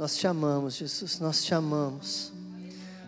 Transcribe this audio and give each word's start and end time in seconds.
Nós 0.00 0.16
te 0.16 0.26
amamos, 0.26 0.76
Jesus, 0.76 1.20
nós 1.20 1.44
te 1.44 1.52
amamos. 1.52 2.32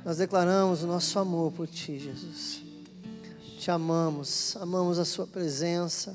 Nós 0.05 0.19
declaramos 0.19 0.83
o 0.83 0.87
nosso 0.87 1.19
amor 1.19 1.51
por 1.51 1.67
ti, 1.67 1.99
Jesus. 1.99 2.61
Te 3.59 3.71
amamos, 3.71 4.55
amamos 4.57 4.99
a 4.99 5.05
Sua 5.07 5.27
presença, 5.27 6.15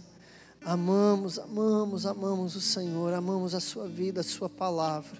amamos, 0.63 1.39
amamos, 1.39 2.05
amamos 2.05 2.55
o 2.55 2.61
Senhor, 2.61 3.11
amamos 3.11 3.55
a 3.55 3.59
Sua 3.59 3.87
vida, 3.87 4.21
a 4.21 4.23
Sua 4.23 4.47
palavra. 4.47 5.17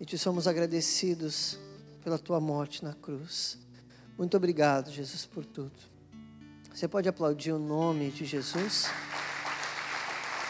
E 0.00 0.04
te 0.04 0.18
somos 0.18 0.48
agradecidos 0.48 1.56
pela 2.02 2.18
Tua 2.18 2.40
morte 2.40 2.82
na 2.82 2.92
cruz. 2.92 3.56
Muito 4.18 4.36
obrigado, 4.36 4.90
Jesus, 4.90 5.26
por 5.26 5.44
tudo. 5.44 5.78
Você 6.74 6.88
pode 6.88 7.08
aplaudir 7.08 7.52
o 7.52 7.58
nome 7.60 8.10
de 8.10 8.24
Jesus? 8.24 8.88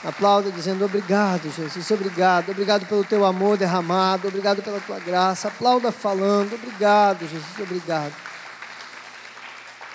Aplauda 0.02 0.50
dizendo 0.50 0.82
obrigado, 0.82 1.50
Jesus, 1.50 1.90
obrigado, 1.90 2.50
obrigado 2.50 2.86
pelo 2.86 3.04
teu 3.04 3.22
amor 3.22 3.58
derramado, 3.58 4.28
obrigado 4.28 4.62
pela 4.62 4.80
tua 4.80 4.98
graça. 4.98 5.48
Aplauda 5.48 5.92
falando, 5.92 6.54
obrigado, 6.54 7.28
Jesus, 7.28 7.58
obrigado. 7.60 8.14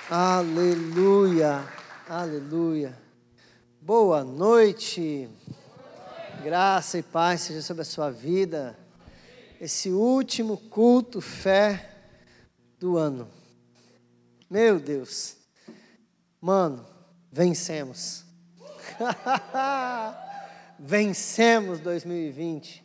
Aleluia, 0.08 1.64
aleluia. 2.08 2.96
Boa 3.82 4.24
noite. 4.24 5.28
Graça 6.44 7.00
e 7.00 7.04
paz 7.04 7.42
seja 7.42 7.64
sobre 7.64 7.82
a 7.82 7.86
sua 7.86 8.12
vida. 8.12 8.78
Esse 9.60 9.90
último 9.90 10.58
culto 10.58 11.20
fé 11.20 11.90
do 12.80 12.96
ano. 12.98 13.28
Meu 14.48 14.80
Deus. 14.80 15.38
Mano, 16.40 16.86
vencemos. 17.32 18.25
Vencemos 20.80 21.80
2020. 21.80 22.84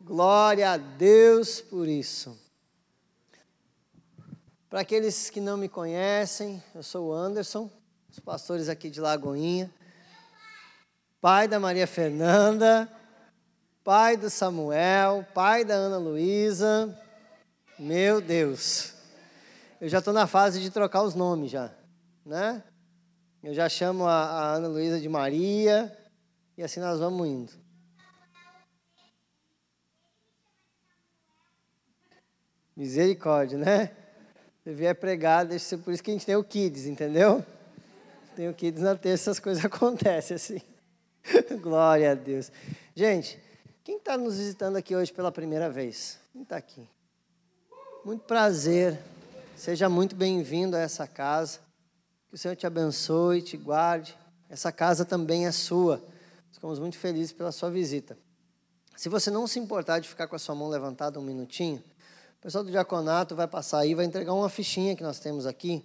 Glória 0.00 0.72
a 0.72 0.76
Deus 0.76 1.60
por 1.60 1.86
isso. 1.86 2.38
Para 4.68 4.80
aqueles 4.80 5.30
que 5.30 5.40
não 5.40 5.56
me 5.56 5.68
conhecem, 5.68 6.62
eu 6.74 6.82
sou 6.82 7.08
o 7.08 7.12
Anderson, 7.12 7.70
os 8.08 8.18
pastores 8.18 8.68
aqui 8.68 8.88
de 8.88 9.00
Lagoinha, 9.00 9.70
pai 11.20 11.48
da 11.48 11.58
Maria 11.58 11.86
Fernanda, 11.86 12.90
pai 13.82 14.16
do 14.16 14.30
Samuel, 14.30 15.26
pai 15.34 15.64
da 15.64 15.74
Ana 15.74 15.98
Luísa. 15.98 16.96
Meu 17.78 18.20
Deus, 18.20 18.94
eu 19.80 19.88
já 19.88 19.98
estou 19.98 20.14
na 20.14 20.26
fase 20.26 20.60
de 20.60 20.70
trocar 20.70 21.02
os 21.02 21.14
nomes 21.14 21.50
já, 21.50 21.72
né? 22.24 22.62
Eu 23.42 23.54
já 23.54 23.70
chamo 23.70 24.04
a, 24.04 24.22
a 24.22 24.54
Ana 24.56 24.68
Luísa 24.68 25.00
de 25.00 25.08
Maria 25.08 25.96
e 26.58 26.62
assim 26.62 26.78
nós 26.78 27.00
vamos 27.00 27.26
indo. 27.26 27.52
Misericórdia, 32.76 33.56
né? 33.56 33.92
Se 34.62 34.74
vier 34.74 34.94
pregar, 34.94 35.46
deixa 35.46 35.64
ser 35.64 35.78
por 35.78 35.90
isso 35.90 36.02
que 36.02 36.10
a 36.10 36.12
gente 36.12 36.26
tem 36.26 36.36
o 36.36 36.44
Kids, 36.44 36.84
entendeu? 36.84 37.42
Tem 38.36 38.46
o 38.46 38.52
Kids 38.52 38.82
na 38.82 38.94
terça, 38.94 39.30
as 39.30 39.40
coisas 39.40 39.64
acontecem 39.64 40.34
assim. 40.34 40.60
Glória 41.62 42.12
a 42.12 42.14
Deus. 42.14 42.52
Gente, 42.94 43.40
quem 43.82 43.96
está 43.96 44.18
nos 44.18 44.36
visitando 44.36 44.76
aqui 44.76 44.94
hoje 44.94 45.10
pela 45.14 45.32
primeira 45.32 45.70
vez? 45.70 46.18
Quem 46.30 46.42
está 46.42 46.58
aqui? 46.58 46.86
Muito 48.04 48.24
prazer. 48.24 48.98
Seja 49.56 49.88
muito 49.88 50.14
bem-vindo 50.14 50.76
a 50.76 50.80
essa 50.80 51.06
casa. 51.06 51.69
Que 52.30 52.36
o 52.36 52.38
Senhor 52.38 52.54
te 52.54 52.64
abençoe, 52.64 53.42
te 53.42 53.56
guarde. 53.56 54.16
Essa 54.48 54.70
casa 54.70 55.04
também 55.04 55.46
é 55.46 55.52
sua. 55.52 56.00
Ficamos 56.52 56.78
muito 56.78 56.96
felizes 56.96 57.32
pela 57.32 57.50
sua 57.50 57.72
visita. 57.72 58.16
Se 58.94 59.08
você 59.08 59.32
não 59.32 59.48
se 59.48 59.58
importar 59.58 59.98
de 59.98 60.08
ficar 60.08 60.28
com 60.28 60.36
a 60.36 60.38
sua 60.38 60.54
mão 60.54 60.68
levantada 60.68 61.18
um 61.18 61.22
minutinho, 61.22 61.82
o 62.38 62.40
pessoal 62.40 62.62
do 62.62 62.70
diaconato 62.70 63.34
vai 63.34 63.48
passar 63.48 63.80
aí, 63.80 63.96
vai 63.96 64.04
entregar 64.04 64.32
uma 64.32 64.48
fichinha 64.48 64.94
que 64.94 65.02
nós 65.02 65.18
temos 65.18 65.44
aqui, 65.44 65.84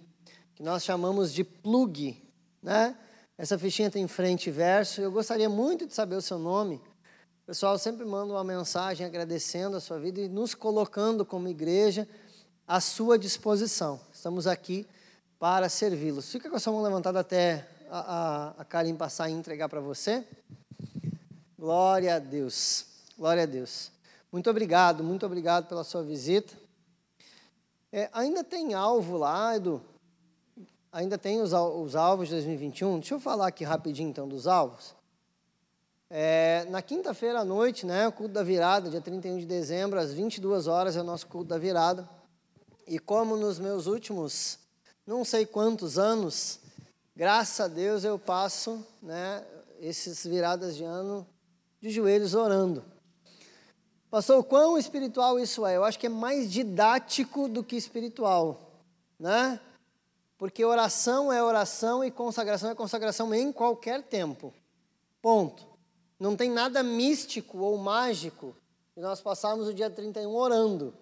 que 0.54 0.62
nós 0.62 0.84
chamamos 0.84 1.32
de 1.32 1.42
plug, 1.42 2.22
né? 2.62 2.96
Essa 3.36 3.58
fichinha 3.58 3.90
tem 3.90 4.06
frente 4.06 4.46
e 4.46 4.52
verso. 4.52 5.00
Eu 5.00 5.10
gostaria 5.10 5.48
muito 5.48 5.84
de 5.84 5.94
saber 5.94 6.14
o 6.14 6.22
seu 6.22 6.38
nome. 6.38 6.76
O 7.42 7.46
pessoal 7.46 7.76
sempre 7.76 8.04
manda 8.04 8.32
uma 8.32 8.44
mensagem 8.44 9.04
agradecendo 9.04 9.76
a 9.76 9.80
sua 9.80 9.98
vida 9.98 10.20
e 10.20 10.28
nos 10.28 10.54
colocando 10.54 11.26
como 11.26 11.48
igreja 11.48 12.08
à 12.68 12.80
sua 12.80 13.18
disposição. 13.18 14.00
Estamos 14.12 14.46
aqui 14.46 14.86
para 15.38 15.68
servi-los. 15.68 16.30
Fica 16.30 16.48
com 16.48 16.56
a 16.56 16.60
sua 16.60 16.72
mão 16.72 16.82
levantada 16.82 17.20
até 17.20 17.66
a, 17.90 17.98
a, 17.98 18.54
a 18.58 18.64
Karim 18.64 18.96
passar 18.96 19.28
e 19.28 19.32
entregar 19.32 19.68
para 19.68 19.80
você. 19.80 20.24
Glória 21.58 22.16
a 22.16 22.18
Deus. 22.18 22.86
Glória 23.18 23.42
a 23.42 23.46
Deus. 23.46 23.90
Muito 24.32 24.50
obrigado, 24.50 25.04
muito 25.04 25.24
obrigado 25.24 25.66
pela 25.68 25.84
sua 25.84 26.02
visita. 26.02 26.54
É, 27.92 28.10
ainda 28.12 28.42
tem 28.42 28.74
alvo 28.74 29.16
lá, 29.16 29.56
Edu? 29.56 29.80
Ainda 30.92 31.16
tem 31.16 31.40
os, 31.40 31.52
os, 31.52 31.94
alvos 31.94 32.28
de 32.28 32.34
2021? 32.34 32.98
Deixa 32.98 33.14
eu 33.14 33.20
falar 33.20 33.48
aqui 33.48 33.64
rapidinho 33.64 34.08
então 34.08 34.26
dos 34.26 34.46
alvos. 34.46 34.94
É, 36.08 36.66
na 36.70 36.80
quinta-feira 36.80 37.40
à 37.40 37.44
noite, 37.44 37.84
né, 37.84 38.06
o 38.06 38.12
culto 38.12 38.32
da 38.32 38.42
virada, 38.42 38.88
dia 38.88 39.00
31 39.00 39.38
de 39.38 39.46
dezembro, 39.46 39.98
às 39.98 40.12
22 40.12 40.66
horas 40.66 40.96
é 40.96 41.00
o 41.00 41.04
nosso 41.04 41.26
culto 41.26 41.48
da 41.48 41.58
virada. 41.58 42.08
E 42.86 42.98
como 42.98 43.36
nos 43.36 43.58
meus 43.58 43.86
últimos 43.86 44.58
não 45.06 45.24
sei 45.24 45.46
quantos 45.46 45.98
anos, 45.98 46.58
graças 47.14 47.60
a 47.60 47.68
Deus 47.68 48.02
eu 48.02 48.18
passo 48.18 48.84
né, 49.00 49.46
esses 49.78 50.26
viradas 50.26 50.76
de 50.76 50.82
ano 50.82 51.26
de 51.80 51.90
joelhos 51.90 52.34
orando. 52.34 52.84
Pastor, 54.10 54.42
quão 54.44 54.76
espiritual 54.76 55.38
isso 55.38 55.64
é? 55.64 55.76
Eu 55.76 55.84
acho 55.84 55.98
que 55.98 56.06
é 56.06 56.10
mais 56.10 56.50
didático 56.50 57.48
do 57.48 57.62
que 57.62 57.76
espiritual, 57.76 58.80
né? 59.18 59.60
Porque 60.38 60.64
oração 60.64 61.32
é 61.32 61.42
oração 61.42 62.04
e 62.04 62.10
consagração 62.10 62.70
é 62.70 62.74
consagração 62.74 63.32
em 63.32 63.52
qualquer 63.52 64.02
tempo. 64.02 64.52
Ponto. 65.22 65.64
Não 66.18 66.36
tem 66.36 66.50
nada 66.50 66.82
místico 66.82 67.58
ou 67.58 67.76
mágico 67.78 68.56
de 68.96 69.02
nós 69.02 69.20
passarmos 69.20 69.68
o 69.68 69.74
dia 69.74 69.90
31 69.90 70.34
orando. 70.34 70.94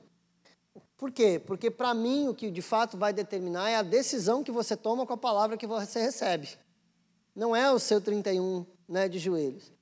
Por 0.97 1.11
quê? 1.11 1.41
Porque 1.45 1.71
para 1.71 1.93
mim 1.93 2.29
o 2.29 2.35
que 2.35 2.51
de 2.51 2.63
fato 2.63 2.97
vai 2.97 3.13
determinar 3.13 3.69
é 3.69 3.77
a 3.77 3.83
decisão 3.83 4.45
que 4.45 4.53
você 4.53 4.77
toma 4.77 5.05
com 5.07 5.13
a 5.13 5.19
palavra 5.19 5.57
que 5.57 5.67
você 5.67 6.01
recebe. 6.01 6.49
Não 7.35 7.55
é 7.55 7.71
o 7.73 7.79
seu 7.79 8.01
31 8.01 8.65
né, 8.89 9.09
de 9.09 9.19
joelhos. 9.19 9.73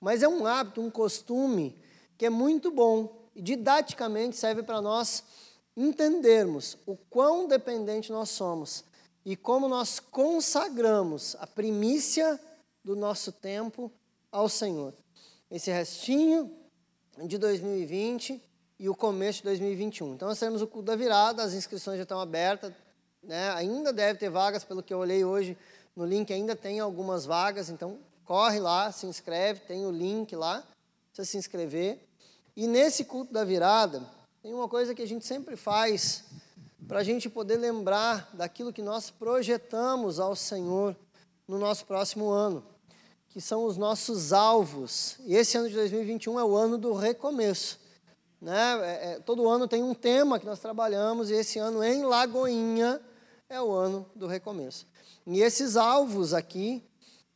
Mas 0.00 0.22
é 0.22 0.28
um 0.28 0.46
hábito, 0.46 0.80
um 0.80 0.90
costume 0.90 1.76
que 2.16 2.26
é 2.26 2.30
muito 2.30 2.70
bom 2.70 3.28
e 3.34 3.40
didaticamente 3.40 4.36
serve 4.36 4.62
para 4.62 4.80
nós 4.82 5.24
entendermos 5.76 6.76
o 6.84 6.96
quão 6.96 7.46
dependente 7.46 8.12
nós 8.12 8.30
somos 8.30 8.84
e 9.24 9.36
como 9.36 9.68
nós 9.68 10.00
consagramos 10.00 11.36
a 11.38 11.46
primícia 11.46 12.38
do 12.84 12.96
nosso 12.96 13.30
tempo 13.30 13.92
ao 14.30 14.48
Senhor. 14.48 14.92
Esse 15.50 15.70
restinho 15.70 16.52
de 17.24 17.38
2020 17.38 18.42
e 18.78 18.88
o 18.88 18.94
começo 18.94 19.38
de 19.38 19.44
2021. 19.44 20.14
Então 20.14 20.28
nós 20.28 20.38
temos 20.38 20.62
o 20.62 20.66
culto 20.66 20.86
da 20.86 20.96
virada, 20.96 21.42
as 21.42 21.52
inscrições 21.52 21.96
já 21.96 22.04
estão 22.04 22.20
abertas, 22.20 22.72
né? 23.22 23.50
ainda 23.50 23.92
deve 23.92 24.18
ter 24.18 24.30
vagas, 24.30 24.62
pelo 24.64 24.82
que 24.82 24.94
eu 24.94 24.98
olhei 24.98 25.24
hoje 25.24 25.56
no 25.96 26.04
link, 26.04 26.32
ainda 26.32 26.54
tem 26.54 26.78
algumas 26.78 27.26
vagas, 27.26 27.70
então 27.70 27.98
corre 28.24 28.60
lá, 28.60 28.92
se 28.92 29.06
inscreve, 29.06 29.60
tem 29.60 29.84
o 29.84 29.90
link 29.90 30.36
lá, 30.36 30.62
você 31.12 31.24
se 31.24 31.36
inscrever. 31.36 31.98
E 32.56 32.66
nesse 32.66 33.04
culto 33.04 33.32
da 33.32 33.44
virada, 33.44 34.02
tem 34.42 34.54
uma 34.54 34.68
coisa 34.68 34.94
que 34.94 35.02
a 35.02 35.06
gente 35.06 35.26
sempre 35.26 35.56
faz 35.56 36.24
para 36.86 37.00
a 37.00 37.04
gente 37.04 37.28
poder 37.28 37.56
lembrar 37.56 38.30
daquilo 38.32 38.72
que 38.72 38.80
nós 38.80 39.10
projetamos 39.10 40.20
ao 40.20 40.36
Senhor 40.36 40.96
no 41.46 41.58
nosso 41.58 41.84
próximo 41.84 42.30
ano, 42.30 42.64
que 43.28 43.40
são 43.40 43.64
os 43.64 43.76
nossos 43.76 44.32
alvos. 44.32 45.16
E 45.26 45.34
esse 45.34 45.58
ano 45.58 45.68
de 45.68 45.74
2021 45.74 46.38
é 46.38 46.44
o 46.44 46.56
ano 46.56 46.78
do 46.78 46.92
recomeço. 46.92 47.80
Né? 48.40 48.80
É, 48.82 49.12
é, 49.12 49.20
todo 49.20 49.48
ano 49.48 49.66
tem 49.66 49.82
um 49.82 49.94
tema 49.94 50.38
que 50.38 50.46
nós 50.46 50.60
trabalhamos, 50.60 51.30
e 51.30 51.34
esse 51.34 51.58
ano 51.58 51.82
em 51.82 52.04
Lagoinha 52.04 53.00
é 53.48 53.60
o 53.60 53.72
ano 53.72 54.06
do 54.14 54.26
recomeço. 54.26 54.86
E 55.26 55.40
esses 55.40 55.76
alvos 55.76 56.32
aqui, 56.32 56.82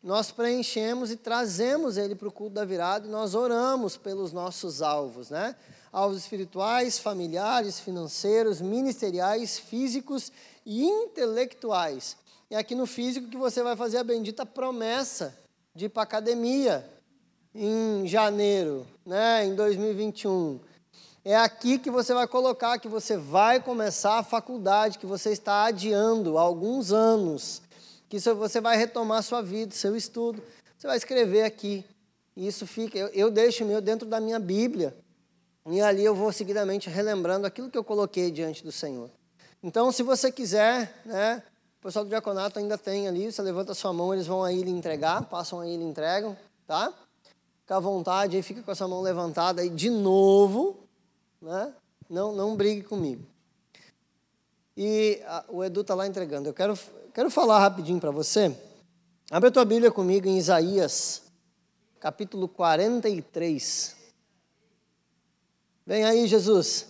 nós 0.03 0.31
preenchemos 0.31 1.11
e 1.11 1.17
trazemos 1.17 1.97
ele 1.97 2.15
para 2.15 2.29
o 2.29 2.33
culto 2.33 2.55
da 2.55 2.65
virada, 2.65 3.07
e 3.07 3.11
nós 3.11 3.35
oramos 3.35 3.97
pelos 3.97 4.33
nossos 4.33 4.81
alvos, 4.81 5.31
né? 5.31 5.57
Alvos 5.93 6.19
espirituais, 6.19 6.99
familiares, 6.99 7.79
financeiros, 7.79 8.61
ministeriais, 8.61 9.59
físicos 9.59 10.33
e 10.65 10.85
intelectuais. 10.85 12.17
É 12.49 12.57
aqui 12.57 12.75
no 12.75 12.87
físico 12.87 13.29
que 13.29 13.37
você 13.37 13.63
vai 13.63 13.77
fazer 13.77 13.99
a 13.99 14.05
bendita 14.05 14.47
promessa 14.47 15.37
de 15.75 15.87
ir 15.87 15.89
para 15.89 16.03
a 16.03 16.05
academia 16.05 16.89
em 17.55 18.07
janeiro, 18.07 18.87
né, 19.05 19.45
em 19.45 19.55
2021 19.55 20.61
é 21.25 21.37
aqui 21.37 21.79
que 21.79 21.91
você 21.91 22.13
vai 22.13 22.27
colocar 22.27 22.79
que 22.79 22.89
você 22.89 23.17
vai 23.17 23.61
começar 23.61 24.19
a 24.19 24.23
faculdade, 24.25 24.99
que 24.99 25.07
você 25.07 25.31
está 25.31 25.65
adiando 25.65 26.37
há 26.37 26.43
alguns 26.43 26.93
anos, 26.93 27.63
que 28.09 28.19
você 28.19 28.61
vai 28.61 28.77
retomar 28.77 29.23
sua 29.23 29.41
vida, 29.41 29.75
seu 29.75 29.95
estudo. 29.97 30.43
Você 30.77 30.87
vai 30.87 30.97
escrever 30.97 31.45
aqui 31.45 31.85
E 32.37 32.47
isso 32.47 32.67
fica, 32.67 32.99
eu, 32.99 33.09
eu 33.09 33.31
deixo 33.31 33.63
o 33.63 33.67
meu 33.67 33.81
dentro 33.81 34.09
da 34.09 34.19
minha 34.19 34.41
Bíblia. 34.41 34.97
E 35.67 35.81
ali 35.81 36.05
eu 36.05 36.15
vou 36.15 36.33
seguidamente 36.33 36.91
relembrando 36.91 37.47
aquilo 37.47 37.71
que 37.71 37.79
eu 37.79 37.85
coloquei 37.85 38.31
diante 38.31 38.65
do 38.65 38.73
Senhor. 38.73 39.09
Então, 39.63 39.93
se 39.93 40.03
você 40.03 40.33
quiser, 40.33 41.01
né, 41.05 41.41
o 41.79 41.83
pessoal 41.83 42.05
do 42.05 42.09
diaconato 42.09 42.59
ainda 42.59 42.77
tem 42.77 43.07
ali, 43.07 43.31
você 43.31 43.41
levanta 43.43 43.73
a 43.73 43.75
sua 43.77 43.93
mão, 43.93 44.13
eles 44.13 44.27
vão 44.27 44.43
aí 44.43 44.61
lhe 44.61 44.71
entregar, 44.73 45.23
passam 45.27 45.61
aí 45.61 45.75
e 45.75 45.77
lhe 45.77 45.85
entregam, 45.85 46.37
tá? 46.67 46.93
Fica 47.61 47.77
à 47.77 47.81
vontade 47.81 48.35
aí, 48.35 48.43
fica 48.43 48.61
com 48.61 48.71
a 48.73 48.75
sua 48.75 48.89
mão 48.89 49.01
levantada 49.01 49.63
aí 49.63 49.69
de 49.69 49.89
novo, 49.89 50.82
né? 51.43 51.75
Não, 52.09 52.33
não 52.33 52.57
brigue 52.57 52.83
comigo. 52.83 53.27
E 54.77 55.21
a, 55.27 55.45
o 55.49 55.65
Edu 55.65 55.83
está 55.83 55.95
lá 55.95 56.07
entregando. 56.07 56.49
Eu 56.49 56.55
quero, 56.55 56.79
quero 57.13 57.31
falar 57.31 57.59
rapidinho 57.59 58.01
para 58.01 58.11
você. 58.11 58.57
Abre 59.31 59.49
a 59.49 59.53
tua 59.53 59.65
Bíblia 59.65 59.91
comigo 59.91 60.29
em 60.29 60.39
Isaías, 60.39 61.23
capítulo 61.99 62.49
43. 62.49 63.97
Vem 65.85 66.05
aí, 66.05 66.27
Jesus. 66.27 66.87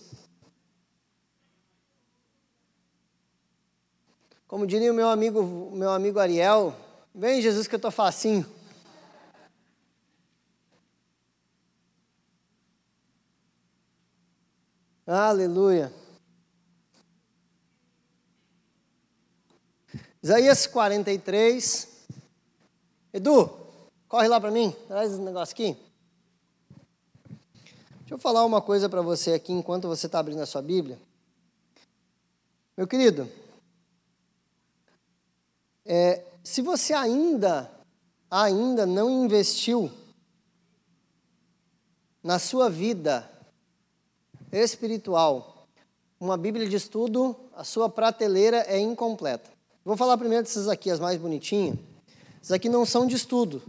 Como 4.47 4.67
diria 4.67 4.91
o 4.91 4.95
meu 4.95 5.09
amigo, 5.09 5.71
meu 5.73 5.89
amigo 5.89 6.19
Ariel, 6.19 6.75
vem 7.13 7.41
Jesus 7.41 7.67
que 7.67 7.73
eu 7.73 7.77
estou 7.77 7.89
facinho. 7.91 8.45
Aleluia. 15.05 15.91
Isaías 20.21 20.65
43. 20.65 21.89
Edu, 23.11 23.49
corre 24.07 24.29
lá 24.29 24.39
para 24.39 24.49
mim, 24.49 24.73
traz 24.87 25.11
esse 25.11 25.21
negócio 25.21 25.51
aqui. 25.51 25.77
Deixa 27.99 28.13
eu 28.13 28.17
falar 28.17 28.45
uma 28.45 28.61
coisa 28.61 28.87
para 28.87 29.01
você 29.01 29.33
aqui 29.33 29.51
enquanto 29.51 29.89
você 29.89 30.05
está 30.05 30.19
abrindo 30.19 30.41
a 30.41 30.45
sua 30.45 30.61
Bíblia. 30.61 30.97
Meu 32.77 32.87
querido, 32.87 33.29
é, 35.85 36.23
se 36.41 36.61
você 36.61 36.93
ainda, 36.93 37.69
ainda 38.31 38.85
não 38.85 39.09
investiu 39.09 39.91
na 42.23 42.39
sua 42.39 42.69
vida 42.69 43.29
espiritual, 44.53 45.65
uma 46.19 46.37
Bíblia 46.37 46.69
de 46.69 46.75
estudo, 46.75 47.35
a 47.55 47.63
sua 47.63 47.89
prateleira 47.89 48.63
é 48.67 48.79
incompleta. 48.79 49.49
Vou 49.83 49.97
falar 49.97 50.17
primeiro 50.17 50.43
dessas 50.43 50.69
aqui, 50.69 50.89
as 50.89 50.99
mais 50.99 51.19
bonitinhas. 51.19 51.77
Essas 52.41 52.51
aqui 52.51 52.69
não 52.69 52.85
são 52.85 53.05
de 53.05 53.15
estudo. 53.15 53.61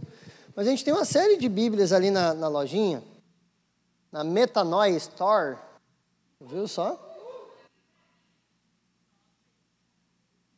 Mas 0.55 0.67
a 0.67 0.69
gente 0.69 0.85
tem 0.85 0.93
uma 0.93 1.03
série 1.03 1.37
de 1.37 1.49
Bíblias 1.49 1.91
ali 1.91 2.09
na, 2.09 2.33
na 2.33 2.47
lojinha, 2.47 3.03
na 4.11 4.23
Metanoia 4.23 4.95
Store. 4.95 5.57
Viu 6.39 6.67
só? 6.67 7.01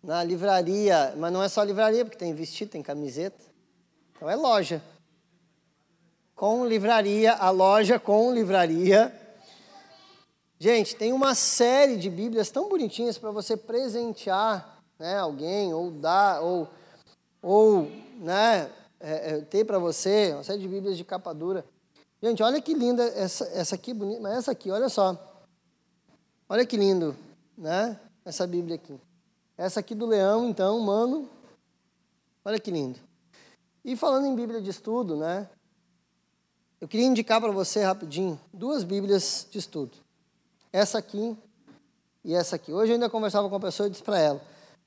Na 0.03 0.23
livraria, 0.23 1.15
mas 1.17 1.33
não 1.33 1.41
é 1.41 1.49
só 1.49 1.63
livraria, 1.63 2.05
porque 2.05 2.17
tem 2.17 2.33
vestido, 2.33 2.69
tem 2.69 2.83
camiseta. 2.83 3.43
Então 4.15 4.29
é 4.29 4.35
loja. 4.35 4.83
Com 6.35 6.67
livraria, 6.67 7.33
a 7.33 7.49
loja 7.49 7.97
com 7.97 8.31
livraria 8.31 9.26
Gente, 10.59 10.95
tem 10.95 11.13
uma 11.13 11.35
série 11.35 11.97
de 11.97 12.09
Bíblias 12.09 12.49
tão 12.49 12.67
bonitinhas 12.67 13.15
para 13.17 13.29
você 13.29 13.55
presentear 13.55 14.81
né, 14.97 15.19
alguém, 15.19 15.71
ou 15.71 15.91
dar, 15.91 16.41
ou, 16.41 16.67
ou 17.43 17.83
né, 18.15 18.71
é, 18.99 19.33
é, 19.33 19.41
ter 19.41 19.65
para 19.65 19.77
você, 19.77 20.31
uma 20.33 20.43
série 20.43 20.59
de 20.59 20.67
Bíblias 20.67 20.97
de 20.97 21.03
capa 21.03 21.31
dura. 21.31 21.63
Gente, 22.23 22.41
olha 22.41 22.59
que 22.59 22.73
linda 22.73 23.03
essa, 23.03 23.45
essa 23.49 23.75
aqui, 23.75 23.93
bonita, 23.93 24.19
mas 24.19 24.37
essa 24.37 24.51
aqui, 24.51 24.71
olha 24.71 24.89
só. 24.89 25.15
Olha 26.49 26.65
que 26.65 26.75
lindo, 26.75 27.15
né? 27.55 27.99
Essa 28.25 28.47
Bíblia 28.47 28.75
aqui. 28.75 28.99
Essa 29.55 29.81
aqui 29.81 29.93
do 29.93 30.07
leão, 30.07 30.49
então, 30.49 30.79
mano. 30.79 31.29
Olha 32.43 32.59
que 32.59 32.71
lindo. 32.71 32.97
E 33.85 33.95
falando 33.95 34.25
em 34.25 34.35
Bíblia 34.35 34.59
de 34.59 34.71
estudo, 34.71 35.15
né? 35.15 35.47
Eu 36.81 36.87
queria 36.87 37.05
indicar 37.05 37.39
para 37.39 37.51
você 37.51 37.83
rapidinho 37.83 38.39
duas 38.51 38.83
Bíblias 38.83 39.47
de 39.51 39.59
estudo 39.59 40.06
essa 40.71 40.97
aqui 40.97 41.37
e 42.23 42.33
essa 42.33 42.55
aqui. 42.55 42.73
Hoje 42.73 42.91
eu 42.91 42.95
ainda 42.95 43.09
conversava 43.09 43.47
com 43.47 43.55
uma 43.55 43.61
pessoa 43.61 43.87
e 43.87 43.89
disse 43.89 44.03
para 44.03 44.19
ela: 44.19 44.41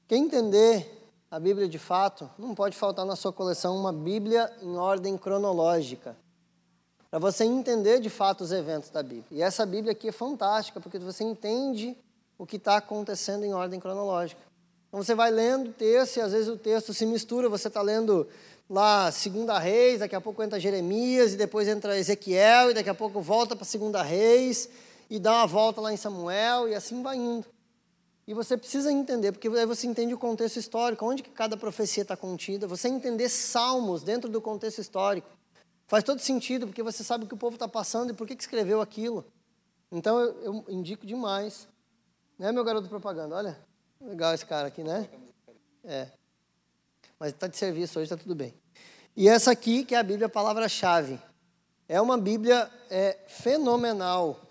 quem 0.09 0.25
entender 0.25 1.00
a 1.31 1.38
Bíblia 1.38 1.69
de 1.69 1.79
fato, 1.79 2.29
não 2.37 2.55
pode 2.55 2.77
faltar 2.77 3.06
na 3.06 3.15
sua 3.15 3.32
coleção 3.32 3.77
uma 3.77 3.93
Bíblia 3.93 4.53
em 4.61 4.77
ordem 4.77 5.17
cronológica. 5.17 6.17
Para 7.09 7.21
você 7.21 7.44
entender 7.44 8.00
de 8.00 8.11
fato 8.11 8.43
os 8.43 8.50
eventos 8.50 8.91
da 8.91 9.03
Bíblia. 9.03 9.27
E 9.31 9.43
essa 9.43 9.65
Bíblia 9.65 9.93
aqui 9.93 10.09
é 10.09 10.12
fantástica, 10.12 10.81
porque 10.81 10.99
você 10.99 11.23
entende 11.23 11.97
o 12.37 12.44
que 12.44 12.56
está 12.56 12.76
acontecendo 12.76 13.44
em 13.44 13.53
ordem 13.53 13.79
cronológica. 13.79 14.41
Então 14.88 15.03
você 15.03 15.15
vai 15.15 15.31
lendo 15.31 15.71
o 15.71 15.73
texto 15.73 16.17
e 16.17 16.21
às 16.21 16.33
vezes 16.33 16.49
o 16.49 16.56
texto 16.56 16.93
se 16.93 17.06
mistura, 17.06 17.49
você 17.49 17.69
está 17.69 17.81
lendo 17.81 18.26
lá 18.69 19.12
Segunda 19.12 19.56
Reis, 19.56 20.00
daqui 20.00 20.17
a 20.17 20.21
pouco 20.21 20.43
entra 20.43 20.59
Jeremias, 20.59 21.35
e 21.35 21.37
depois 21.37 21.69
entra 21.69 21.97
Ezequiel, 21.97 22.71
e 22.71 22.75
daqui 22.75 22.91
a 22.91 22.94
pouco 22.94 23.21
volta 23.21 23.55
para 23.55 23.65
Segunda 23.65 24.03
Reis, 24.03 24.69
e 25.11 25.19
dá 25.19 25.33
uma 25.33 25.47
volta 25.47 25.81
lá 25.81 25.93
em 25.93 25.97
Samuel 25.97 26.69
e 26.69 26.75
assim 26.75 27.03
vai 27.03 27.17
indo. 27.17 27.45
E 28.29 28.33
você 28.33 28.57
precisa 28.57 28.93
entender, 28.93 29.33
porque 29.33 29.49
aí 29.49 29.67
você 29.67 29.89
entende 29.89 30.15
o 30.15 30.19
contexto 30.19 30.57
histórico, 30.57 31.05
onde 31.05 31.21
que 31.21 31.31
cada 31.31 31.57
profecia 31.57 32.03
está 32.03 32.17
contida. 32.17 32.69
Você 32.69 32.87
entender 32.87 33.29
salmos 33.29 34.05
dentro 34.05 34.31
do 34.31 34.41
contexto 34.41 34.81
histórico. 34.81 35.29
Faz 35.89 36.05
todo 36.05 36.21
sentido, 36.21 36.69
porque 36.69 36.81
você 36.81 37.03
sabe 37.03 37.25
o 37.25 37.27
que 37.27 37.35
o 37.35 37.37
povo 37.37 37.57
está 37.57 37.67
passando 37.67 38.11
e 38.11 38.12
por 38.12 38.25
que, 38.25 38.37
que 38.37 38.43
escreveu 38.43 38.81
aquilo. 38.81 39.27
Então 39.91 40.21
eu, 40.21 40.43
eu 40.43 40.65
indico 40.69 41.05
demais. 41.05 41.67
Né, 42.39 42.53
meu 42.53 42.62
garoto 42.62 42.89
propaganda? 42.89 43.35
Olha, 43.35 43.59
legal 44.01 44.33
esse 44.33 44.47
cara 44.47 44.69
aqui, 44.69 44.85
né? 44.85 45.09
É. 45.83 46.07
Mas 47.19 47.33
está 47.33 47.49
de 47.49 47.57
serviço 47.57 47.99
hoje, 47.99 48.05
está 48.05 48.17
tudo 48.17 48.37
bem. 48.37 48.55
E 49.17 49.29
essa 49.29 49.51
aqui, 49.51 49.85
que 49.85 49.97
é 49.97 49.99
a 49.99 50.05
Bíblia 50.05 50.29
Palavra-Chave. 50.29 51.21
É 51.89 52.01
uma 52.01 52.17
Bíblia 52.17 52.71
é, 52.89 53.19
fenomenal 53.27 54.50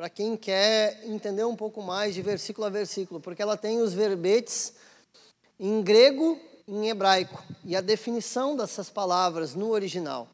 para 0.00 0.08
quem 0.08 0.34
quer 0.34 0.98
entender 1.04 1.44
um 1.44 1.54
pouco 1.54 1.82
mais 1.82 2.14
de 2.14 2.22
versículo 2.22 2.66
a 2.66 2.70
versículo, 2.70 3.20
porque 3.20 3.42
ela 3.42 3.54
tem 3.54 3.82
os 3.82 3.92
verbetes 3.92 4.72
em 5.58 5.82
grego 5.82 6.40
e 6.66 6.72
em 6.72 6.88
hebraico 6.88 7.44
e 7.66 7.76
a 7.76 7.82
definição 7.82 8.56
dessas 8.56 8.88
palavras 8.88 9.54
no 9.54 9.68
original. 9.68 10.26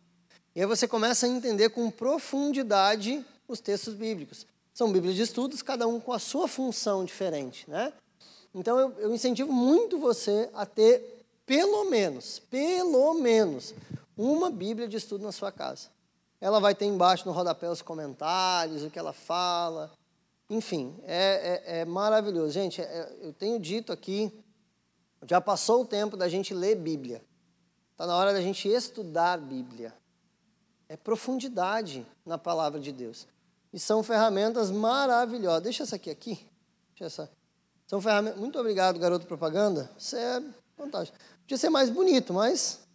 E 0.54 0.60
aí 0.60 0.66
você 0.66 0.86
começa 0.86 1.26
a 1.26 1.28
entender 1.28 1.70
com 1.70 1.90
profundidade 1.90 3.26
os 3.48 3.58
textos 3.58 3.94
bíblicos. 3.94 4.46
São 4.72 4.92
Bíblias 4.92 5.16
de 5.16 5.22
estudos, 5.22 5.62
cada 5.62 5.88
um 5.88 5.98
com 5.98 6.12
a 6.12 6.20
sua 6.20 6.46
função 6.46 7.04
diferente, 7.04 7.68
né? 7.68 7.92
Então 8.54 8.78
eu, 8.78 8.92
eu 9.00 9.12
incentivo 9.12 9.52
muito 9.52 9.98
você 9.98 10.48
a 10.54 10.64
ter 10.64 11.24
pelo 11.44 11.90
menos, 11.90 12.38
pelo 12.38 13.14
menos, 13.14 13.74
uma 14.16 14.48
Bíblia 14.48 14.86
de 14.86 14.96
estudo 14.96 15.24
na 15.24 15.32
sua 15.32 15.50
casa. 15.50 15.95
Ela 16.40 16.60
vai 16.60 16.74
ter 16.74 16.84
embaixo 16.84 17.26
no 17.26 17.32
rodapé 17.32 17.68
os 17.70 17.82
comentários, 17.82 18.82
o 18.82 18.90
que 18.90 18.98
ela 18.98 19.12
fala. 19.12 19.92
Enfim, 20.48 20.94
é, 21.04 21.62
é, 21.64 21.80
é 21.80 21.84
maravilhoso. 21.84 22.50
Gente, 22.50 22.80
é, 22.80 23.16
eu 23.20 23.32
tenho 23.32 23.58
dito 23.58 23.92
aqui, 23.92 24.32
já 25.26 25.40
passou 25.40 25.82
o 25.82 25.86
tempo 25.86 26.16
da 26.16 26.28
gente 26.28 26.54
ler 26.54 26.76
Bíblia. 26.76 27.24
Está 27.92 28.06
na 28.06 28.14
hora 28.14 28.32
da 28.32 28.40
gente 28.40 28.68
estudar 28.68 29.38
Bíblia. 29.38 29.94
É 30.88 30.96
profundidade 30.96 32.06
na 32.24 32.38
palavra 32.38 32.78
de 32.78 32.92
Deus. 32.92 33.26
E 33.72 33.80
são 33.80 34.02
ferramentas 34.02 34.70
maravilhosas. 34.70 35.62
Deixa 35.62 35.82
essa 35.82 35.96
aqui 35.96 36.10
aqui. 36.10 36.46
Deixa 36.90 37.04
essa. 37.06 37.30
São 37.86 38.00
ferramentas. 38.00 38.38
Muito 38.38 38.58
obrigado, 38.58 38.98
garoto 38.98 39.26
propaganda. 39.26 39.90
Você 39.98 40.18
é 40.18 40.42
fantástico. 40.76 41.18
Podia 41.40 41.56
ser 41.56 41.70
mais 41.70 41.90
bonito, 41.90 42.32
mas. 42.32 42.86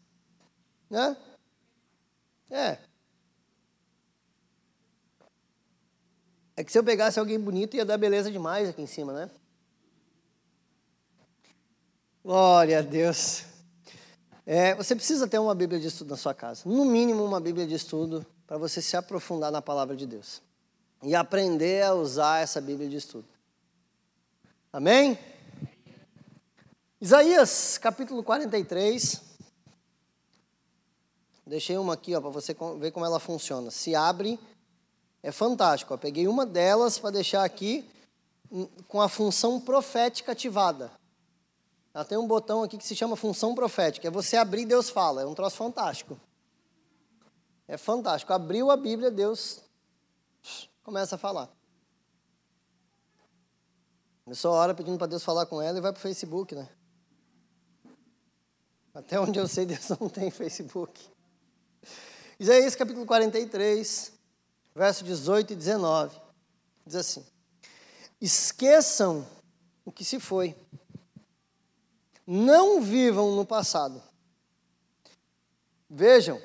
Né? 0.90 1.18
É. 2.50 2.91
É 6.55 6.63
que 6.63 6.72
se 6.72 6.77
eu 6.77 6.84
pegasse 6.84 7.20
alguém 7.20 7.39
bonito, 7.39 7.75
ia 7.75 7.86
dar 7.86 7.98
beleza 7.98 8.31
demais 8.31 8.70
aqui 8.70 8.81
em 8.81 8.88
cima, 8.88 9.13
né? 9.13 9.29
Glória 12.24 12.79
a 12.79 12.81
Deus. 12.81 13.46
É, 14.46 14.75
você 14.75 14.96
precisa 14.96 15.27
ter 15.27 15.39
uma 15.39 15.55
Bíblia 15.55 15.79
de 15.79 15.88
estudo 15.88 16.10
na 16.10 16.17
sua 16.17 16.34
casa. 16.34 16.63
No 16.65 16.86
mínimo, 16.86 17.24
uma 17.24 17.39
Bíblia 17.39 17.65
de 17.65 17.75
estudo 17.75 18.25
para 18.46 18.58
você 18.58 18.81
se 18.81 18.98
aprofundar 18.98 19.51
na 19.51 19.62
palavra 19.62 19.96
de 19.96 20.05
Deus. 20.05 20.41
E 21.01 21.15
aprender 21.15 21.84
a 21.84 21.93
usar 21.93 22.39
essa 22.39 22.60
Bíblia 22.60 22.89
de 22.89 22.98
estudo. 22.98 23.27
Amém? 24.72 25.17
Isaías, 27.00 27.77
capítulo 27.77 28.24
43. 28.24 29.22
Deixei 31.48 31.77
uma 31.77 31.93
aqui 31.93 32.12
para 32.12 32.29
você 32.29 32.55
ver 32.79 32.91
como 32.91 33.05
ela 33.05 33.20
funciona. 33.20 33.72
Se 33.72 33.96
abre 33.96 34.39
é 35.24 35.32
fantástico. 35.32 35.94
Eu 35.94 35.98
peguei 35.98 36.28
uma 36.28 36.46
delas 36.46 36.98
para 36.98 37.12
deixar 37.12 37.44
aqui 37.44 37.88
com 38.88 39.01
a 39.01 39.08
função 39.08 39.60
profética 39.60 40.32
ativada. 40.32 40.92
Ela 41.94 42.06
tem 42.06 42.18
um 42.18 42.28
botão 42.28 42.63
aqui 42.63 42.78
que 42.78 42.86
se 42.86 42.96
chama 42.96 43.16
função 43.16 43.54
profética. 43.54 44.08
É 44.08 44.12
você 44.12 44.38
abrir 44.38 44.66
Deus 44.66 44.90
fala. 44.90 45.22
É 45.22 45.25
um 45.25 45.34
troço 45.34 45.58
fantástico. 45.58 46.20
É 47.68 47.78
fantástico. 47.78 48.34
Abriu 48.34 48.72
a 48.72 48.78
Bíblia, 48.78 49.12
Deus 49.12 49.60
começa 50.84 51.16
a 51.16 51.18
falar. 51.18 51.50
Começou 54.24 54.54
a 54.54 54.58
hora 54.58 54.74
pedindo 54.74 54.98
para 54.98 55.08
Deus 55.08 55.24
falar 55.24 55.46
com 55.46 55.62
ela 55.62 55.78
e 55.78 55.82
vai 55.82 55.92
para 55.92 56.00
o 56.00 56.01
Facebook, 56.01 56.56
né? 56.56 56.70
Até 58.94 59.20
onde 59.20 59.40
eu 59.40 59.48
sei, 59.48 59.66
Deus 59.66 59.88
não 60.00 60.10
tem 60.10 60.32
Facebook. 60.32 61.10
Isaías 62.40 62.75
capítulo 62.75 63.06
43, 63.06 64.13
verso 64.75 65.04
18 65.04 65.54
e 65.54 65.56
19. 65.56 66.20
Diz 66.86 66.96
assim: 66.96 67.25
Esqueçam 68.20 69.28
o 69.86 69.92
que 69.92 70.04
se 70.04 70.20
foi. 70.20 70.56
Não 72.25 72.82
vivam 72.82 73.36
no 73.36 73.46
passado. 73.46 74.01
Vejam, 75.90 76.42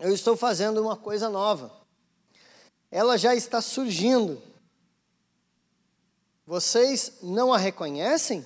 eu 0.00 0.12
estou 0.12 0.36
fazendo 0.36 0.82
uma 0.82 0.96
coisa 0.96 1.28
nova. 1.28 1.70
Ela 2.90 3.16
já 3.16 3.34
está 3.34 3.60
surgindo. 3.60 4.42
Vocês 6.46 7.18
não 7.22 7.52
a 7.52 7.58
reconhecem? 7.58 8.44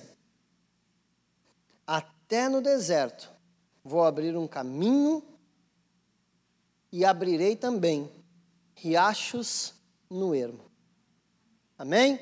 Até 1.87 2.49
no 2.49 2.61
deserto 2.61 3.33
vou 3.83 4.03
abrir 4.03 4.37
um 4.37 4.47
caminho 4.47 5.23
e 6.91 7.03
abrirei 7.03 7.55
também 7.55 8.09
riachos 8.75 9.73
no 10.09 10.33
ermo. 10.35 10.61
Amém? 11.77 12.19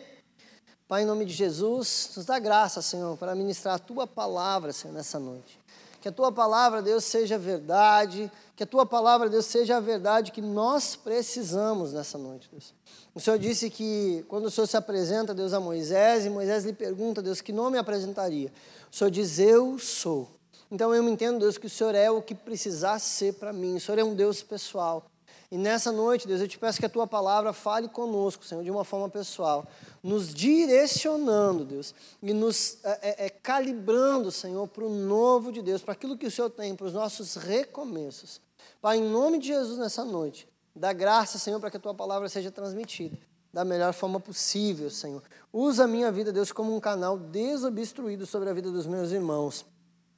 Pai, 0.88 1.04
em 1.04 1.06
nome 1.06 1.24
de 1.24 1.34
Jesus, 1.34 2.12
nos 2.18 2.26
dá 2.26 2.38
graça, 2.38 2.82
Senhor, 2.82 3.18
para 3.18 3.34
ministrar 3.34 3.76
a 3.76 3.80
tua 3.80 4.06
palavra, 4.06 4.74
Senhor, 4.74 4.94
nessa 4.94 5.20
noite. 5.20 5.60
Que 6.02 6.10
a 6.10 6.12
tua 6.12 6.32
palavra, 6.32 6.82
Deus, 6.82 7.06
seja 7.06 7.38
verdade, 7.38 8.30
que 8.56 8.64
a 8.64 8.66
tua 8.66 8.86
palavra, 8.86 9.30
Deus, 9.30 9.46
seja 9.46 9.78
a 9.78 9.80
verdade 9.80 10.32
que 10.32 10.42
nós 10.42 10.96
precisamos 10.96 11.94
nessa 11.94 12.18
noite, 12.18 12.50
Deus. 12.52 12.74
O 13.14 13.20
Senhor 13.20 13.38
disse 13.38 13.70
que 13.70 14.26
quando 14.28 14.46
o 14.46 14.52
Senhor 14.52 14.68
se 14.68 14.76
apresenta, 14.76 15.34
Deus, 15.34 15.54
a 15.54 15.60
Moisés, 15.60 16.26
e 16.26 16.30
Moisés 16.30 16.66
lhe 16.66 16.74
pergunta, 16.74 17.22
Deus, 17.22 17.40
que 17.40 17.54
nome 17.54 17.78
apresentaria? 17.78 18.52
O 18.92 18.96
Senhor 18.96 19.12
diz, 19.12 19.40
eu 19.40 19.78
sou. 19.78 20.28
Então 20.72 20.94
eu 20.94 21.08
entendo, 21.08 21.40
Deus, 21.40 21.58
que 21.58 21.68
o 21.68 21.70
Senhor 21.70 21.94
é 21.94 22.10
o 22.10 22.22
que 22.22 22.34
precisar 22.34 22.98
ser 23.00 23.36
para 23.36 23.54
mim. 23.54 23.76
O 23.76 23.80
Senhor 23.80 24.00
é 24.00 24.04
um 24.04 24.16
Deus 24.16 24.42
pessoal. 24.42 25.06
E 25.52 25.58
nessa 25.58 25.92
noite, 25.92 26.26
Deus, 26.26 26.40
eu 26.40 26.48
te 26.48 26.58
peço 26.58 26.80
que 26.80 26.86
a 26.86 26.90
tua 26.90 27.06
palavra 27.06 27.52
fale 27.52 27.90
conosco, 27.90 28.46
Senhor, 28.46 28.64
de 28.64 28.72
uma 28.72 28.86
forma 28.86 29.10
pessoal, 29.10 29.68
nos 30.02 30.34
direcionando, 30.34 31.66
Deus, 31.66 31.94
e 32.24 32.34
nos 32.34 32.78
é, 32.86 33.26
é, 33.26 33.30
calibrando, 33.30 34.32
Senhor, 34.32 34.66
para 34.70 34.86
o 34.86 34.90
novo 34.90 35.52
de 35.52 35.62
Deus, 35.62 35.82
para 35.82 35.92
aquilo 35.92 36.18
que 36.18 36.26
o 36.26 36.32
Senhor 36.32 36.50
tem, 36.50 36.74
para 36.74 36.88
os 36.88 36.94
nossos 36.94 37.36
recomeços. 37.36 38.40
Pai, 38.82 39.00
em 39.00 39.04
nome 39.04 39.40
de 39.40 39.48
Jesus, 39.48 39.78
nessa 39.78 40.06
noite, 40.06 40.48
dá 40.74 40.94
graça, 40.94 41.38
Senhor, 41.38 41.60
para 41.60 41.70
que 41.70 41.78
a 41.78 41.82
tua 41.82 41.94
palavra 41.94 42.30
seja 42.30 42.50
transmitida 42.50 43.18
da 43.54 43.66
melhor 43.66 43.94
forma 43.94 44.20
possível, 44.20 44.90
Senhor. 44.90 45.22
Usa 45.52 45.84
a 45.84 45.88
minha 45.88 46.12
vida, 46.12 46.32
Deus, 46.32 46.52
como 46.52 46.74
um 46.74 46.80
canal 46.80 47.18
desobstruído 47.18 48.26
sobre 48.26 48.50
a 48.50 48.54
vida 48.54 48.72
dos 48.72 48.86
meus 48.86 49.12
irmãos, 49.12 49.66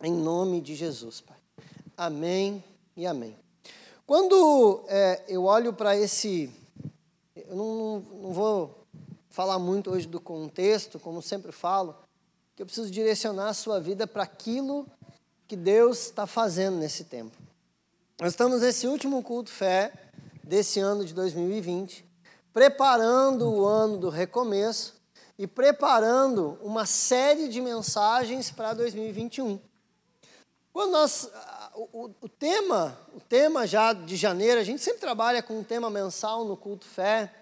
em 0.02 0.14
nome 0.14 0.62
de 0.62 0.76
Jesus, 0.76 1.22
Pai. 1.22 1.38
Amém 1.98 2.64
e 2.96 3.08
amém. 3.08 3.43
Quando 4.06 4.84
é, 4.88 5.24
eu 5.28 5.46
olho 5.46 5.72
para 5.72 5.96
esse. 5.96 6.54
Eu 7.36 7.56
não, 7.56 8.00
não 8.22 8.34
vou 8.34 8.86
falar 9.30 9.58
muito 9.58 9.92
hoje 9.92 10.08
do 10.08 10.20
contexto, 10.20 11.00
como 11.00 11.22
sempre 11.22 11.52
falo, 11.52 11.96
que 12.56 12.62
eu 12.62 12.66
preciso 12.66 12.92
direcionar 12.92 13.48
a 13.48 13.54
sua 13.54 13.80
vida 13.80 14.06
para 14.06 14.24
aquilo 14.24 14.86
que 15.48 15.56
Deus 15.56 16.06
está 16.06 16.28
fazendo 16.28 16.78
nesse 16.78 17.06
tempo. 17.06 17.36
Nós 18.20 18.34
estamos 18.34 18.62
nesse 18.62 18.88
último 18.88 19.24
culto 19.24 19.50
fé 19.50 19.92
desse 20.44 20.80
ano 20.80 21.06
de 21.06 21.14
2020, 21.14 22.06
preparando 22.54 23.50
o 23.50 23.66
ano 23.66 23.98
do 23.98 24.10
recomeço 24.10 25.02
e 25.38 25.48
preparando 25.48 26.60
uma 26.62 26.86
série 26.86 27.48
de 27.48 27.62
mensagens 27.62 28.52
para 28.52 28.74
2021. 28.74 29.60
Quando 30.72 30.92
nós 30.92 31.30
o, 31.76 32.12
o, 32.22 32.30
tema, 32.30 32.98
o 33.16 33.20
tema 33.20 33.66
já 33.66 33.94
de 33.94 34.16
janeiro, 34.16 34.60
a 34.60 34.64
gente 34.64 34.82
sempre 34.82 35.00
trabalha 35.00 35.42
com 35.42 35.60
um 35.60 35.64
tema 35.64 35.90
mensal 35.90 36.46
no 36.46 36.56
culto 36.56 36.86
fé. 36.86 37.34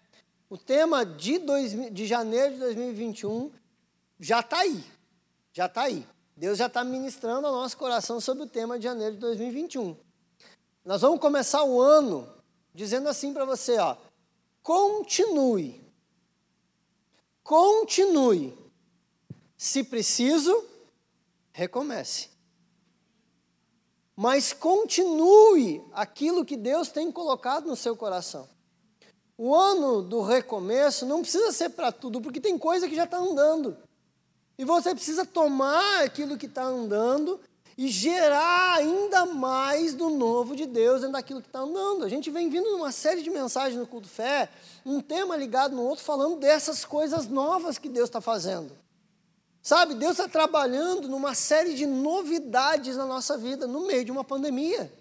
O 0.49 0.57
tema 0.57 1.05
de, 1.05 1.37
dois, 1.39 1.71
de 1.93 2.05
janeiro 2.05 2.53
de 2.53 2.59
2021 2.59 3.51
já 4.19 4.39
está 4.39 4.59
aí, 4.59 4.83
já 5.53 5.65
está 5.65 5.83
aí. 5.83 6.05
Deus 6.35 6.57
já 6.57 6.67
está 6.67 6.83
ministrando 6.83 7.47
ao 7.47 7.53
nosso 7.53 7.77
coração 7.77 8.19
sobre 8.19 8.43
o 8.43 8.47
tema 8.47 8.77
de 8.77 8.85
janeiro 8.85 9.15
de 9.15 9.19
2021. 9.19 9.95
Nós 10.83 11.01
vamos 11.01 11.19
começar 11.19 11.63
o 11.63 11.79
ano 11.79 12.27
dizendo 12.73 13.07
assim 13.09 13.33
para 13.33 13.45
você, 13.45 13.77
ó, 13.77 13.95
continue, 14.63 15.81
continue. 17.43 18.57
Se 19.57 19.83
preciso, 19.83 20.65
recomece 21.51 22.31
mas 24.15 24.53
continue 24.53 25.83
aquilo 25.93 26.45
que 26.45 26.57
Deus 26.57 26.89
tem 26.89 27.11
colocado 27.11 27.67
no 27.67 27.75
seu 27.75 27.95
coração. 27.95 28.47
O 29.37 29.55
ano 29.55 30.01
do 30.01 30.21
recomeço 30.21 31.05
não 31.05 31.21
precisa 31.21 31.51
ser 31.51 31.69
para 31.69 31.91
tudo, 31.91 32.21
porque 32.21 32.39
tem 32.39 32.57
coisa 32.57 32.87
que 32.87 32.95
já 32.95 33.05
está 33.05 33.17
andando. 33.17 33.75
E 34.57 34.63
você 34.63 34.93
precisa 34.93 35.25
tomar 35.25 36.03
aquilo 36.03 36.37
que 36.37 36.45
está 36.45 36.63
andando 36.63 37.39
e 37.77 37.87
gerar 37.87 38.75
ainda 38.75 39.25
mais 39.25 39.95
do 39.95 40.09
novo 40.09 40.55
de 40.55 40.67
Deus 40.67 41.01
dentro 41.01 41.13
daquilo 41.13 41.41
que 41.41 41.47
está 41.47 41.61
andando. 41.61 42.05
A 42.05 42.09
gente 42.09 42.29
vem 42.29 42.49
vindo 42.49 42.69
numa 42.69 42.91
série 42.91 43.23
de 43.23 43.29
mensagens 43.31 43.79
no 43.79 43.87
culto 43.87 44.07
fé, 44.07 44.49
um 44.85 45.01
tema 45.01 45.35
ligado 45.35 45.75
no 45.75 45.81
outro, 45.81 46.03
falando 46.03 46.35
dessas 46.35 46.85
coisas 46.85 47.27
novas 47.27 47.79
que 47.79 47.89
Deus 47.89 48.09
está 48.09 48.21
fazendo. 48.21 48.80
Sabe, 49.61 49.93
Deus 49.93 50.13
está 50.13 50.27
trabalhando 50.27 51.07
numa 51.07 51.35
série 51.35 51.75
de 51.75 51.85
novidades 51.85 52.97
na 52.97 53.05
nossa 53.05 53.37
vida, 53.37 53.67
no 53.67 53.85
meio 53.85 54.03
de 54.03 54.11
uma 54.11 54.23
pandemia. 54.23 54.91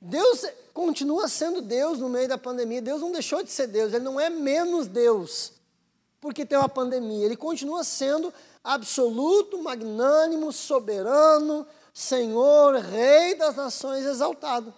Deus 0.00 0.44
continua 0.74 1.28
sendo 1.28 1.62
Deus 1.62 1.98
no 1.98 2.08
meio 2.08 2.28
da 2.28 2.36
pandemia. 2.36 2.82
Deus 2.82 3.00
não 3.00 3.12
deixou 3.12 3.42
de 3.42 3.50
ser 3.50 3.66
Deus, 3.66 3.92
Ele 3.92 4.04
não 4.04 4.20
é 4.20 4.28
menos 4.28 4.86
Deus 4.86 5.60
porque 6.20 6.44
tem 6.44 6.58
uma 6.58 6.68
pandemia. 6.68 7.24
Ele 7.24 7.36
continua 7.36 7.82
sendo 7.82 8.32
absoluto, 8.62 9.62
magnânimo, 9.62 10.52
soberano, 10.52 11.66
Senhor, 11.94 12.76
Rei 12.76 13.34
das 13.34 13.56
nações, 13.56 14.04
exaltado. 14.04 14.72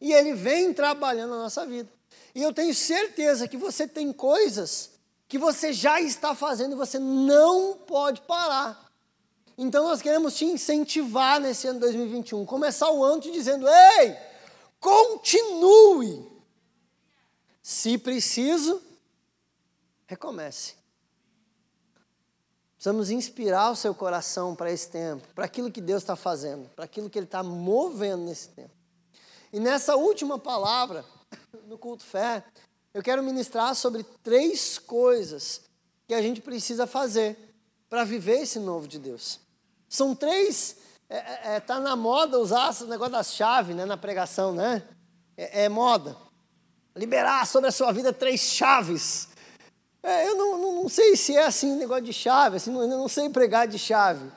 E 0.00 0.12
Ele 0.12 0.34
vem 0.34 0.74
trabalhando 0.74 1.30
na 1.30 1.42
nossa 1.42 1.64
vida. 1.64 1.88
E 2.34 2.42
eu 2.42 2.52
tenho 2.52 2.74
certeza 2.74 3.46
que 3.46 3.56
você 3.56 3.86
tem 3.86 4.12
coisas 4.12 4.90
que 5.30 5.38
você 5.38 5.72
já 5.72 6.00
está 6.00 6.34
fazendo 6.34 6.72
e 6.72 6.76
você 6.76 6.98
não 6.98 7.76
pode 7.86 8.20
parar. 8.22 8.90
Então 9.56 9.84
nós 9.84 10.02
queremos 10.02 10.34
te 10.34 10.44
incentivar 10.44 11.38
nesse 11.38 11.68
ano 11.68 11.78
2021, 11.78 12.44
começar 12.44 12.90
o 12.90 13.04
ano 13.04 13.22
te 13.22 13.30
dizendo: 13.30 13.64
"Ei, 13.68 14.16
continue. 14.80 16.28
Se 17.62 17.96
preciso, 17.96 18.82
recomece." 20.08 20.74
Precisamos 22.74 23.10
inspirar 23.10 23.70
o 23.70 23.76
seu 23.76 23.94
coração 23.94 24.56
para 24.56 24.72
esse 24.72 24.88
tempo, 24.88 25.28
para 25.32 25.44
aquilo 25.44 25.70
que 25.70 25.80
Deus 25.80 26.02
está 26.02 26.16
fazendo, 26.16 26.68
para 26.70 26.86
aquilo 26.86 27.08
que 27.08 27.18
Ele 27.18 27.26
está 27.26 27.42
movendo 27.42 28.24
nesse 28.24 28.48
tempo. 28.48 28.74
E 29.52 29.60
nessa 29.60 29.94
última 29.94 30.40
palavra, 30.40 31.04
no 31.66 31.78
culto 31.78 32.02
fé, 32.02 32.42
eu 32.92 33.02
quero 33.02 33.22
ministrar 33.22 33.74
sobre 33.74 34.04
três 34.22 34.78
coisas 34.78 35.62
que 36.08 36.14
a 36.14 36.20
gente 36.20 36.40
precisa 36.40 36.86
fazer 36.86 37.36
para 37.88 38.04
viver 38.04 38.42
esse 38.42 38.58
novo 38.58 38.88
de 38.88 38.98
Deus. 38.98 39.40
São 39.88 40.14
três, 40.14 40.76
é, 41.08 41.16
é, 41.16 41.40
é 41.56 41.60
tá 41.60 41.78
na 41.78 41.94
moda 41.94 42.38
usar 42.38 42.70
esse 42.70 42.84
negócio 42.84 43.12
das 43.12 43.34
chaves 43.34 43.74
né, 43.74 43.84
na 43.84 43.96
pregação, 43.96 44.52
né? 44.52 44.82
É, 45.36 45.64
é, 45.64 45.68
moda. 45.68 46.16
Liberar 46.94 47.46
sobre 47.46 47.68
a 47.68 47.72
sua 47.72 47.92
vida 47.92 48.12
três 48.12 48.40
chaves. 48.40 49.28
É, 50.02 50.28
eu 50.28 50.36
não, 50.36 50.58
não, 50.58 50.82
não, 50.82 50.88
sei 50.88 51.16
se 51.16 51.36
é 51.36 51.44
assim 51.44 51.76
negócio 51.76 52.04
de 52.04 52.12
chave, 52.12 52.56
assim, 52.56 52.70
não, 52.70 52.82
eu 52.82 52.88
não 52.88 53.08
sei 53.08 53.28
pregar 53.28 53.68
de 53.68 53.78
chave. 53.78 54.30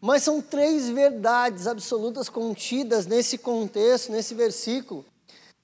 Mas 0.00 0.22
são 0.22 0.40
três 0.40 0.88
verdades 0.88 1.66
absolutas 1.66 2.28
contidas 2.28 3.06
nesse 3.06 3.36
contexto, 3.36 4.12
nesse 4.12 4.34
versículo, 4.34 5.04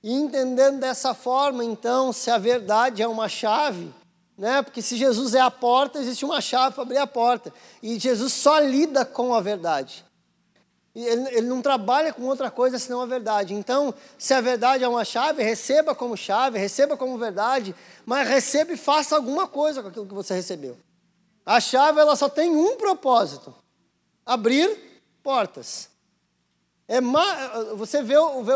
e 0.05 0.13
entendendo 0.13 0.81
dessa 0.81 1.15
forma, 1.15 1.65
então, 1.65 2.13
se 2.13 2.31
a 2.31 2.37
verdade 2.37 3.01
é 3.01 3.09
uma 3.09 3.27
chave, 3.27 3.91
né? 4.37 4.61
Porque 4.61 4.83
se 4.83 4.99
Jesus 4.99 5.35
é 5.35 5.41
a 5.41 5.51
porta, 5.51 5.99
existe 5.99 6.27
uma 6.27 6.43
chave 6.43 6.75
para 6.75 6.83
abrir 6.83 6.99
a 6.99 7.07
porta. 7.07 7.51
E 7.83 7.99
Jesus 7.99 8.35
só 8.35 8.59
lida 8.59 9.03
com 9.07 9.33
a 9.33 9.41
verdade. 9.41 10.05
Ele, 10.95 11.29
ele, 11.29 11.47
não 11.47 11.63
trabalha 11.63 12.13
com 12.13 12.23
outra 12.25 12.51
coisa 12.51 12.79
senão 12.79 13.01
a 13.01 13.07
verdade. 13.07 13.55
Então, 13.55 13.95
se 14.19 14.35
a 14.35 14.43
verdade 14.43 14.85
é 14.85 14.89
uma 14.89 15.07
chave, 15.07 15.43
receba 15.43 15.95
como 15.95 16.19
chave, 16.19 16.59
receba 16.59 16.99
como 16.99 17.17
verdade, 17.17 17.75
mas 18.05 18.29
receba 18.29 18.75
e 18.75 18.77
faça 18.77 19.17
alguma 19.17 19.49
coisa 19.49 19.81
com 19.81 19.89
aquilo 19.89 20.07
que 20.07 20.13
você 20.13 20.35
recebeu. 20.35 20.77
A 21.47 21.59
chave 21.61 21.99
ela 21.99 22.15
só 22.15 22.29
tem 22.29 22.55
um 22.55 22.77
propósito: 22.77 23.55
abrir 24.27 25.03
portas. 25.23 25.94
É 26.87 27.01
você 27.77 28.03
vê, 28.03 28.15
vê 28.15 28.53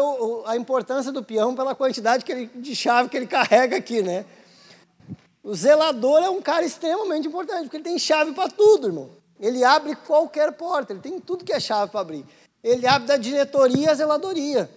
a 0.46 0.56
importância 0.56 1.10
do 1.10 1.22
peão 1.22 1.54
pela 1.54 1.74
quantidade 1.74 2.24
ele, 2.28 2.46
de 2.54 2.76
chave 2.76 3.08
que 3.08 3.16
ele 3.16 3.26
carrega 3.26 3.76
aqui, 3.76 4.02
né? 4.02 4.26
O 5.42 5.54
zelador 5.54 6.22
é 6.22 6.28
um 6.28 6.42
cara 6.42 6.64
extremamente 6.64 7.26
importante, 7.26 7.62
porque 7.62 7.78
ele 7.78 7.84
tem 7.84 7.98
chave 7.98 8.32
para 8.32 8.50
tudo, 8.50 8.88
irmão. 8.88 9.10
Ele 9.40 9.64
abre 9.64 9.96
qualquer 9.96 10.52
porta, 10.52 10.92
ele 10.92 11.00
tem 11.00 11.18
tudo 11.18 11.44
que 11.44 11.52
é 11.52 11.60
chave 11.60 11.90
para 11.90 12.00
abrir. 12.00 12.26
Ele 12.62 12.86
abre 12.86 13.08
da 13.08 13.16
diretoria 13.16 13.92
à 13.92 13.94
zeladoria. 13.94 14.68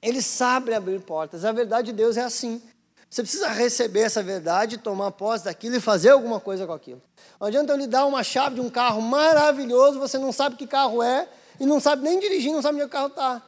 Ele 0.00 0.20
sabe 0.22 0.74
abrir 0.74 1.00
portas. 1.00 1.44
A 1.44 1.50
verdade 1.50 1.86
de 1.86 1.92
Deus 1.94 2.16
é 2.16 2.22
assim. 2.22 2.62
Você 3.08 3.22
precisa 3.22 3.48
receber 3.48 4.00
essa 4.00 4.22
verdade, 4.22 4.76
tomar 4.76 5.10
posse 5.12 5.44
daquilo 5.44 5.76
e 5.76 5.80
fazer 5.80 6.10
alguma 6.10 6.38
coisa 6.38 6.66
com 6.66 6.72
aquilo. 6.72 7.00
Não 7.40 7.46
adianta 7.46 7.72
eu 7.72 7.76
lhe 7.76 7.86
dar 7.86 8.04
uma 8.06 8.22
chave 8.22 8.56
de 8.56 8.60
um 8.60 8.68
carro 8.68 9.00
maravilhoso, 9.00 9.98
você 9.98 10.18
não 10.18 10.30
sabe 10.32 10.56
que 10.56 10.66
carro 10.66 11.02
é, 11.02 11.28
e 11.58 11.66
não 11.66 11.80
sabe 11.80 12.02
nem 12.02 12.18
dirigir, 12.18 12.52
não 12.52 12.62
sabe 12.62 12.76
onde 12.76 12.86
o 12.86 12.90
carro 12.90 13.08
está. 13.08 13.42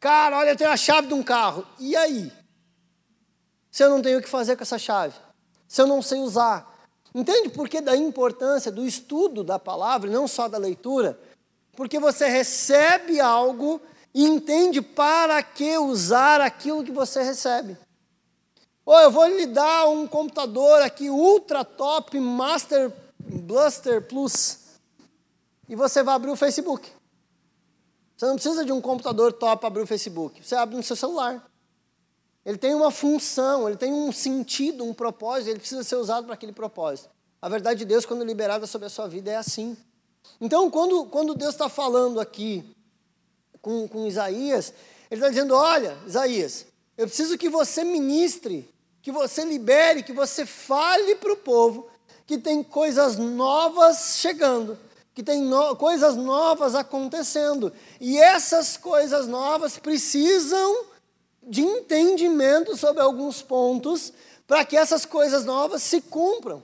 Cara, 0.00 0.38
olha, 0.38 0.50
eu 0.50 0.56
tenho 0.56 0.70
a 0.70 0.76
chave 0.76 1.08
de 1.08 1.14
um 1.14 1.22
carro. 1.22 1.66
E 1.78 1.96
aí? 1.96 2.32
Se 3.70 3.82
eu 3.82 3.90
não 3.90 4.00
tenho 4.00 4.18
o 4.18 4.22
que 4.22 4.28
fazer 4.28 4.56
com 4.56 4.62
essa 4.62 4.78
chave? 4.78 5.14
Se 5.66 5.82
eu 5.82 5.86
não 5.86 6.00
sei 6.00 6.20
usar? 6.20 6.78
Entende 7.14 7.48
por 7.48 7.68
que 7.68 7.80
da 7.80 7.96
importância 7.96 8.70
do 8.70 8.86
estudo 8.86 9.42
da 9.42 9.58
palavra, 9.58 10.10
não 10.10 10.28
só 10.28 10.48
da 10.48 10.58
leitura? 10.58 11.18
Porque 11.76 11.98
você 11.98 12.28
recebe 12.28 13.20
algo 13.20 13.80
e 14.14 14.24
entende 14.24 14.80
para 14.80 15.42
que 15.42 15.76
usar 15.78 16.40
aquilo 16.40 16.84
que 16.84 16.92
você 16.92 17.22
recebe. 17.22 17.76
Ou 18.84 18.98
eu 19.00 19.10
vou 19.10 19.26
lhe 19.26 19.46
dar 19.46 19.86
um 19.88 20.06
computador 20.06 20.80
aqui 20.82 21.10
ultra 21.10 21.64
top 21.64 22.18
Master 22.18 22.90
Blaster 23.18 24.02
Plus 24.02 24.58
e 25.68 25.76
você 25.76 26.02
vai 26.02 26.14
abrir 26.14 26.30
o 26.30 26.36
Facebook. 26.36 26.90
Você 28.18 28.26
não 28.26 28.34
precisa 28.34 28.64
de 28.64 28.72
um 28.72 28.80
computador 28.80 29.32
top 29.32 29.60
para 29.60 29.68
abrir 29.68 29.82
o 29.82 29.86
Facebook. 29.86 30.44
Você 30.44 30.56
abre 30.56 30.76
no 30.76 30.82
seu 30.82 30.96
celular. 30.96 31.48
Ele 32.44 32.58
tem 32.58 32.74
uma 32.74 32.90
função, 32.90 33.68
ele 33.68 33.76
tem 33.76 33.92
um 33.92 34.10
sentido, 34.10 34.84
um 34.84 34.92
propósito, 34.92 35.50
ele 35.50 35.60
precisa 35.60 35.84
ser 35.84 35.94
usado 35.94 36.24
para 36.24 36.34
aquele 36.34 36.50
propósito. 36.52 37.08
A 37.40 37.48
verdade 37.48 37.78
de 37.78 37.84
Deus, 37.84 38.04
quando 38.04 38.24
liberada 38.24 38.66
sobre 38.66 38.88
a 38.88 38.90
sua 38.90 39.06
vida, 39.06 39.30
é 39.30 39.36
assim. 39.36 39.76
Então, 40.40 40.68
quando, 40.68 41.04
quando 41.04 41.32
Deus 41.32 41.54
está 41.54 41.68
falando 41.68 42.18
aqui 42.18 42.74
com, 43.62 43.86
com 43.86 44.04
Isaías, 44.04 44.74
Ele 45.08 45.20
está 45.20 45.28
dizendo: 45.28 45.54
Olha, 45.54 45.96
Isaías, 46.04 46.66
eu 46.96 47.06
preciso 47.06 47.38
que 47.38 47.48
você 47.48 47.84
ministre, 47.84 48.68
que 49.00 49.12
você 49.12 49.44
libere, 49.44 50.02
que 50.02 50.12
você 50.12 50.44
fale 50.44 51.14
para 51.14 51.32
o 51.32 51.36
povo 51.36 51.88
que 52.26 52.36
tem 52.36 52.64
coisas 52.64 53.16
novas 53.16 54.16
chegando 54.16 54.76
que 55.18 55.22
tem 55.24 55.42
no, 55.42 55.74
coisas 55.74 56.14
novas 56.14 56.76
acontecendo. 56.76 57.72
E 58.00 58.16
essas 58.18 58.76
coisas 58.76 59.26
novas 59.26 59.76
precisam 59.76 60.84
de 61.42 61.60
entendimento 61.60 62.76
sobre 62.76 63.02
alguns 63.02 63.42
pontos 63.42 64.12
para 64.46 64.64
que 64.64 64.76
essas 64.76 65.04
coisas 65.04 65.44
novas 65.44 65.82
se 65.82 66.00
cumpram. 66.02 66.62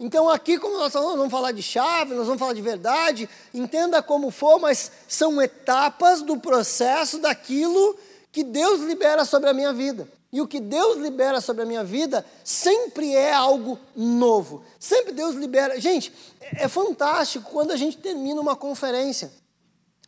Então, 0.00 0.28
aqui, 0.28 0.58
como 0.58 0.76
nós 0.76 0.94
vamos 0.94 1.30
falar 1.30 1.52
de 1.52 1.62
chave, 1.62 2.12
nós 2.12 2.26
vamos 2.26 2.40
falar 2.40 2.54
de 2.54 2.60
verdade, 2.60 3.30
entenda 3.54 4.02
como 4.02 4.32
for, 4.32 4.58
mas 4.58 4.90
são 5.06 5.40
etapas 5.40 6.22
do 6.22 6.38
processo 6.38 7.20
daquilo 7.20 7.96
que 8.32 8.42
Deus 8.42 8.80
libera 8.80 9.24
sobre 9.24 9.48
a 9.48 9.54
minha 9.54 9.72
vida. 9.72 10.08
E 10.32 10.40
o 10.40 10.46
que 10.46 10.60
Deus 10.60 10.98
libera 10.98 11.40
sobre 11.40 11.62
a 11.62 11.66
minha 11.66 11.84
vida 11.84 12.26
sempre 12.44 13.14
é 13.14 13.32
algo 13.32 13.78
novo. 13.94 14.62
Sempre 14.78 15.12
Deus 15.12 15.34
libera. 15.34 15.80
Gente, 15.80 16.12
é, 16.54 16.64
é 16.64 16.68
fantástico 16.68 17.50
quando 17.50 17.70
a 17.70 17.76
gente 17.76 17.98
termina 17.98 18.40
uma 18.40 18.56
conferência. 18.56 19.32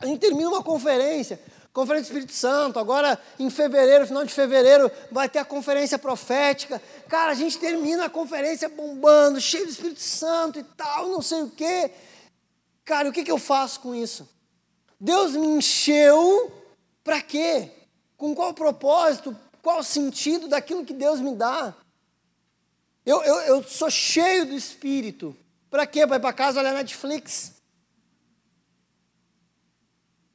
A 0.01 0.07
gente 0.07 0.21
termina 0.21 0.49
uma 0.49 0.63
conferência, 0.63 1.41
Conferência 1.79 2.13
do 2.13 2.19
Espírito 2.19 2.33
Santo, 2.33 2.79
agora 2.81 3.17
em 3.39 3.49
fevereiro, 3.49 4.05
final 4.05 4.25
de 4.25 4.33
fevereiro, 4.33 4.91
vai 5.13 5.29
ter 5.29 5.39
a 5.39 5.45
conferência 5.45 5.97
profética. 5.97 6.83
Cara, 7.09 7.31
a 7.31 7.35
gente 7.35 7.57
termina 7.57 8.07
a 8.07 8.11
conferência 8.11 8.69
bombando, 8.69 9.41
cheio 9.41 9.65
do 9.65 9.71
Espírito 9.71 10.01
Santo 10.01 10.59
e 10.59 10.65
tal, 10.65 11.09
não 11.09 11.23
sei 11.23 11.43
o 11.43 11.51
quê. 11.51 11.93
Cara, 12.85 13.09
o 13.09 13.13
que, 13.13 13.23
que 13.23 13.31
eu 13.31 13.39
faço 13.39 13.79
com 13.79 13.95
isso? 13.95 14.29
Deus 14.99 15.37
me 15.37 15.47
encheu 15.47 16.51
para 17.05 17.23
quê? 17.23 17.71
Com 18.17 18.35
qual 18.35 18.53
propósito? 18.53 19.37
Qual 19.63 19.81
sentido 19.85 20.49
daquilo 20.49 20.85
que 20.85 20.95
Deus 20.95 21.21
me 21.21 21.37
dá? 21.37 21.73
Eu, 23.07 23.23
eu, 23.23 23.37
eu 23.43 23.63
sou 23.63 23.89
cheio 23.89 24.47
do 24.47 24.55
Espírito. 24.55 25.37
Para 25.71 25.87
quê? 25.87 26.07
Para 26.07 26.17
ir 26.17 26.21
para 26.21 26.33
casa 26.33 26.61
olhar 26.61 26.75
Netflix? 26.75 27.53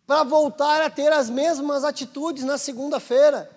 Para 0.06 0.24
voltar 0.24 0.82
a 0.82 0.89
ter 0.89 1.12
as 1.12 1.30
mesmas 1.30 1.84
atitudes 1.84 2.43
na 2.43 2.58
segunda-feira? 2.58 3.50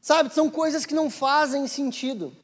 Sabe, 0.00 0.34
são 0.34 0.50
coisas 0.50 0.84
que 0.84 0.94
não 0.94 1.08
fazem 1.10 1.66
sentido. 1.66 2.34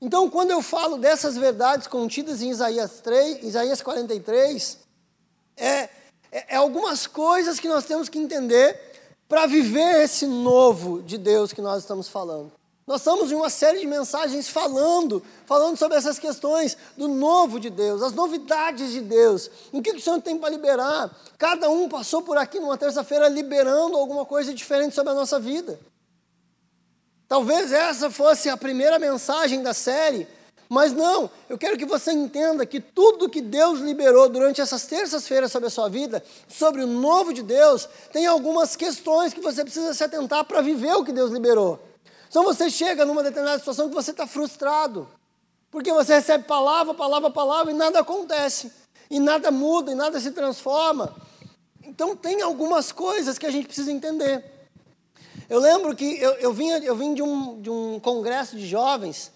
Então, 0.00 0.28
quando 0.28 0.50
eu 0.50 0.60
falo 0.60 0.98
dessas 0.98 1.36
verdades 1.36 1.86
contidas 1.86 2.42
em 2.42 2.50
Isaías, 2.50 3.00
3, 3.00 3.44
Isaías 3.44 3.80
43, 3.80 4.78
é, 5.56 5.68
é, 5.68 5.90
é 6.30 6.56
algumas 6.56 7.06
coisas 7.06 7.60
que 7.60 7.68
nós 7.68 7.84
temos 7.84 8.08
que 8.08 8.18
entender 8.18 8.92
para 9.28 9.46
viver 9.46 10.02
esse 10.02 10.26
novo 10.26 11.02
de 11.02 11.16
Deus 11.16 11.52
que 11.52 11.60
nós 11.60 11.82
estamos 11.82 12.08
falando. 12.08 12.52
Nós 12.84 13.00
estamos 13.00 13.30
em 13.30 13.34
uma 13.36 13.48
série 13.48 13.78
de 13.78 13.86
mensagens 13.86 14.48
falando, 14.48 15.22
falando 15.46 15.76
sobre 15.76 15.96
essas 15.96 16.18
questões 16.18 16.76
do 16.96 17.06
novo 17.06 17.60
de 17.60 17.70
Deus, 17.70 18.02
as 18.02 18.12
novidades 18.12 18.90
de 18.90 19.00
Deus. 19.00 19.48
O 19.70 19.80
que, 19.80 19.92
o 19.92 20.00
Senhor 20.00 20.20
tem 20.20 20.36
para 20.36 20.50
liberar? 20.50 21.16
Cada 21.38 21.70
um 21.70 21.88
passou 21.88 22.22
por 22.22 22.36
aqui 22.36 22.58
numa 22.58 22.76
terça-feira 22.76 23.28
liberando 23.28 23.96
alguma 23.96 24.24
coisa 24.24 24.52
diferente 24.52 24.96
sobre 24.96 25.12
a 25.12 25.14
nossa 25.14 25.38
vida. 25.38 25.78
Talvez 27.28 27.72
essa 27.72 28.10
fosse 28.10 28.48
a 28.48 28.56
primeira 28.56 28.98
mensagem 28.98 29.62
da 29.62 29.72
série, 29.72 30.26
mas 30.68 30.92
não, 30.92 31.30
eu 31.48 31.56
quero 31.56 31.78
que 31.78 31.86
você 31.86 32.10
entenda 32.12 32.66
que 32.66 32.80
tudo 32.80 33.28
que 33.28 33.40
Deus 33.40 33.78
liberou 33.78 34.28
durante 34.28 34.60
essas 34.60 34.86
terças-feiras 34.86 35.52
sobre 35.52 35.68
a 35.68 35.70
sua 35.70 35.88
vida, 35.88 36.22
sobre 36.48 36.82
o 36.82 36.86
novo 36.86 37.32
de 37.32 37.42
Deus, 37.42 37.88
tem 38.12 38.26
algumas 38.26 38.74
questões 38.74 39.32
que 39.32 39.40
você 39.40 39.62
precisa 39.62 39.94
se 39.94 40.02
atentar 40.02 40.44
para 40.44 40.60
viver 40.60 40.94
o 40.94 41.04
que 41.04 41.12
Deus 41.12 41.30
liberou. 41.30 41.91
Então 42.32 42.44
você 42.44 42.70
chega 42.70 43.04
numa 43.04 43.22
determinada 43.22 43.58
situação 43.58 43.90
que 43.90 43.94
você 43.94 44.10
está 44.10 44.26
frustrado, 44.26 45.06
porque 45.70 45.92
você 45.92 46.14
recebe 46.14 46.44
palavra, 46.44 46.94
palavra, 46.94 47.30
palavra 47.30 47.70
e 47.70 47.74
nada 47.74 48.00
acontece, 48.00 48.72
e 49.10 49.20
nada 49.20 49.50
muda, 49.50 49.92
e 49.92 49.94
nada 49.94 50.18
se 50.18 50.30
transforma. 50.30 51.14
Então 51.84 52.16
tem 52.16 52.40
algumas 52.40 52.90
coisas 52.90 53.36
que 53.36 53.44
a 53.44 53.50
gente 53.50 53.66
precisa 53.66 53.92
entender. 53.92 54.42
Eu 55.46 55.60
lembro 55.60 55.94
que 55.94 56.18
eu, 56.18 56.32
eu, 56.36 56.54
vinha, 56.54 56.78
eu 56.78 56.96
vim 56.96 57.12
de 57.12 57.22
um, 57.22 57.60
de 57.60 57.68
um 57.68 58.00
congresso 58.00 58.56
de 58.56 58.66
jovens, 58.66 59.30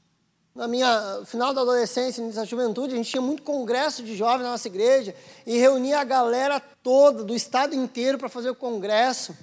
na 0.55 0.67
minha 0.67 1.21
final 1.27 1.53
da 1.53 1.61
adolescência, 1.61 2.23
início 2.23 2.41
da 2.41 2.47
juventude, 2.47 2.95
a 2.95 2.97
gente 2.97 3.11
tinha 3.11 3.21
muito 3.21 3.43
congresso 3.43 4.03
de 4.03 4.17
jovens 4.17 4.45
na 4.45 4.53
nossa 4.53 4.69
igreja 4.69 5.15
e 5.47 5.59
reunia 5.59 6.01
a 6.01 6.05
galera 6.05 6.63
toda, 6.83 7.23
do 7.23 7.35
estado 7.35 7.75
inteiro, 7.75 8.17
para 8.17 8.31
fazer 8.31 8.49
o 8.49 8.55
congresso. 8.55 9.37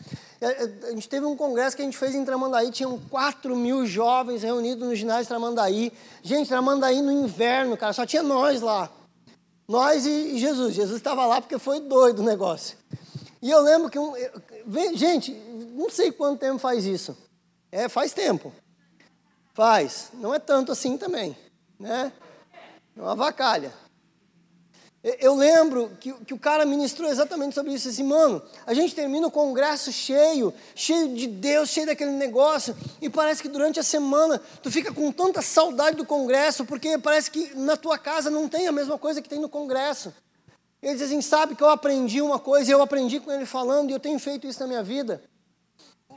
A 0.86 0.92
gente 0.92 1.08
teve 1.08 1.26
um 1.26 1.36
congresso 1.36 1.76
que 1.76 1.82
a 1.82 1.86
gente 1.86 1.98
fez 1.98 2.14
em 2.14 2.26
Tramandaí, 2.26 2.72
tinham 2.72 3.00
4 3.10 3.56
mil 3.56 3.86
jovens 3.86 4.44
reunidos 4.44 4.88
no 4.88 4.96
ginásio 4.96 5.28
Tramandaí. 5.28 5.94
Gente, 6.22 6.48
Tramandaí 6.48 7.02
no 7.02 7.12
inverno, 7.12 7.78
cara, 7.78 7.94
só 7.94 8.06
tinha 8.06 8.22
nós 8.22 8.62
lá. 8.62 8.90
Nós 9.68 10.06
e 10.06 10.38
Jesus. 10.38 10.74
Jesus 10.74 10.98
estava 10.98 11.26
lá 11.26 11.40
porque 11.40 11.58
foi 11.58 11.80
doido 11.80 12.20
o 12.20 12.26
negócio. 12.26 12.78
E 13.42 13.50
eu 13.50 13.62
lembro 13.62 13.90
que, 13.90 14.00
um, 14.00 14.14
gente, 14.96 15.32
não 15.74 15.90
sei 15.90 16.12
quanto 16.12 16.40
tempo 16.40 16.60
faz 16.60 16.86
isso. 16.86 17.18
É, 17.72 17.90
faz 17.90 18.14
tempo. 18.14 18.54
Faz. 19.54 20.10
Não 20.14 20.34
é 20.34 20.40
tanto 20.40 20.72
assim 20.72 20.98
também, 20.98 21.36
né? 21.80 22.12
É 22.96 23.02
uma 23.02 23.16
vacalha. 23.16 23.74
Eu 25.04 25.36
lembro 25.36 25.92
que, 26.00 26.14
que 26.26 26.34
o 26.34 26.40
cara 26.40 26.66
ministrou 26.66 27.10
exatamente 27.10 27.54
sobre 27.54 27.74
isso. 27.74 27.90
Assim, 27.90 28.04
mano, 28.04 28.42
a 28.66 28.74
gente 28.74 28.96
termina 28.96 29.28
o 29.28 29.32
congresso 29.32 29.92
cheio, 29.92 30.54
cheio 30.74 31.14
de 31.14 31.28
Deus, 31.28 31.70
cheio 31.70 31.86
daquele 31.86 32.12
negócio, 32.12 32.74
e 33.02 33.10
parece 33.10 33.42
que 33.42 33.50
durante 33.50 33.80
a 33.80 33.84
semana 33.84 34.42
tu 34.62 34.72
fica 34.72 34.94
com 34.94 35.12
tanta 35.12 35.42
saudade 35.42 35.98
do 35.98 36.06
congresso, 36.06 36.64
porque 36.64 36.98
parece 36.98 37.30
que 37.30 37.54
na 37.54 37.76
tua 37.76 37.98
casa 37.98 38.30
não 38.30 38.48
tem 38.48 38.66
a 38.68 38.72
mesma 38.72 38.98
coisa 38.98 39.22
que 39.22 39.28
tem 39.28 39.40
no 39.40 39.50
congresso. 39.50 40.14
Ele 40.82 40.94
diz 40.94 41.04
assim: 41.04 41.22
sabe 41.22 41.56
que 41.56 41.64
eu 41.64 41.70
aprendi 41.70 42.22
uma 42.22 42.40
coisa, 42.40 42.72
eu 42.72 42.82
aprendi 42.82 43.20
com 43.20 43.30
ele 43.32 43.46
falando, 43.46 43.90
e 43.90 43.94
eu 43.94 44.00
tenho 44.00 44.20
feito 44.20 44.48
isso 44.48 44.62
na 44.62 44.68
minha 44.68 44.84
vida 44.84 45.22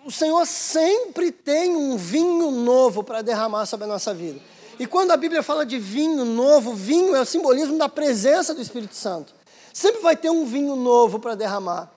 o 0.07 0.11
Senhor 0.13 0.47
sempre 0.47 1.33
tem 1.33 1.75
um 1.75 1.97
vinho 1.97 2.53
novo 2.53 3.03
para 3.03 3.23
derramar 3.23 3.67
sobre 3.67 3.87
a 3.87 3.89
nossa 3.89 4.15
vida. 4.15 4.41
E 4.79 4.87
quando 4.87 5.11
a 5.11 5.17
Bíblia 5.17 5.43
fala 5.43 5.65
de 5.65 5.79
vinho 5.79 6.25
novo, 6.25 6.75
vinho 6.75 7.17
é 7.17 7.21
o 7.21 7.25
simbolismo 7.25 7.79
da 7.79 7.89
presença 7.89 8.55
do 8.55 8.61
Espírito 8.61 8.95
Santo. 8.95 9.35
Sempre 9.73 10.01
vai 10.01 10.17
ter 10.17 10.31
um 10.31 10.45
vinho 10.45 10.77
novo 10.77 11.19
para 11.19 11.35
derramar. 11.35 11.91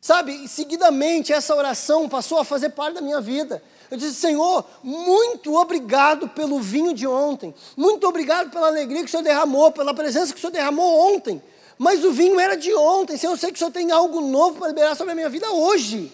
Sabe, 0.00 0.32
e 0.44 0.48
seguidamente 0.48 1.32
essa 1.32 1.54
oração 1.54 2.08
passou 2.08 2.38
a 2.38 2.44
fazer 2.44 2.70
parte 2.70 2.94
da 2.94 3.00
minha 3.00 3.20
vida. 3.20 3.62
Eu 3.90 3.96
disse, 3.96 4.14
Senhor, 4.14 4.64
muito 4.82 5.54
obrigado 5.56 6.28
pelo 6.28 6.60
vinho 6.60 6.94
de 6.94 7.06
ontem. 7.06 7.54
Muito 7.76 8.06
obrigado 8.06 8.50
pela 8.50 8.68
alegria 8.68 9.00
que 9.00 9.08
o 9.08 9.10
Senhor 9.10 9.22
derramou, 9.22 9.72
pela 9.72 9.94
presença 9.94 10.32
que 10.32 10.38
o 10.38 10.40
Senhor 10.40 10.52
derramou 10.52 11.14
ontem. 11.14 11.42
Mas 11.78 12.04
o 12.04 12.12
vinho 12.12 12.38
era 12.38 12.56
de 12.56 12.72
ontem. 12.74 13.16
Senhor, 13.16 13.32
eu 13.32 13.38
sei 13.38 13.50
que 13.50 13.56
o 13.56 13.58
Senhor 13.58 13.70
tem 13.70 13.90
algo 13.90 14.20
novo 14.20 14.58
para 14.58 14.68
liberar 14.68 14.94
sobre 14.94 15.12
a 15.12 15.14
minha 15.14 15.28
vida 15.28 15.50
hoje. 15.50 16.12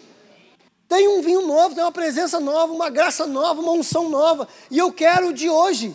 Tem 0.89 1.09
um 1.09 1.23
vinho 1.23 1.43
novo, 1.43 1.75
tem 1.75 1.83
uma 1.83 1.93
presença 1.93 2.39
nova, 2.39 2.73
uma 2.73 2.89
graça 2.89 3.27
nova, 3.27 3.61
uma 3.61 3.73
unção 3.73 4.09
nova. 4.09 4.47
E 4.71 4.79
eu 4.79 4.93
quero 4.93 5.29
o 5.29 5.33
de 5.33 5.51
hoje. 5.51 5.95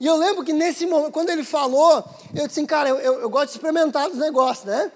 E 0.00 0.06
eu 0.06 0.16
lembro 0.16 0.44
que 0.44 0.52
nesse 0.52 0.86
momento, 0.86 1.12
quando 1.12 1.30
ele 1.30 1.42
falou, 1.42 2.04
eu 2.34 2.46
disse 2.46 2.60
assim, 2.60 2.66
cara, 2.66 2.88
eu, 2.88 2.98
eu, 2.98 3.20
eu 3.20 3.30
gosto 3.30 3.46
de 3.46 3.52
experimentar 3.56 4.08
os 4.08 4.16
negócios, 4.16 4.64
né? 4.64 4.92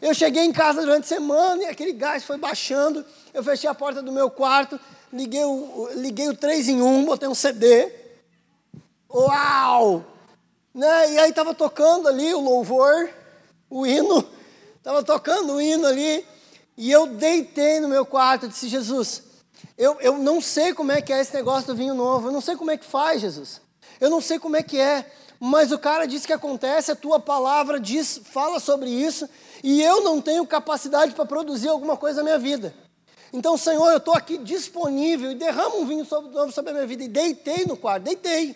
Eu 0.00 0.14
cheguei 0.14 0.44
em 0.44 0.52
casa 0.52 0.80
durante 0.80 1.04
a 1.04 1.08
semana 1.08 1.62
e 1.62 1.66
aquele 1.66 1.92
gás 1.92 2.24
foi 2.24 2.36
baixando. 2.36 3.04
Eu 3.32 3.42
fechei 3.42 3.68
a 3.68 3.74
porta 3.74 4.00
do 4.00 4.12
meu 4.12 4.30
quarto, 4.30 4.78
liguei 5.12 5.44
o, 5.44 5.88
liguei 5.94 6.28
o 6.28 6.36
3 6.36 6.68
em 6.68 6.82
1, 6.82 7.04
botei 7.04 7.28
um 7.28 7.34
CD. 7.34 7.90
Uau! 9.10 10.04
Né? 10.72 11.12
E 11.12 11.18
aí 11.18 11.30
estava 11.30 11.54
tocando 11.54 12.08
ali 12.08 12.32
o 12.34 12.40
louvor, 12.40 13.08
o 13.70 13.86
hino. 13.86 14.24
Estava 14.76 15.02
tocando 15.02 15.54
o 15.54 15.60
hino 15.62 15.86
ali. 15.86 16.26
E 16.76 16.92
eu 16.92 17.06
deitei 17.06 17.80
no 17.80 17.88
meu 17.88 18.04
quarto 18.04 18.44
e 18.44 18.48
disse, 18.50 18.68
Jesus, 18.68 19.22
eu, 19.78 19.98
eu 20.00 20.18
não 20.18 20.42
sei 20.42 20.74
como 20.74 20.92
é 20.92 21.00
que 21.00 21.10
é 21.10 21.22
esse 21.22 21.32
negócio 21.32 21.68
do 21.68 21.74
vinho 21.74 21.94
novo. 21.94 22.28
Eu 22.28 22.32
não 22.32 22.42
sei 22.42 22.54
como 22.54 22.70
é 22.70 22.76
que 22.76 22.84
faz, 22.84 23.22
Jesus. 23.22 23.63
Eu 24.00 24.10
não 24.10 24.20
sei 24.20 24.38
como 24.38 24.56
é 24.56 24.62
que 24.62 24.78
é, 24.78 25.10
mas 25.38 25.72
o 25.72 25.78
cara 25.78 26.06
disse 26.06 26.26
que 26.26 26.32
acontece, 26.32 26.90
a 26.90 26.96
tua 26.96 27.20
palavra 27.20 27.78
diz, 27.78 28.20
fala 28.24 28.58
sobre 28.58 28.88
isso, 28.88 29.28
e 29.62 29.82
eu 29.82 30.02
não 30.02 30.20
tenho 30.20 30.46
capacidade 30.46 31.14
para 31.14 31.26
produzir 31.26 31.68
alguma 31.68 31.96
coisa 31.96 32.18
na 32.18 32.24
minha 32.24 32.38
vida. 32.38 32.74
Então, 33.32 33.56
Senhor, 33.56 33.90
eu 33.90 33.96
estou 33.96 34.14
aqui 34.14 34.38
disponível 34.38 35.32
e 35.32 35.34
derrama 35.34 35.74
um 35.76 35.84
vinho 35.84 36.06
novo 36.32 36.52
sobre 36.52 36.70
a 36.70 36.74
minha 36.74 36.86
vida. 36.86 37.02
E 37.02 37.08
deitei 37.08 37.64
no 37.66 37.76
quarto, 37.76 38.04
deitei. 38.04 38.54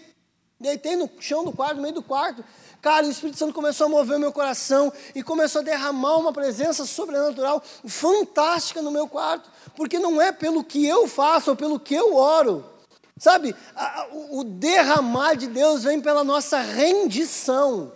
Deitei 0.60 0.94
no 0.94 1.10
chão 1.18 1.44
do 1.44 1.52
quarto, 1.52 1.76
no 1.76 1.82
meio 1.82 1.94
do 1.94 2.02
quarto. 2.02 2.44
Cara, 2.80 3.04
o 3.04 3.10
Espírito 3.10 3.38
Santo 3.38 3.52
começou 3.52 3.86
a 3.86 3.88
mover 3.88 4.16
o 4.16 4.20
meu 4.20 4.32
coração 4.32 4.92
e 5.14 5.22
começou 5.22 5.62
a 5.62 5.64
derramar 5.64 6.16
uma 6.16 6.32
presença 6.32 6.86
sobrenatural 6.86 7.60
fantástica 7.86 8.80
no 8.80 8.90
meu 8.90 9.08
quarto, 9.08 9.50
porque 9.74 9.98
não 9.98 10.22
é 10.22 10.30
pelo 10.30 10.62
que 10.62 10.86
eu 10.86 11.08
faço 11.08 11.50
ou 11.50 11.56
pelo 11.56 11.80
que 11.80 11.94
eu 11.94 12.14
oro, 12.14 12.64
Sabe, 13.18 13.54
o 14.30 14.44
derramar 14.44 15.34
de 15.34 15.46
Deus 15.46 15.84
vem 15.84 16.00
pela 16.00 16.22
nossa 16.22 16.60
rendição. 16.60 17.92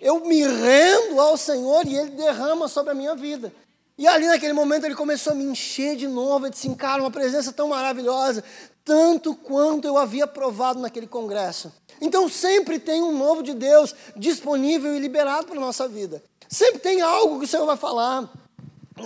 Eu 0.00 0.20
me 0.20 0.42
rendo 0.42 1.20
ao 1.20 1.36
Senhor 1.36 1.86
e 1.86 1.94
Ele 1.94 2.10
derrama 2.10 2.68
sobre 2.68 2.92
a 2.92 2.94
minha 2.94 3.14
vida. 3.14 3.52
E 4.00 4.08
ali 4.08 4.26
naquele 4.26 4.54
momento 4.54 4.86
ele 4.86 4.94
começou 4.94 5.34
a 5.34 5.36
me 5.36 5.44
encher 5.44 5.94
de 5.94 6.08
novo. 6.08 6.46
Eu 6.46 6.50
disse, 6.50 6.66
assim, 6.66 6.74
cara, 6.74 7.02
uma 7.02 7.10
presença 7.10 7.52
tão 7.52 7.68
maravilhosa, 7.68 8.42
tanto 8.82 9.34
quanto 9.34 9.86
eu 9.86 9.98
havia 9.98 10.26
provado 10.26 10.80
naquele 10.80 11.06
congresso. 11.06 11.70
Então 12.00 12.26
sempre 12.26 12.78
tem 12.78 13.02
um 13.02 13.12
novo 13.12 13.42
de 13.42 13.52
Deus 13.52 13.94
disponível 14.16 14.96
e 14.96 14.98
liberado 14.98 15.48
para 15.48 15.58
a 15.58 15.60
nossa 15.60 15.86
vida. 15.86 16.22
Sempre 16.48 16.78
tem 16.78 17.02
algo 17.02 17.40
que 17.40 17.44
o 17.44 17.48
Senhor 17.48 17.66
vai 17.66 17.76
falar. 17.76 18.26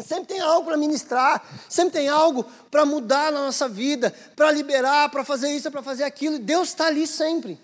Sempre 0.02 0.34
tem 0.34 0.40
algo 0.40 0.66
para 0.66 0.76
ministrar, 0.76 1.42
sempre 1.68 1.92
tem 1.92 2.08
algo 2.08 2.44
para 2.70 2.84
mudar 2.84 3.30
na 3.32 3.40
nossa 3.40 3.68
vida, 3.68 4.14
para 4.34 4.50
liberar, 4.50 5.10
para 5.10 5.24
fazer 5.24 5.50
isso, 5.50 5.70
para 5.70 5.82
fazer 5.82 6.04
aquilo. 6.04 6.38
Deus 6.38 6.68
está 6.68 6.86
ali 6.86 7.06
sempre. 7.06 7.58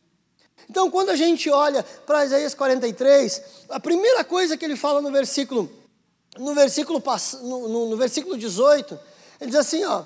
Então, 0.69 0.91
quando 0.91 1.11
a 1.11 1.17
gente 1.17 1.51
olha 1.51 1.83
para 1.83 2.25
Isaías 2.25 2.55
43, 2.55 3.43
a 3.71 3.81
primeira 3.81 4.23
coisa 4.23 4.57
que 4.57 4.65
ele 4.65 4.77
fala 4.77 5.01
no 5.01 5.11
versículo, 5.11 5.71
no 6.39 6.55
versículo, 6.55 7.03
no, 7.43 7.69
no, 7.69 7.91
no 7.91 7.97
versículo 7.97 8.39
18, 8.39 8.99
ele 9.41 9.51
diz 9.51 9.59
assim, 9.59 9.85
ó, 9.85 10.05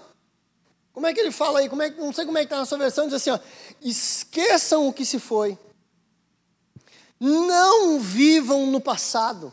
como 0.92 1.06
é 1.06 1.12
que 1.12 1.20
ele 1.20 1.32
fala 1.32 1.58
aí? 1.58 1.68
Como 1.68 1.82
é, 1.82 1.90
não 1.90 2.12
sei 2.12 2.24
como 2.24 2.38
é 2.38 2.42
que 2.42 2.46
está 2.46 2.56
na 2.56 2.64
sua 2.64 2.78
versão, 2.78 3.06
diz 3.06 3.14
assim, 3.14 3.30
ó, 3.30 3.38
esqueçam 3.82 4.88
o 4.88 4.92
que 4.92 5.04
se 5.04 5.18
foi, 5.18 5.58
não 7.20 7.98
vivam 8.00 8.66
no 8.66 8.80
passado. 8.80 9.52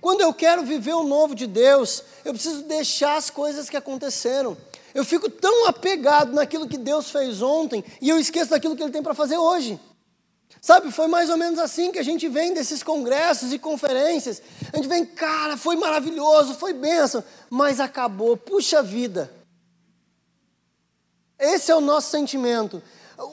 Quando 0.00 0.20
eu 0.20 0.32
quero 0.32 0.62
viver 0.62 0.94
o 0.94 1.02
novo 1.02 1.34
de 1.34 1.46
Deus, 1.46 2.04
eu 2.24 2.32
preciso 2.32 2.62
deixar 2.62 3.16
as 3.16 3.30
coisas 3.30 3.68
que 3.68 3.76
aconteceram. 3.76 4.56
Eu 4.94 5.04
fico 5.04 5.30
tão 5.30 5.66
apegado 5.66 6.32
naquilo 6.32 6.68
que 6.68 6.78
Deus 6.78 7.10
fez 7.10 7.42
ontem 7.42 7.84
e 8.00 8.08
eu 8.08 8.18
esqueço 8.18 8.50
daquilo 8.50 8.76
que 8.76 8.82
Ele 8.82 8.92
tem 8.92 9.02
para 9.02 9.14
fazer 9.14 9.36
hoje. 9.36 9.78
Sabe, 10.60 10.90
foi 10.90 11.06
mais 11.06 11.30
ou 11.30 11.36
menos 11.36 11.58
assim 11.58 11.92
que 11.92 11.98
a 11.98 12.02
gente 12.02 12.28
vem 12.28 12.52
desses 12.52 12.82
congressos 12.82 13.52
e 13.52 13.58
conferências. 13.58 14.42
A 14.72 14.76
gente 14.76 14.88
vem, 14.88 15.04
cara, 15.04 15.56
foi 15.56 15.76
maravilhoso, 15.76 16.54
foi 16.54 16.72
bênção, 16.72 17.22
mas 17.48 17.78
acabou, 17.78 18.36
puxa 18.36 18.82
vida. 18.82 19.32
Esse 21.38 21.70
é 21.70 21.76
o 21.76 21.80
nosso 21.80 22.10
sentimento. 22.10 22.82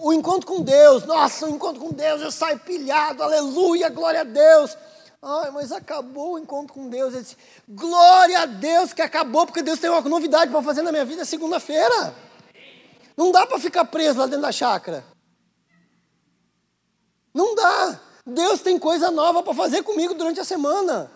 O 0.01 0.13
encontro 0.13 0.45
com 0.45 0.62
Deus, 0.62 1.06
nossa, 1.06 1.47
o 1.47 1.49
encontro 1.49 1.82
com 1.82 1.91
Deus, 1.91 2.21
eu 2.21 2.32
saio 2.32 2.60
pilhado, 2.60 3.23
aleluia, 3.23 3.89
glória 3.89 4.21
a 4.21 4.23
Deus. 4.23 4.78
Ai, 5.27 5.49
mas 5.49 5.71
acabou 5.71 6.33
o 6.33 6.39
encontro 6.39 6.75
com 6.75 6.88
Deus. 6.88 7.15
Ele 7.15 7.23
disse, 7.23 7.35
glória 7.67 8.41
a 8.41 8.45
Deus 8.45 8.93
que 8.93 9.01
acabou, 9.01 9.47
porque 9.47 9.63
Deus 9.63 9.79
tem 9.79 9.89
uma 9.89 9.99
novidade 10.01 10.51
para 10.51 10.61
fazer 10.61 10.83
na 10.83 10.91
minha 10.91 11.03
vida 11.03 11.25
segunda-feira. 11.25 12.15
Não 13.17 13.31
dá 13.31 13.47
para 13.47 13.57
ficar 13.57 13.85
preso 13.85 14.19
lá 14.19 14.27
dentro 14.27 14.43
da 14.43 14.51
chácara. 14.51 15.03
Não 17.33 17.55
dá. 17.55 17.99
Deus 18.23 18.61
tem 18.61 18.77
coisa 18.77 19.09
nova 19.09 19.41
para 19.41 19.55
fazer 19.55 19.81
comigo 19.81 20.13
durante 20.13 20.39
a 20.39 20.45
semana. 20.45 21.09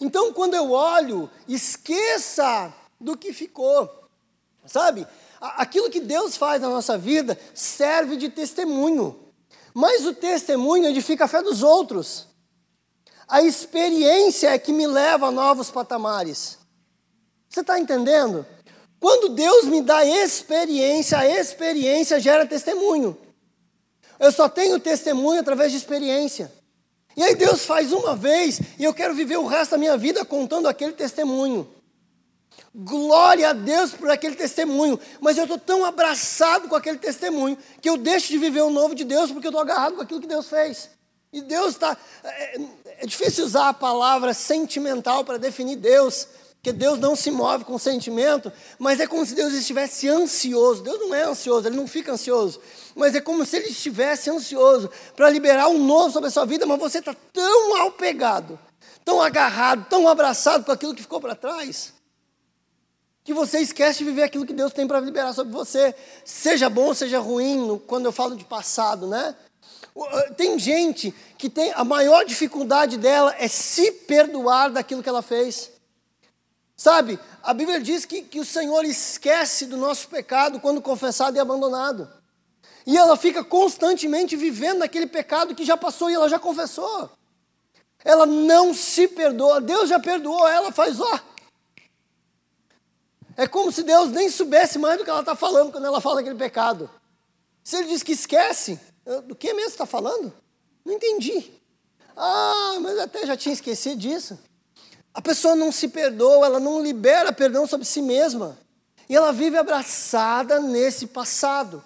Então, 0.00 0.32
quando 0.32 0.54
eu 0.54 0.72
olho, 0.72 1.30
esqueça 1.46 2.74
do 3.00 3.16
que 3.16 3.32
ficou. 3.32 3.88
Sabe? 4.66 5.06
Aquilo 5.40 5.90
que 5.90 6.00
Deus 6.00 6.36
faz 6.36 6.60
na 6.60 6.68
nossa 6.68 6.98
vida 6.98 7.38
serve 7.54 8.16
de 8.16 8.30
testemunho. 8.30 9.32
Mas 9.72 10.04
o 10.04 10.12
testemunho 10.12 10.86
edifica 10.88 11.26
a 11.26 11.28
fé 11.28 11.40
dos 11.40 11.62
outros. 11.62 12.26
A 13.28 13.42
experiência 13.42 14.48
é 14.48 14.58
que 14.58 14.72
me 14.72 14.86
leva 14.86 15.26
a 15.26 15.30
novos 15.30 15.70
patamares. 15.70 16.58
Você 17.48 17.60
está 17.60 17.78
entendendo? 17.78 18.46
Quando 18.98 19.28
Deus 19.28 19.66
me 19.66 19.82
dá 19.82 20.04
experiência, 20.04 21.18
a 21.18 21.28
experiência 21.28 22.18
gera 22.18 22.46
testemunho. 22.46 23.16
Eu 24.18 24.32
só 24.32 24.48
tenho 24.48 24.80
testemunho 24.80 25.40
através 25.40 25.70
de 25.70 25.78
experiência. 25.78 26.50
E 27.16 27.22
aí 27.22 27.34
Deus 27.34 27.64
faz 27.64 27.92
uma 27.92 28.16
vez 28.16 28.60
e 28.78 28.84
eu 28.84 28.94
quero 28.94 29.14
viver 29.14 29.36
o 29.36 29.46
resto 29.46 29.72
da 29.72 29.78
minha 29.78 29.96
vida 29.96 30.24
contando 30.24 30.66
aquele 30.66 30.92
testemunho. 30.92 31.68
Glória 32.74 33.50
a 33.50 33.52
Deus 33.52 33.92
por 33.92 34.10
aquele 34.10 34.36
testemunho. 34.36 34.98
Mas 35.20 35.36
eu 35.36 35.44
estou 35.44 35.58
tão 35.58 35.84
abraçado 35.84 36.68
com 36.68 36.74
aquele 36.74 36.98
testemunho 36.98 37.58
que 37.80 37.88
eu 37.88 37.96
deixo 37.96 38.28
de 38.28 38.38
viver 38.38 38.62
o 38.62 38.70
novo 38.70 38.94
de 38.94 39.04
Deus 39.04 39.30
porque 39.30 39.46
eu 39.46 39.50
estou 39.50 39.62
agarrado 39.62 39.96
com 39.96 40.02
aquilo 40.02 40.20
que 40.20 40.26
Deus 40.26 40.48
fez. 40.48 40.90
E 41.32 41.42
Deus 41.42 41.74
está. 41.74 41.96
É, 42.98 43.06
difícil 43.06 43.44
usar 43.44 43.68
a 43.68 43.74
palavra 43.74 44.34
sentimental 44.34 45.24
para 45.24 45.38
definir 45.38 45.76
Deus, 45.76 46.26
porque 46.54 46.72
Deus 46.72 46.98
não 46.98 47.14
se 47.14 47.30
move 47.30 47.64
com 47.64 47.78
sentimento, 47.78 48.52
mas 48.76 48.98
é 48.98 49.06
como 49.06 49.24
se 49.24 49.36
Deus 49.36 49.52
estivesse 49.54 50.08
ansioso. 50.08 50.82
Deus 50.82 50.98
não 50.98 51.14
é 51.14 51.22
ansioso, 51.22 51.68
ele 51.68 51.76
não 51.76 51.86
fica 51.86 52.12
ansioso, 52.12 52.60
mas 52.96 53.14
é 53.14 53.20
como 53.20 53.46
se 53.46 53.56
ele 53.56 53.68
estivesse 53.68 54.28
ansioso 54.28 54.90
para 55.14 55.30
liberar 55.30 55.68
um 55.68 55.78
novo 55.78 56.10
sobre 56.10 56.26
a 56.26 56.30
sua 56.32 56.44
vida, 56.44 56.66
mas 56.66 56.80
você 56.80 56.98
está 56.98 57.14
tão 57.32 57.86
apegado, 57.86 58.58
tão 59.04 59.22
agarrado, 59.22 59.86
tão 59.88 60.08
abraçado 60.08 60.64
com 60.64 60.72
aquilo 60.72 60.94
que 60.94 61.02
ficou 61.02 61.20
para 61.20 61.36
trás, 61.36 61.94
que 63.22 63.32
você 63.32 63.60
esquece 63.60 64.00
de 64.00 64.06
viver 64.06 64.24
aquilo 64.24 64.44
que 64.44 64.52
Deus 64.52 64.72
tem 64.72 64.88
para 64.88 64.98
liberar 64.98 65.32
sobre 65.32 65.52
você, 65.52 65.94
seja 66.24 66.68
bom, 66.68 66.92
seja 66.92 67.20
ruim, 67.20 67.80
quando 67.86 68.06
eu 68.06 68.12
falo 68.12 68.34
de 68.34 68.44
passado, 68.44 69.06
né? 69.06 69.36
Uh, 69.98 70.32
tem 70.36 70.56
gente 70.60 71.12
que 71.36 71.50
tem 71.50 71.72
a 71.74 71.82
maior 71.82 72.24
dificuldade 72.24 72.96
dela 72.96 73.34
é 73.36 73.48
se 73.48 73.90
perdoar 73.90 74.70
daquilo 74.70 75.02
que 75.02 75.08
ela 75.08 75.22
fez. 75.22 75.72
Sabe, 76.76 77.18
a 77.42 77.52
Bíblia 77.52 77.80
diz 77.80 78.04
que, 78.04 78.22
que 78.22 78.38
o 78.38 78.44
Senhor 78.44 78.84
esquece 78.84 79.66
do 79.66 79.76
nosso 79.76 80.06
pecado 80.06 80.60
quando 80.60 80.80
confessado 80.80 81.36
e 81.36 81.40
abandonado. 81.40 82.08
E 82.86 82.96
ela 82.96 83.16
fica 83.16 83.42
constantemente 83.42 84.36
vivendo 84.36 84.78
naquele 84.78 85.08
pecado 85.08 85.52
que 85.52 85.64
já 85.64 85.76
passou 85.76 86.08
e 86.08 86.14
ela 86.14 86.28
já 86.28 86.38
confessou. 86.38 87.10
Ela 88.04 88.24
não 88.24 88.72
se 88.72 89.08
perdoa. 89.08 89.60
Deus 89.60 89.88
já 89.88 89.98
perdoou 89.98 90.46
ela, 90.46 90.70
faz 90.70 91.00
ó. 91.00 91.20
É 93.36 93.48
como 93.48 93.72
se 93.72 93.82
Deus 93.82 94.10
nem 94.10 94.30
soubesse 94.30 94.78
mais 94.78 94.96
do 94.96 95.02
que 95.02 95.10
ela 95.10 95.20
está 95.20 95.34
falando 95.34 95.72
quando 95.72 95.86
ela 95.86 96.00
fala 96.00 96.20
aquele 96.20 96.36
pecado. 96.36 96.88
Se 97.64 97.76
ele 97.76 97.88
diz 97.88 98.04
que 98.04 98.12
esquece, 98.12 98.80
do 99.24 99.34
que 99.34 99.52
mesmo 99.54 99.70
está 99.70 99.86
falando? 99.86 100.32
Não 100.84 100.92
entendi. 100.92 101.50
Ah, 102.16 102.78
mas 102.80 102.98
até 102.98 103.26
já 103.26 103.36
tinha 103.36 103.52
esquecido 103.52 103.96
disso. 103.96 104.38
A 105.14 105.22
pessoa 105.22 105.56
não 105.56 105.72
se 105.72 105.88
perdoa, 105.88 106.46
ela 106.46 106.60
não 106.60 106.82
libera 106.82 107.32
perdão 107.32 107.66
sobre 107.66 107.86
si 107.86 108.02
mesma. 108.02 108.58
E 109.08 109.16
ela 109.16 109.32
vive 109.32 109.56
abraçada 109.56 110.60
nesse 110.60 111.06
passado. 111.06 111.82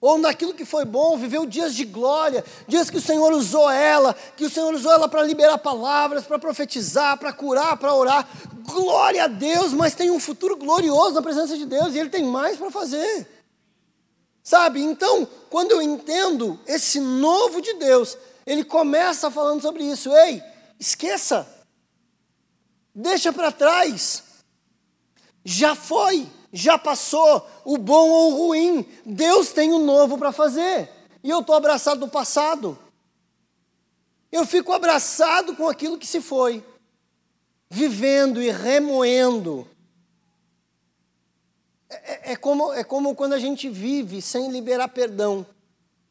Ou 0.00 0.18
naquilo 0.18 0.52
que 0.52 0.64
foi 0.64 0.84
bom, 0.84 1.16
viveu 1.16 1.46
dias 1.46 1.74
de 1.74 1.84
glória, 1.84 2.44
dias 2.68 2.90
que 2.90 2.98
o 2.98 3.00
Senhor 3.00 3.32
usou 3.32 3.70
ela, 3.70 4.14
que 4.36 4.44
o 4.44 4.50
Senhor 4.50 4.72
usou 4.74 4.92
ela 4.92 5.08
para 5.08 5.22
liberar 5.22 5.56
palavras, 5.58 6.24
para 6.24 6.38
profetizar, 6.38 7.18
para 7.18 7.32
curar, 7.32 7.78
para 7.78 7.94
orar. 7.94 8.28
Glória 8.62 9.24
a 9.24 9.26
Deus, 9.26 9.72
mas 9.72 9.94
tem 9.94 10.10
um 10.10 10.20
futuro 10.20 10.56
glorioso 10.56 11.14
na 11.14 11.22
presença 11.22 11.56
de 11.56 11.64
Deus 11.64 11.94
e 11.94 11.98
Ele 11.98 12.10
tem 12.10 12.24
mais 12.24 12.58
para 12.58 12.70
fazer. 12.70 13.26
Sabe? 14.46 14.80
Então, 14.80 15.26
quando 15.50 15.72
eu 15.72 15.82
entendo 15.82 16.56
esse 16.68 17.00
novo 17.00 17.60
de 17.60 17.74
Deus, 17.74 18.16
ele 18.46 18.62
começa 18.62 19.28
falando 19.28 19.60
sobre 19.60 19.82
isso. 19.82 20.14
Ei, 20.14 20.40
esqueça. 20.78 21.44
Deixa 22.94 23.32
para 23.32 23.50
trás. 23.50 24.22
Já 25.44 25.74
foi, 25.74 26.28
já 26.52 26.78
passou, 26.78 27.44
o 27.64 27.76
bom 27.76 28.08
ou 28.08 28.30
o 28.30 28.36
ruim. 28.36 28.88
Deus 29.04 29.50
tem 29.50 29.72
o 29.72 29.80
novo 29.80 30.16
para 30.16 30.30
fazer. 30.30 30.88
E 31.24 31.28
eu 31.28 31.40
estou 31.40 31.56
abraçado 31.56 31.98
do 31.98 32.08
passado. 32.08 32.78
Eu 34.30 34.46
fico 34.46 34.72
abraçado 34.72 35.56
com 35.56 35.68
aquilo 35.68 35.98
que 35.98 36.06
se 36.06 36.20
foi, 36.20 36.64
vivendo 37.68 38.40
e 38.40 38.48
remoendo. 38.48 39.68
É, 41.88 41.94
é, 41.94 42.32
é 42.32 42.36
como, 42.36 42.72
é 42.72 42.82
como 42.82 43.14
quando 43.14 43.32
a 43.32 43.38
gente 43.38 43.68
vive 43.68 44.20
sem 44.20 44.50
liberar 44.50 44.88
perdão. 44.88 45.46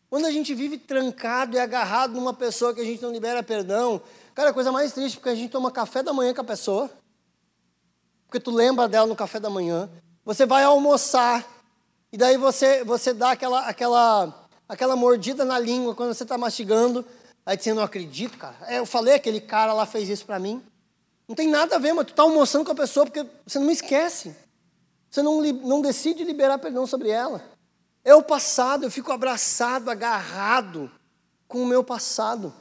Quando 0.09 0.25
a 0.25 0.31
gente 0.31 0.53
vive 0.53 0.77
trancado 0.77 1.55
e 1.55 1.59
agarrado 1.59 2.13
numa 2.13 2.33
pessoa 2.33 2.73
que 2.73 2.81
a 2.81 2.85
gente 2.85 3.01
não 3.01 3.11
libera 3.11 3.43
perdão, 3.43 4.01
cara, 4.33 4.51
a 4.51 4.53
coisa 4.53 4.71
mais 4.71 4.93
triste 4.93 5.17
porque 5.17 5.29
a 5.29 5.35
gente 5.35 5.51
toma 5.51 5.71
café 5.71 6.01
da 6.01 6.13
manhã 6.13 6.33
com 6.33 6.41
a 6.41 6.45
pessoa, 6.45 6.89
porque 8.25 8.39
tu 8.39 8.51
lembra 8.51 8.87
dela 8.87 9.07
no 9.07 9.15
café 9.15 9.39
da 9.39 9.49
manhã, 9.49 9.89
você 10.23 10.45
vai 10.45 10.63
almoçar 10.63 11.45
e 12.11 12.17
daí 12.17 12.37
você 12.37 12.83
você 12.83 13.13
dá 13.13 13.31
aquela 13.31 13.67
aquela 13.67 14.47
aquela 14.69 14.95
mordida 14.95 15.43
na 15.43 15.59
língua 15.59 15.93
quando 15.93 16.13
você 16.13 16.23
está 16.23 16.37
mastigando, 16.37 17.05
aí 17.45 17.57
você 17.57 17.73
não 17.73 17.83
acredito, 17.83 18.37
cara. 18.37 18.55
É, 18.67 18.79
eu 18.79 18.85
falei 18.85 19.15
aquele 19.15 19.41
cara 19.41 19.73
lá 19.73 19.85
fez 19.85 20.07
isso 20.07 20.25
para 20.25 20.39
mim. 20.39 20.63
Não 21.27 21.35
tem 21.35 21.49
nada 21.49 21.75
a 21.75 21.79
ver, 21.79 21.91
mas 21.93 22.05
tu 22.05 22.11
está 22.11 22.23
almoçando 22.23 22.63
com 22.63 22.71
a 22.71 22.75
pessoa 22.75 23.05
porque 23.05 23.25
você 23.45 23.57
não 23.59 23.71
esquece. 23.71 24.35
Você 25.15 25.23
não, 25.23 25.41
não 25.41 25.79
decide 25.79 26.25
liberar 26.25 26.57
perdão 26.57 26.85
sobre 26.85 27.09
ela. 27.09 27.41
É 28.03 28.13
o 28.13 28.21
passado, 28.21 28.83
eu 28.83 28.91
fico 28.91 29.13
abraçado, 29.13 29.89
agarrado 29.89 30.91
com 31.47 31.63
o 31.63 31.65
meu 31.65 31.85
passado. 31.85 32.53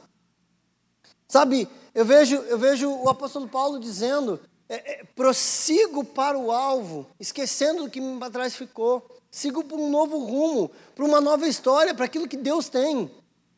Sabe, 1.27 1.67
eu 1.93 2.05
vejo, 2.05 2.37
eu 2.37 2.57
vejo 2.57 2.89
o 2.89 3.09
apóstolo 3.09 3.49
Paulo 3.49 3.77
dizendo: 3.77 4.39
é, 4.69 5.01
é, 5.01 5.03
prossigo 5.03 6.05
para 6.05 6.39
o 6.39 6.49
alvo, 6.49 7.05
esquecendo 7.19 7.83
do 7.83 7.89
que 7.89 7.99
para 8.17 8.31
trás 8.31 8.55
ficou, 8.55 9.05
sigo 9.29 9.61
para 9.61 9.75
um 9.75 9.89
novo 9.89 10.17
rumo, 10.19 10.71
para 10.95 11.03
uma 11.03 11.19
nova 11.19 11.45
história, 11.45 11.93
para 11.93 12.05
aquilo 12.05 12.25
que 12.25 12.37
Deus 12.37 12.69
tem. 12.69 13.11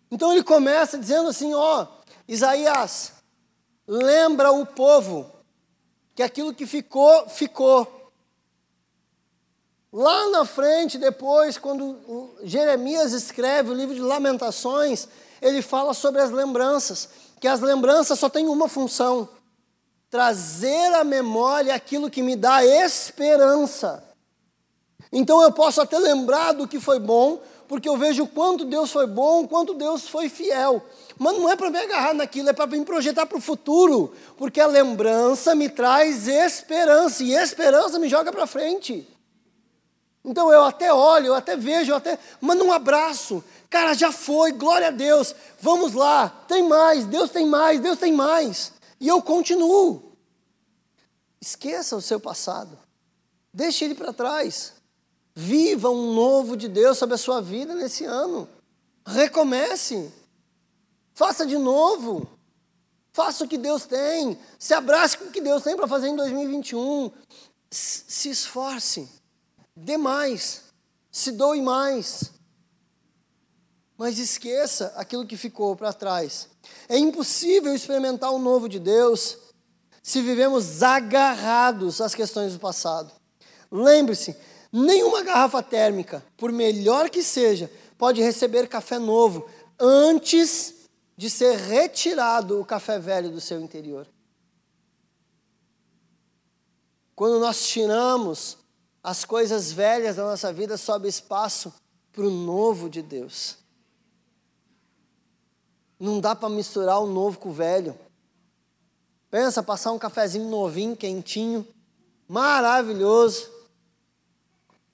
Então 0.09 0.33
ele 0.33 0.43
começa 0.43 0.97
dizendo 0.97 1.29
assim: 1.29 1.53
ó, 1.53 1.85
Isaías, 2.27 3.13
lembra 3.85 4.51
o 4.51 4.65
povo 4.65 5.31
que 6.15 6.23
aquilo 6.23 6.51
que 6.51 6.65
ficou, 6.65 7.29
ficou. 7.29 7.96
Lá 9.97 10.29
na 10.29 10.45
frente, 10.45 10.99
depois, 10.99 11.57
quando 11.57 12.29
Jeremias 12.43 13.13
escreve 13.13 13.71
o 13.71 13.73
livro 13.73 13.95
de 13.95 13.99
Lamentações, 13.99 15.07
ele 15.41 15.59
fala 15.59 15.91
sobre 15.91 16.21
as 16.21 16.29
lembranças, 16.29 17.09
que 17.41 17.47
as 17.47 17.61
lembranças 17.61 18.19
só 18.19 18.29
têm 18.29 18.47
uma 18.47 18.67
função: 18.67 19.27
trazer 20.07 20.93
à 20.93 21.03
memória 21.03 21.73
aquilo 21.73 22.11
que 22.11 22.21
me 22.21 22.35
dá 22.35 22.63
esperança. 22.63 24.03
Então 25.11 25.41
eu 25.41 25.51
posso 25.51 25.81
até 25.81 25.97
lembrar 25.97 26.51
do 26.51 26.67
que 26.67 26.79
foi 26.79 26.99
bom, 26.99 27.41
porque 27.67 27.89
eu 27.89 27.97
vejo 27.97 28.27
quanto 28.27 28.65
Deus 28.65 28.91
foi 28.91 29.07
bom, 29.07 29.47
quanto 29.47 29.73
Deus 29.73 30.07
foi 30.07 30.29
fiel. 30.29 30.79
Mas 31.17 31.35
não 31.39 31.49
é 31.49 31.55
para 31.55 31.71
me 31.71 31.79
agarrar 31.79 32.13
naquilo, 32.13 32.49
é 32.49 32.53
para 32.53 32.67
me 32.67 32.85
projetar 32.85 33.25
para 33.25 33.39
o 33.39 33.41
futuro, 33.41 34.13
porque 34.37 34.61
a 34.61 34.67
lembrança 34.67 35.55
me 35.55 35.67
traz 35.67 36.27
esperança, 36.27 37.23
e 37.23 37.33
esperança 37.33 37.97
me 37.97 38.07
joga 38.07 38.31
para 38.31 38.45
frente. 38.45 39.16
Então 40.27 40.51
eu 40.51 40.65
até 40.65 40.93
olho, 40.93 41.27
eu 41.27 41.35
até 41.35 41.55
vejo, 41.55 41.93
eu 41.93 41.95
até 41.95 42.19
mando 42.41 42.65
um 42.65 42.73
abraço. 42.73 43.41
Cara, 43.69 43.93
já 43.93 44.11
foi, 44.11 44.51
glória 44.51 44.89
a 44.89 44.91
Deus. 44.91 45.33
Vamos 45.61 45.93
lá, 45.93 46.27
tem 46.49 46.67
mais, 46.67 47.05
Deus 47.05 47.31
tem 47.31 47.47
mais, 47.47 47.79
Deus 47.79 47.97
tem 47.97 48.11
mais. 48.11 48.73
E 48.99 49.07
eu 49.07 49.21
continuo. 49.21 50.11
Esqueça 51.39 51.95
o 51.95 52.01
seu 52.01 52.19
passado. 52.19 52.77
Deixe 53.53 53.85
ele 53.85 53.95
para 53.95 54.11
trás. 54.11 54.73
Viva 55.33 55.89
um 55.89 56.13
novo 56.13 56.57
de 56.57 56.67
Deus 56.67 56.97
sobre 56.97 57.15
a 57.15 57.17
sua 57.17 57.41
vida 57.41 57.73
nesse 57.73 58.03
ano. 58.03 58.49
Recomece. 59.05 60.11
Faça 61.13 61.45
de 61.45 61.57
novo. 61.57 62.29
Faça 63.13 63.45
o 63.45 63.47
que 63.47 63.57
Deus 63.57 63.85
tem. 63.85 64.37
Se 64.59 64.73
abrace 64.73 65.17
com 65.17 65.25
o 65.25 65.31
que 65.31 65.39
Deus 65.39 65.63
tem 65.63 65.77
para 65.77 65.87
fazer 65.87 66.09
em 66.09 66.17
2021. 66.17 67.11
Se 67.71 68.29
esforce 68.29 69.07
dê 69.77 69.97
mais, 69.97 70.63
se 71.11 71.31
doe 71.31 71.61
mais. 71.61 72.31
Mas 73.97 74.19
esqueça 74.19 74.93
aquilo 74.95 75.25
que 75.25 75.37
ficou 75.37 75.75
para 75.75 75.93
trás. 75.93 76.49
É 76.87 76.97
impossível 76.97 77.73
experimentar 77.73 78.31
o 78.31 78.39
novo 78.39 78.67
de 78.67 78.79
Deus 78.79 79.37
se 80.03 80.21
vivemos 80.21 80.83
agarrados 80.83 81.99
às 81.99 82.15
questões 82.15 82.53
do 82.53 82.59
passado. 82.59 83.11
Lembre-se, 83.71 84.35
nenhuma 84.71 85.23
garrafa 85.23 85.61
térmica, 85.61 86.23
por 86.37 86.51
melhor 86.51 87.09
que 87.09 87.23
seja, 87.23 87.71
pode 87.97 88.21
receber 88.21 88.67
café 88.67 88.99
novo 88.99 89.49
antes 89.79 90.75
de 91.15 91.29
ser 91.29 91.57
retirado 91.57 92.61
o 92.61 92.65
café 92.65 92.99
velho 92.99 93.31
do 93.31 93.41
seu 93.41 93.59
interior. 93.59 94.07
Quando 97.15 97.39
nós 97.39 97.67
tiramos 97.67 98.57
as 99.07 99.23
coisas 99.23 99.71
velhas 99.71 100.17
da 100.17 100.23
nossa 100.23 100.51
vida 100.51 100.75
sobe 100.75 101.07
espaço 101.07 101.73
para 102.11 102.25
o 102.25 102.29
novo 102.29 102.89
de 102.89 103.01
Deus. 103.01 103.57
Não 105.97 106.19
dá 106.19 106.35
para 106.35 106.49
misturar 106.49 106.99
o 106.99 107.07
novo 107.07 107.39
com 107.39 107.47
o 107.47 107.53
velho. 107.53 107.97
Pensa, 109.31 109.63
passar 109.63 109.93
um 109.93 109.97
cafezinho 109.97 110.49
novinho, 110.49 110.93
quentinho, 110.93 111.65
maravilhoso, 112.27 113.49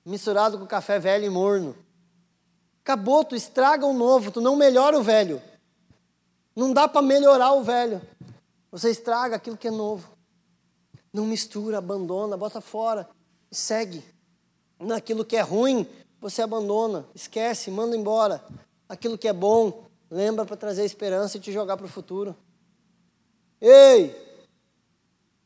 misturado 0.06 0.60
com 0.60 0.68
café 0.68 1.00
velho 1.00 1.26
e 1.26 1.30
morno. 1.32 1.76
Acabou, 2.84 3.26
tu 3.26 3.36
estraga 3.36 3.84
o 3.84 3.94
novo, 3.94 4.30
tu 4.30 4.40
não 4.40 4.56
melhora 4.56 4.96
o 4.96 5.02
velho. 5.02 5.42
Não 6.56 6.72
dá 6.72 6.88
para 6.88 7.02
melhorar 7.02 7.54
o 7.54 7.64
velho. 7.64 8.00
Você 8.72 8.92
estraga 8.92 9.38
aquilo 9.38 9.58
que 9.58 9.70
é 9.70 9.72
novo. 9.72 10.08
Não 11.12 11.26
mistura, 11.26 11.80
abandona, 11.80 12.38
bota 12.38 12.62
fora 12.62 13.10
e 13.54 13.56
segue. 13.56 14.04
Naquilo 14.80 15.24
que 15.24 15.38
é 15.38 15.42
ruim, 15.42 15.88
você 16.20 16.42
abandona, 16.42 17.06
esquece, 17.14 17.70
manda 17.70 17.96
embora. 17.96 18.44
Aquilo 18.90 19.18
que 19.18 19.28
é 19.28 19.34
bom, 19.34 19.86
lembra 20.10 20.44
para 20.44 20.58
trazer 20.58 20.84
esperança 20.84 21.38
e 21.38 21.40
te 21.40 21.52
jogar 21.52 21.78
para 21.78 21.86
o 21.86 21.90
futuro. 21.90 22.36
Ei! 23.62 24.22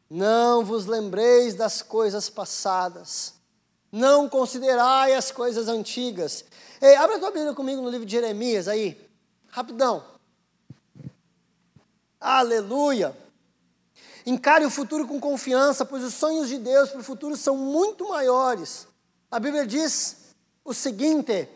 Não 0.10 0.64
vos 0.64 0.86
lembreis 0.86 1.54
das 1.54 1.82
coisas 1.82 2.30
passadas. 2.30 3.34
Não 3.92 4.30
considerai 4.30 5.14
as 5.14 5.30
coisas 5.30 5.68
antigas. 5.68 6.46
Ei, 6.82 6.96
abre 6.96 7.18
a 7.18 7.20
tua 7.20 7.32
Bíblia 7.32 7.54
comigo 7.54 7.82
no 7.82 7.90
livro 7.90 8.06
de 8.06 8.14
Jeremias 8.14 8.70
aí. 8.70 8.98
Rapidão. 9.50 10.02
Aleluia. 12.20 13.16
Encare 14.28 14.64
o 14.66 14.70
futuro 14.70 15.08
com 15.08 15.22
confiança, 15.22 15.86
pois 15.86 16.04
os 16.04 16.14
sonhos 16.14 16.50
de 16.50 16.58
Deus 16.58 16.90
para 16.90 17.00
o 17.00 17.04
futuro 17.04 17.38
são 17.38 17.56
muito 17.56 18.10
maiores. 18.10 18.86
A 19.32 19.40
Bíblia 19.40 19.66
diz 19.66 20.36
o 20.66 20.74
seguinte, 20.74 21.48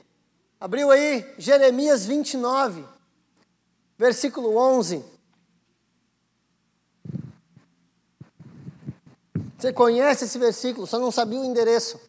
abriu 0.57 0.89
aí 0.89 1.35
Jeremias 1.37 2.05
29, 2.05 2.85
versículo 3.97 4.55
11. 4.55 5.03
Você 9.57 9.73
conhece 9.73 10.23
esse 10.23 10.39
versículo, 10.39 10.87
só 10.87 10.97
não 10.97 11.11
sabia 11.11 11.41
o 11.41 11.43
endereço. 11.43 11.99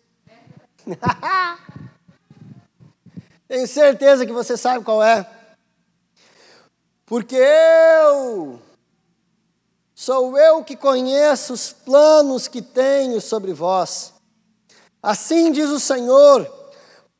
Tenho 3.49 3.67
certeza 3.67 4.25
que 4.25 4.33
você 4.33 4.57
sabe 4.57 4.85
qual 4.85 5.03
é. 5.03 5.29
Porque 7.05 7.35
eu 7.35 8.63
Sou 10.03 10.37
eu 10.37 10.65
que 10.65 10.75
conheço 10.75 11.53
os 11.53 11.73
planos 11.73 12.49
que 12.49 12.61
tenho 12.61 13.21
sobre 13.21 13.53
vós. 13.53 14.13
Assim 15.01 15.53
diz 15.53 15.71
o 15.71 15.79
Senhor: 15.79 16.45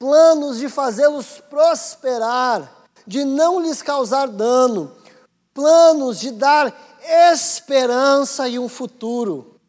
planos 0.01 0.59
de 0.59 0.69
fazê-los 0.69 1.41
prosperar, 1.49 2.89
de 3.07 3.25
não 3.25 3.61
lhes 3.61 3.83
causar 3.83 4.27
dano, 4.27 4.97
planos 5.55 6.19
de 6.19 6.33
dar 6.33 6.75
esperança 7.31 8.49
e 8.49 8.59
um 8.59 8.69
futuro. 8.69 9.61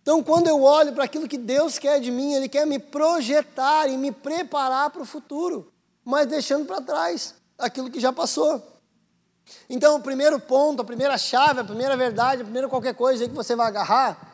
Então, 0.00 0.22
quando 0.22 0.46
eu 0.46 0.62
olho 0.62 0.92
para 0.92 1.02
aquilo 1.02 1.26
que 1.26 1.38
Deus 1.38 1.80
quer 1.80 1.98
de 1.98 2.12
mim, 2.12 2.34
Ele 2.34 2.48
quer 2.48 2.64
me 2.64 2.78
projetar 2.78 3.88
e 3.88 3.96
me 3.96 4.12
preparar 4.12 4.90
para 4.90 5.02
o 5.02 5.04
futuro, 5.04 5.72
mas 6.04 6.28
deixando 6.28 6.64
para 6.64 6.80
trás 6.80 7.34
aquilo 7.58 7.90
que 7.90 7.98
já 7.98 8.12
passou. 8.12 8.71
Então, 9.68 9.96
o 9.96 10.02
primeiro 10.02 10.38
ponto, 10.40 10.82
a 10.82 10.84
primeira 10.84 11.16
chave, 11.18 11.60
a 11.60 11.64
primeira 11.64 11.96
verdade, 11.96 12.42
a 12.42 12.44
primeira 12.44 12.68
qualquer 12.68 12.94
coisa 12.94 13.28
que 13.28 13.34
você 13.34 13.56
vai 13.56 13.66
agarrar 13.66 14.32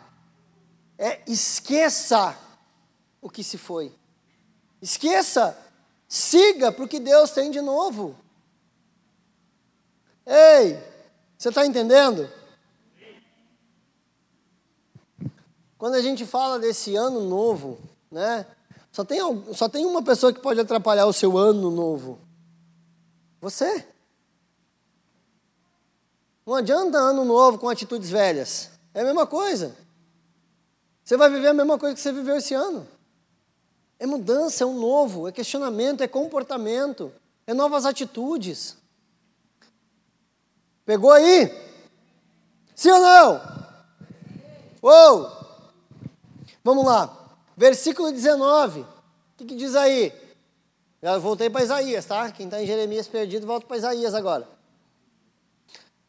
é 0.98 1.22
esqueça 1.26 2.36
o 3.20 3.30
que 3.30 3.44
se 3.44 3.56
foi. 3.56 3.92
Esqueça, 4.80 5.56
siga 6.08 6.70
para 6.72 6.84
o 6.84 6.88
que 6.88 7.00
Deus 7.00 7.30
tem 7.30 7.50
de 7.50 7.60
novo. 7.60 8.16
Ei, 10.26 10.78
você 11.36 11.48
está 11.48 11.64
entendendo? 11.64 12.28
Quando 15.78 15.94
a 15.94 16.02
gente 16.02 16.26
fala 16.26 16.58
desse 16.58 16.96
ano 16.96 17.20
novo, 17.20 17.78
né? 18.10 18.44
Só 18.90 19.04
tem, 19.04 19.20
só 19.54 19.68
tem 19.68 19.86
uma 19.86 20.02
pessoa 20.02 20.32
que 20.32 20.40
pode 20.40 20.58
atrapalhar 20.60 21.06
o 21.06 21.12
seu 21.12 21.38
ano 21.38 21.70
novo. 21.70 22.18
Você. 23.40 23.86
Não 26.48 26.54
adianta 26.54 26.96
ano 26.96 27.26
novo 27.26 27.58
com 27.58 27.68
atitudes 27.68 28.08
velhas. 28.08 28.70
É 28.94 29.02
a 29.02 29.04
mesma 29.04 29.26
coisa. 29.26 29.76
Você 31.04 31.14
vai 31.14 31.28
viver 31.28 31.48
a 31.48 31.52
mesma 31.52 31.78
coisa 31.78 31.94
que 31.94 32.00
você 32.00 32.10
viveu 32.10 32.38
esse 32.38 32.54
ano. 32.54 32.88
É 33.98 34.06
mudança, 34.06 34.64
é 34.64 34.66
um 34.66 34.80
novo, 34.80 35.28
é 35.28 35.32
questionamento, 35.32 36.00
é 36.00 36.08
comportamento, 36.08 37.12
é 37.46 37.52
novas 37.52 37.84
atitudes. 37.84 38.78
Pegou 40.86 41.12
aí? 41.12 41.54
Sim 42.74 42.92
ou 42.92 43.02
não? 43.02 43.42
Uou! 44.82 45.30
Vamos 46.64 46.86
lá. 46.86 47.14
Versículo 47.58 48.10
19. 48.10 48.80
O 48.80 48.86
que, 49.36 49.44
que 49.44 49.54
diz 49.54 49.76
aí? 49.76 50.14
Já 51.02 51.18
voltei 51.18 51.50
para 51.50 51.62
Isaías, 51.62 52.06
tá? 52.06 52.32
Quem 52.32 52.46
está 52.46 52.62
em 52.62 52.66
Jeremias 52.66 53.06
perdido, 53.06 53.46
volta 53.46 53.66
para 53.66 53.76
Isaías 53.76 54.14
agora. 54.14 54.57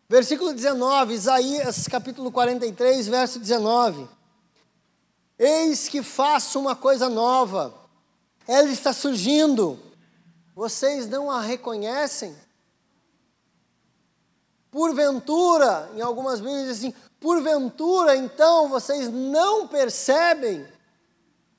Versículo 0.09 0.53
19, 0.53 1.13
Isaías 1.13 1.87
capítulo 1.87 2.31
43, 2.31 3.07
verso 3.07 3.39
19. 3.39 4.09
Eis 5.37 5.87
que 5.87 6.01
faço 6.03 6.59
uma 6.59 6.75
coisa 6.75 7.07
nova, 7.07 7.73
ela 8.47 8.67
está 8.69 8.91
surgindo, 8.91 9.79
vocês 10.55 11.07
não 11.07 11.29
a 11.29 11.39
reconhecem? 11.39 12.35
Porventura, 14.71 15.89
em 15.95 16.01
algumas 16.01 16.41
Bíblias 16.41 16.67
diz 16.67 16.77
assim, 16.79 16.93
porventura 17.19 18.15
então 18.15 18.67
vocês 18.67 19.07
não 19.07 19.67
percebem? 19.67 20.67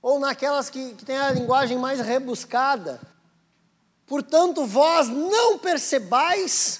ou 0.03 0.19
naquelas 0.19 0.71
que, 0.71 0.95
que 0.95 1.05
têm 1.05 1.17
a 1.17 1.31
linguagem 1.31 1.77
mais 1.77 2.01
rebuscada. 2.01 3.01
Portanto, 4.07 4.65
vós 4.65 5.09
não 5.09 5.59
percebais. 5.59 6.80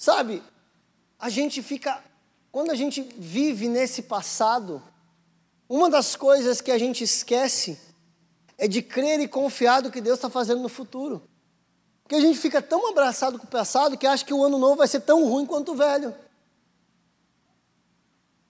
Sabe, 0.00 0.42
a 1.18 1.28
gente 1.28 1.62
fica, 1.62 2.02
quando 2.50 2.70
a 2.70 2.74
gente 2.74 3.02
vive 3.18 3.68
nesse 3.68 4.00
passado, 4.00 4.82
uma 5.68 5.90
das 5.90 6.16
coisas 6.16 6.62
que 6.62 6.70
a 6.70 6.78
gente 6.78 7.04
esquece 7.04 7.78
é 8.56 8.66
de 8.66 8.80
crer 8.80 9.20
e 9.20 9.28
confiar 9.28 9.82
do 9.82 9.90
que 9.90 10.00
Deus 10.00 10.16
está 10.16 10.30
fazendo 10.30 10.62
no 10.62 10.70
futuro. 10.70 11.22
Porque 12.02 12.14
a 12.14 12.20
gente 12.20 12.38
fica 12.38 12.62
tão 12.62 12.88
abraçado 12.88 13.38
com 13.38 13.44
o 13.44 13.50
passado 13.50 13.98
que 13.98 14.06
acha 14.06 14.24
que 14.24 14.32
o 14.32 14.42
ano 14.42 14.56
novo 14.56 14.76
vai 14.76 14.88
ser 14.88 15.00
tão 15.00 15.28
ruim 15.28 15.44
quanto 15.44 15.72
o 15.72 15.76
velho. 15.76 16.14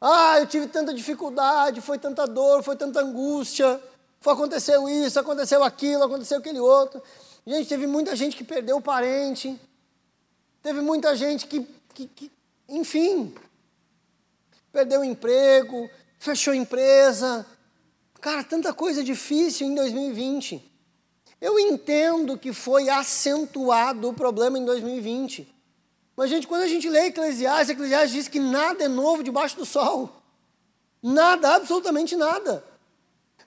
Ah, 0.00 0.38
eu 0.38 0.46
tive 0.46 0.68
tanta 0.68 0.94
dificuldade, 0.94 1.80
foi 1.80 1.98
tanta 1.98 2.28
dor, 2.28 2.62
foi 2.62 2.76
tanta 2.76 3.00
angústia, 3.00 3.82
foi, 4.20 4.34
aconteceu 4.34 4.88
isso, 4.88 5.18
aconteceu 5.18 5.64
aquilo, 5.64 6.04
aconteceu 6.04 6.38
aquele 6.38 6.60
outro. 6.60 7.02
Gente, 7.44 7.68
teve 7.68 7.88
muita 7.88 8.14
gente 8.14 8.36
que 8.36 8.44
perdeu 8.44 8.76
o 8.76 8.80
parente, 8.80 9.60
teve 10.62 10.80
muita 10.80 11.14
gente 11.16 11.46
que, 11.46 11.66
que, 11.94 12.06
que 12.06 12.30
enfim, 12.68 13.34
perdeu 14.72 15.02
emprego, 15.02 15.90
fechou 16.18 16.54
empresa. 16.54 17.46
Cara, 18.20 18.44
tanta 18.44 18.72
coisa 18.72 19.02
difícil 19.02 19.66
em 19.66 19.74
2020. 19.74 20.62
Eu 21.40 21.58
entendo 21.58 22.36
que 22.36 22.52
foi 22.52 22.88
acentuado 22.88 24.08
o 24.08 24.12
problema 24.12 24.58
em 24.58 24.64
2020. 24.64 25.52
Mas, 26.14 26.28
gente, 26.28 26.46
quando 26.46 26.62
a 26.62 26.68
gente 26.68 26.88
lê 26.88 27.06
Eclesiastes, 27.06 27.70
Eclesiastes 27.70 28.12
diz 28.12 28.28
que 28.28 28.38
nada 28.38 28.84
é 28.84 28.88
novo 28.88 29.22
debaixo 29.22 29.56
do 29.56 29.64
sol. 29.64 30.10
Nada, 31.02 31.54
absolutamente 31.54 32.14
nada. 32.14 32.62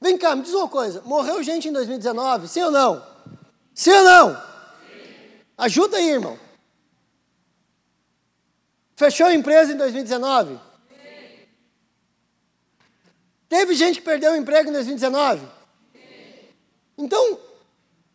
Vem 0.02 0.18
cá, 0.18 0.36
me 0.36 0.42
diz 0.42 0.54
uma 0.54 0.68
coisa: 0.68 1.04
morreu 1.06 1.44
gente 1.44 1.70
em 1.70 1.72
2019? 1.72 2.48
Sim 2.48 2.64
ou 2.64 2.72
não? 2.72 3.06
Sim 3.76 3.92
ou 3.92 4.04
não? 4.04 4.36
Sim. 4.36 4.42
Ajuda 5.56 5.98
aí, 5.98 6.10
irmão. 6.10 6.38
Fechou 8.96 9.28
a 9.28 9.34
empresa 9.34 9.74
em 9.74 9.78
2019? 9.78 10.54
Sim. 10.54 10.60
Teve 13.50 13.74
gente 13.74 14.00
que 14.00 14.06
perdeu 14.06 14.34
o 14.34 14.36
emprego 14.36 14.70
em 14.70 14.74
2019? 14.74 15.42
Sim. 15.42 15.50
Então, 16.98 17.40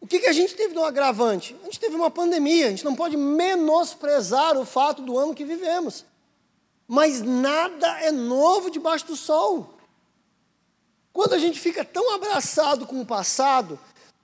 o 0.00 0.06
que, 0.06 0.20
que 0.20 0.26
a 0.26 0.32
gente 0.32 0.54
teve 0.54 0.74
no 0.74 0.84
agravante? 0.84 1.56
A 1.62 1.64
gente 1.64 1.80
teve 1.80 1.96
uma 1.96 2.10
pandemia, 2.10 2.66
a 2.66 2.70
gente 2.70 2.84
não 2.84 2.94
pode 2.94 3.16
menosprezar 3.16 4.56
o 4.56 4.64
fato 4.64 5.02
do 5.02 5.18
ano 5.18 5.34
que 5.34 5.44
vivemos. 5.44 6.04
Mas 6.86 7.20
nada 7.20 8.00
é 8.00 8.10
novo 8.12 8.70
debaixo 8.70 9.06
do 9.06 9.16
sol. 9.16 9.74
Quando 11.12 11.34
a 11.34 11.38
gente 11.38 11.58
fica 11.58 11.84
tão 11.84 12.14
abraçado 12.14 12.86
com 12.86 13.00
o 13.00 13.06
passado, 13.06 13.78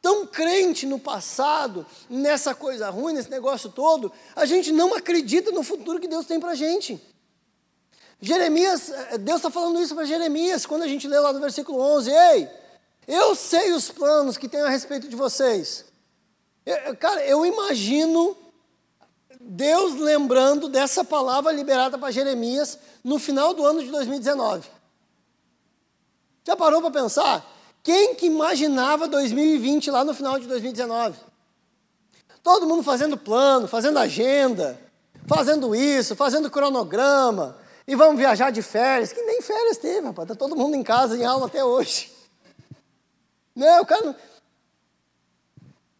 tão 0.05 0.27
crente 0.27 0.85
no 0.85 0.99
passado, 0.99 1.87
nessa 2.11 2.55
coisa 2.55 2.91
ruim, 2.91 3.15
nesse 3.15 3.31
negócio 3.31 3.71
todo, 3.71 4.13
a 4.37 4.45
gente 4.45 4.71
não 4.71 4.93
acredita 4.93 5.51
no 5.51 5.63
futuro 5.63 5.99
que 5.99 6.07
Deus 6.07 6.27
tem 6.27 6.39
para 6.39 6.51
a 6.51 6.55
gente. 6.55 7.01
Jeremias, 8.21 8.91
eh, 8.91 9.17
Deus 9.17 9.39
está 9.39 9.51
falando 9.51 9.81
isso 9.81 9.95
para 9.95 10.05
Jeremias, 10.05 10.67
quando 10.67 10.83
a 10.83 10.87
gente 10.87 11.09
lê 11.09 11.19
lá 11.19 11.33
no 11.33 11.41
versículo 11.41 11.81
11, 11.81 12.11
ei, 12.11 12.51
eu 13.09 13.35
sei 13.35 13.73
os 13.73 13.91
planos 13.91 14.37
que 14.37 14.47
tenho 14.47 14.67
a 14.67 14.69
respeito 14.69 15.09
de 15.09 15.17
vocês. 15.17 15.87
Eu, 16.67 16.95
cara, 16.99 17.25
eu 17.25 17.47
imagino 17.47 18.37
Deus 19.41 19.95
lembrando 19.95 20.69
dessa 20.69 21.03
palavra 21.03 21.51
liberada 21.51 21.97
para 21.97 22.11
Jeremias 22.11 22.79
no 23.03 23.19
final 23.19 23.55
do 23.55 23.65
ano 23.65 23.83
de 23.83 23.91
2019. 23.91 24.69
Já 26.47 26.55
parou 26.55 26.83
para 26.83 26.91
pensar? 26.91 27.54
Quem 27.85 28.15
que 28.15 28.25
imaginava 28.25 29.07
2020 29.07 29.91
lá 29.91 30.03
no 30.03 30.15
final 30.15 30.41
de 30.41 30.47
2019? 30.49 31.19
Todo 32.43 32.67
mundo 32.67 32.83
fazendo 32.83 33.15
plano, 33.15 33.69
fazendo 33.69 33.99
agenda, 33.99 34.81
fazendo 35.27 35.75
isso, 35.75 36.17
fazendo 36.17 36.51
cronograma, 36.51 37.59
e 37.87 37.95
vamos 37.95 38.17
viajar 38.17 38.51
de 38.51 38.63
férias, 38.63 39.13
que 39.13 39.21
nem 39.21 39.43
férias 39.43 39.77
teve, 39.77 40.07
rapaz, 40.07 40.31
está 40.31 40.35
todo 40.35 40.57
mundo 40.57 40.75
em 40.75 40.83
casa, 40.83 41.15
em 41.15 41.25
aula 41.25 41.47
até 41.47 41.63
hoje. 41.63 42.11
Não, 43.55 43.83
o 43.83 43.87
cara. 43.87 44.17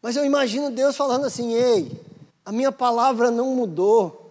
Mas 0.01 0.17
eu 0.17 0.25
imagino 0.25 0.71
Deus 0.71 0.97
falando 0.97 1.27
assim: 1.27 1.53
ei, 1.53 1.93
a 2.47 2.51
minha 2.51 2.73
palavra 2.73 3.31
não 3.31 3.55
mudou. 3.55 4.24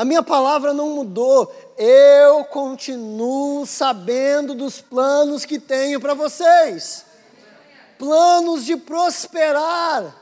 A 0.00 0.04
minha 0.06 0.22
palavra 0.22 0.72
não 0.72 0.88
mudou. 0.94 1.54
Eu 1.76 2.42
continuo 2.46 3.66
sabendo 3.66 4.54
dos 4.54 4.80
planos 4.80 5.44
que 5.44 5.58
tenho 5.58 6.00
para 6.00 6.14
vocês 6.14 7.04
planos 7.98 8.64
de 8.64 8.78
prosperar. 8.78 10.16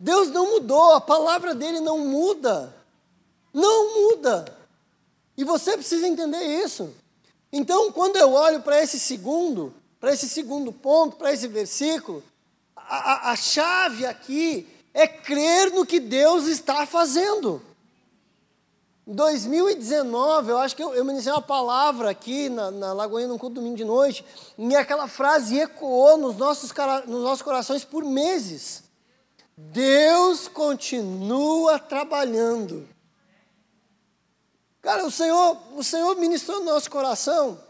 Deus 0.00 0.30
não 0.30 0.50
mudou, 0.50 0.94
a 0.94 1.00
palavra 1.00 1.54
dele 1.54 1.78
não 1.78 2.00
muda. 2.00 2.74
Não 3.54 3.94
muda. 3.94 4.44
E 5.36 5.44
você 5.44 5.76
precisa 5.76 6.08
entender 6.08 6.42
isso. 6.42 6.92
Então, 7.52 7.92
quando 7.92 8.16
eu 8.16 8.32
olho 8.32 8.62
para 8.62 8.82
esse 8.82 8.98
segundo, 8.98 9.72
para 10.00 10.12
esse 10.12 10.28
segundo 10.28 10.72
ponto, 10.72 11.14
para 11.14 11.32
esse 11.32 11.46
versículo, 11.46 12.20
a, 12.74 13.28
a, 13.28 13.30
a 13.30 13.36
chave 13.36 14.04
aqui 14.04 14.66
é 14.92 15.06
crer 15.06 15.70
no 15.70 15.86
que 15.86 16.00
Deus 16.00 16.48
está 16.48 16.84
fazendo. 16.84 17.69
Em 19.06 19.14
2019, 19.14 20.50
eu 20.50 20.58
acho 20.58 20.76
que 20.76 20.82
eu, 20.82 20.94
eu 20.94 21.04
ministrei 21.04 21.34
uma 21.34 21.42
palavra 21.42 22.10
aqui 22.10 22.48
na, 22.48 22.70
na 22.70 22.92
Lagoinha, 22.92 23.28
num 23.28 23.38
culto 23.38 23.56
domingo 23.56 23.76
de 23.76 23.84
noite, 23.84 24.24
e 24.56 24.76
aquela 24.76 25.08
frase 25.08 25.58
ecoou 25.58 26.16
nos 26.16 26.36
nossos, 26.36 26.72
nos 27.06 27.22
nossos 27.22 27.42
corações 27.42 27.84
por 27.84 28.04
meses. 28.04 28.84
Deus 29.56 30.48
continua 30.48 31.78
trabalhando. 31.78 32.88
Cara, 34.80 35.04
o 35.04 35.10
Senhor, 35.10 35.58
o 35.74 35.82
Senhor 35.82 36.16
ministrou 36.16 36.60
no 36.60 36.66
nosso 36.66 36.90
coração 36.90 37.69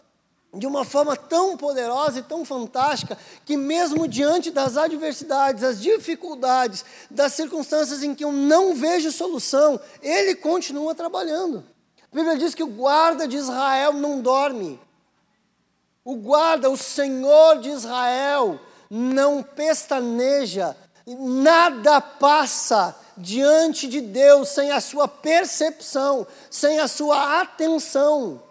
de 0.53 0.67
uma 0.67 0.85
forma 0.85 1.17
tão 1.17 1.57
poderosa 1.57 2.19
e 2.19 2.23
tão 2.23 2.45
fantástica 2.45 3.17
que 3.45 3.57
mesmo 3.57 4.09
diante 4.09 4.51
das 4.51 4.77
adversidades, 4.77 5.63
das 5.63 5.81
dificuldades, 5.81 6.85
das 7.09 7.33
circunstâncias 7.35 8.03
em 8.03 8.15
que 8.15 8.25
eu 8.25 8.33
não 8.33 8.75
vejo 8.75 9.13
solução, 9.13 9.81
ele 10.03 10.35
continua 10.35 10.95
trabalhando. 10.95 11.65
A 12.13 12.17
Bíblia 12.17 12.37
diz 12.37 12.55
que 12.55 12.65
o 12.65 12.67
guarda 12.67 13.29
de 13.29 13.37
Israel 13.37 13.93
não 13.93 14.21
dorme. 14.21 14.81
O 16.05 16.17
guarda, 16.17 16.69
o 16.69 16.77
Senhor 16.77 17.61
de 17.61 17.69
Israel, 17.69 18.59
não 18.91 19.45
pestaneja, 19.45 20.77
nada 21.07 22.01
passa 22.01 22.97
diante 23.17 23.87
de 23.87 24.01
Deus 24.01 24.49
sem 24.49 24.73
a 24.73 24.81
sua 24.81 25.07
percepção, 25.07 26.27
sem 26.51 26.81
a 26.81 26.89
sua 26.89 27.41
atenção. 27.41 28.43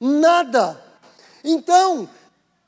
Nada. 0.00 0.80
Então, 1.42 2.08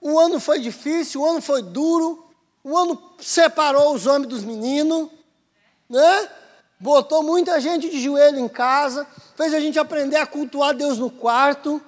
o 0.00 0.18
ano 0.18 0.38
foi 0.40 0.60
difícil, 0.60 1.20
o 1.20 1.26
ano 1.26 1.42
foi 1.42 1.62
duro, 1.62 2.24
o 2.62 2.76
ano 2.76 3.00
separou 3.18 3.94
os 3.94 4.06
homens 4.06 4.28
dos 4.28 4.44
meninos, 4.44 5.08
né? 5.88 6.28
botou 6.80 7.22
muita 7.22 7.60
gente 7.60 7.88
de 7.88 8.00
joelho 8.00 8.38
em 8.38 8.48
casa, 8.48 9.06
fez 9.36 9.52
a 9.52 9.60
gente 9.60 9.78
aprender 9.78 10.16
a 10.16 10.26
cultuar 10.26 10.74
Deus 10.74 10.98
no 10.98 11.10
quarto, 11.10 11.82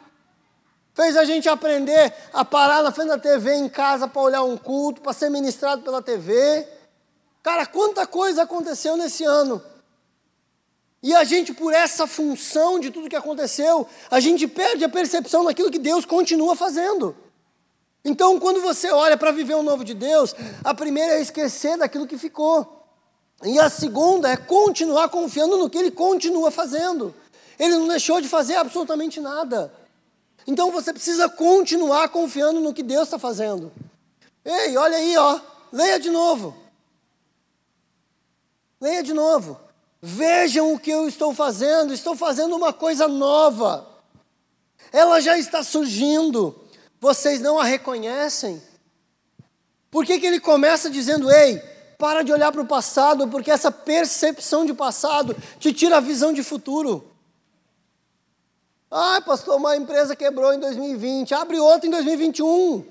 fez 0.94 1.16
a 1.16 1.24
gente 1.24 1.48
aprender 1.48 2.12
a 2.32 2.44
parar 2.44 2.82
na 2.82 2.90
frente 2.90 3.08
da 3.08 3.18
TV 3.18 3.54
em 3.54 3.68
casa 3.68 4.08
para 4.08 4.20
olhar 4.20 4.42
um 4.42 4.56
culto, 4.56 5.00
para 5.00 5.12
ser 5.12 5.30
ministrado 5.30 5.82
pela 5.82 6.02
TV. 6.02 6.66
Cara, 7.42 7.64
quanta 7.66 8.06
coisa 8.06 8.42
aconteceu 8.42 8.96
nesse 8.96 9.24
ano. 9.24 9.62
E 11.02 11.14
a 11.14 11.24
gente, 11.24 11.54
por 11.54 11.72
essa 11.72 12.06
função 12.06 12.78
de 12.78 12.90
tudo 12.90 13.08
que 13.08 13.16
aconteceu, 13.16 13.86
a 14.10 14.20
gente 14.20 14.46
perde 14.46 14.84
a 14.84 14.88
percepção 14.88 15.44
daquilo 15.44 15.70
que 15.70 15.78
Deus 15.78 16.04
continua 16.04 16.54
fazendo. 16.54 17.16
Então, 18.04 18.38
quando 18.38 18.60
você 18.60 18.90
olha 18.90 19.16
para 19.16 19.30
viver 19.30 19.54
o 19.54 19.62
novo 19.62 19.84
de 19.84 19.94
Deus, 19.94 20.34
a 20.62 20.74
primeira 20.74 21.14
é 21.14 21.20
esquecer 21.20 21.76
daquilo 21.78 22.06
que 22.06 22.18
ficou. 22.18 22.84
E 23.42 23.58
a 23.58 23.70
segunda 23.70 24.30
é 24.30 24.36
continuar 24.36 25.08
confiando 25.08 25.56
no 25.56 25.70
que 25.70 25.78
Ele 25.78 25.90
continua 25.90 26.50
fazendo. 26.50 27.14
Ele 27.58 27.76
não 27.76 27.88
deixou 27.88 28.20
de 28.20 28.28
fazer 28.28 28.56
absolutamente 28.56 29.20
nada. 29.20 29.72
Então 30.46 30.70
você 30.70 30.92
precisa 30.92 31.28
continuar 31.28 32.08
confiando 32.08 32.60
no 32.60 32.74
que 32.74 32.82
Deus 32.82 33.04
está 33.04 33.18
fazendo. 33.18 33.72
Ei, 34.44 34.76
olha 34.76 34.96
aí, 34.96 35.16
ó. 35.16 35.40
Leia 35.72 36.00
de 36.00 36.10
novo. 36.10 36.56
Leia 38.80 39.02
de 39.02 39.12
novo. 39.12 39.60
Vejam 40.02 40.72
o 40.72 40.78
que 40.78 40.90
eu 40.90 41.06
estou 41.06 41.34
fazendo, 41.34 41.92
estou 41.92 42.16
fazendo 42.16 42.56
uma 42.56 42.72
coisa 42.72 43.06
nova. 43.06 43.86
Ela 44.92 45.20
já 45.20 45.38
está 45.38 45.62
surgindo. 45.62 46.58
Vocês 47.00 47.40
não 47.40 47.58
a 47.58 47.64
reconhecem? 47.64 48.62
Por 49.90 50.06
que, 50.06 50.18
que 50.18 50.26
ele 50.26 50.40
começa 50.40 50.88
dizendo, 50.88 51.30
ei, 51.30 51.60
para 52.00 52.22
de 52.22 52.32
olhar 52.32 52.50
para 52.50 52.62
o 52.62 52.66
passado, 52.66 53.28
porque 53.28 53.50
essa 53.50 53.70
percepção 53.70 54.64
de 54.64 54.72
passado 54.72 55.36
te 55.58 55.72
tira 55.72 55.98
a 55.98 56.00
visão 56.00 56.32
de 56.32 56.42
futuro. 56.42 57.06
Ah, 58.90 59.20
pastor, 59.24 59.56
uma 59.56 59.76
empresa 59.76 60.16
quebrou 60.16 60.52
em 60.54 60.58
2020, 60.58 61.34
abre 61.34 61.60
outra 61.60 61.86
em 61.86 61.90
2021. 61.90 62.84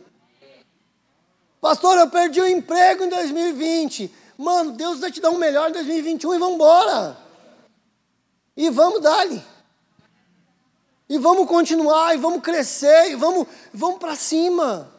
Pastor, 1.60 1.98
eu 1.98 2.10
perdi 2.10 2.40
o 2.40 2.48
emprego 2.48 3.04
em 3.04 3.10
2020. 3.10 4.14
Mano, 4.40 4.72
Deus 4.72 5.02
vai 5.02 5.12
te 5.12 5.20
dar 5.20 5.32
um 5.32 5.38
melhor 5.38 5.70
em 5.70 5.74
2021 5.74 6.34
e 6.34 6.40
vamos 6.40 6.56
embora. 6.56 7.18
E 8.56 8.70
vamos 8.70 9.02
dar-lhe. 9.02 9.44
E 11.10 11.18
vamos 11.18 11.46
continuar, 11.46 12.16
e 12.16 12.18
vamos 12.18 12.42
crescer, 12.42 13.12
e 13.12 13.16
vamos, 13.16 13.46
vamos 13.74 14.00
para 14.00 14.16
cima. 14.16 14.90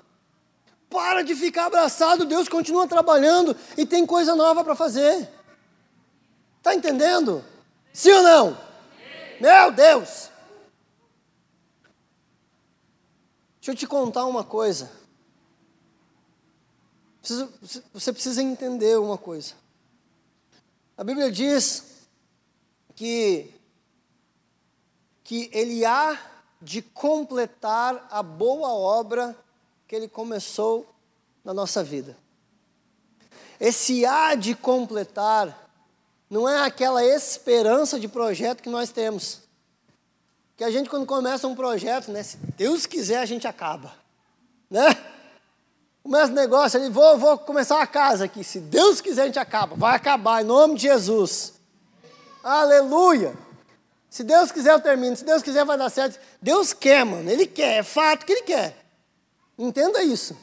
Para 0.90 1.22
de 1.22 1.34
ficar 1.34 1.66
abraçado, 1.66 2.26
Deus 2.26 2.50
continua 2.50 2.86
trabalhando 2.86 3.56
e 3.78 3.86
tem 3.86 4.04
coisa 4.04 4.34
nova 4.34 4.62
para 4.62 4.76
fazer. 4.76 5.26
Está 6.58 6.74
entendendo? 6.74 7.42
Sim 7.94 8.12
ou 8.12 8.22
não? 8.22 8.52
Sim. 8.52 8.60
Meu 9.40 9.72
Deus! 9.72 10.28
Deixa 13.58 13.70
eu 13.70 13.74
te 13.74 13.86
contar 13.86 14.26
uma 14.26 14.44
coisa 14.44 14.99
você 17.92 18.12
precisa 18.12 18.42
entender 18.42 18.98
uma 18.98 19.18
coisa. 19.18 19.54
A 20.96 21.04
Bíblia 21.04 21.30
diz 21.30 21.84
que, 22.94 23.52
que 25.24 25.50
ele 25.52 25.84
há 25.84 26.18
de 26.60 26.82
completar 26.82 28.06
a 28.10 28.22
boa 28.22 28.68
obra 28.68 29.36
que 29.88 29.96
ele 29.96 30.08
começou 30.08 30.86
na 31.44 31.54
nossa 31.54 31.82
vida. 31.82 32.16
Esse 33.58 34.04
há 34.04 34.34
de 34.34 34.54
completar 34.54 35.70
não 36.28 36.48
é 36.48 36.64
aquela 36.64 37.04
esperança 37.04 37.98
de 37.98 38.06
projeto 38.06 38.62
que 38.62 38.68
nós 38.68 38.90
temos. 38.90 39.40
Que 40.56 40.64
a 40.64 40.70
gente, 40.70 40.88
quando 40.88 41.06
começa 41.06 41.48
um 41.48 41.56
projeto, 41.56 42.12
né, 42.12 42.22
se 42.22 42.36
Deus 42.36 42.86
quiser, 42.86 43.18
a 43.18 43.26
gente 43.26 43.48
acaba. 43.48 43.94
Né? 44.70 44.86
Começa 46.10 46.32
o 46.32 46.34
negócio 46.34 46.80
ali, 46.80 46.90
vou, 46.90 47.16
vou 47.18 47.38
começar 47.38 47.76
uma 47.76 47.86
casa 47.86 48.24
aqui. 48.24 48.42
Se 48.42 48.58
Deus 48.58 49.00
quiser, 49.00 49.22
a 49.22 49.26
gente 49.26 49.38
acaba. 49.38 49.76
Vai 49.76 49.94
acabar, 49.94 50.42
em 50.42 50.44
nome 50.44 50.74
de 50.74 50.82
Jesus. 50.82 51.52
Aleluia. 52.42 53.32
Se 54.08 54.24
Deus 54.24 54.50
quiser, 54.50 54.72
eu 54.72 54.80
termino. 54.80 55.14
Se 55.14 55.24
Deus 55.24 55.40
quiser, 55.40 55.64
vai 55.64 55.78
dar 55.78 55.88
certo. 55.88 56.18
Deus 56.42 56.72
quer, 56.72 57.04
mano. 57.04 57.30
Ele 57.30 57.46
quer, 57.46 57.78
é 57.78 57.82
fato 57.84 58.26
que 58.26 58.32
Ele 58.32 58.42
quer. 58.42 58.76
Entenda 59.56 60.02
isso. 60.02 60.36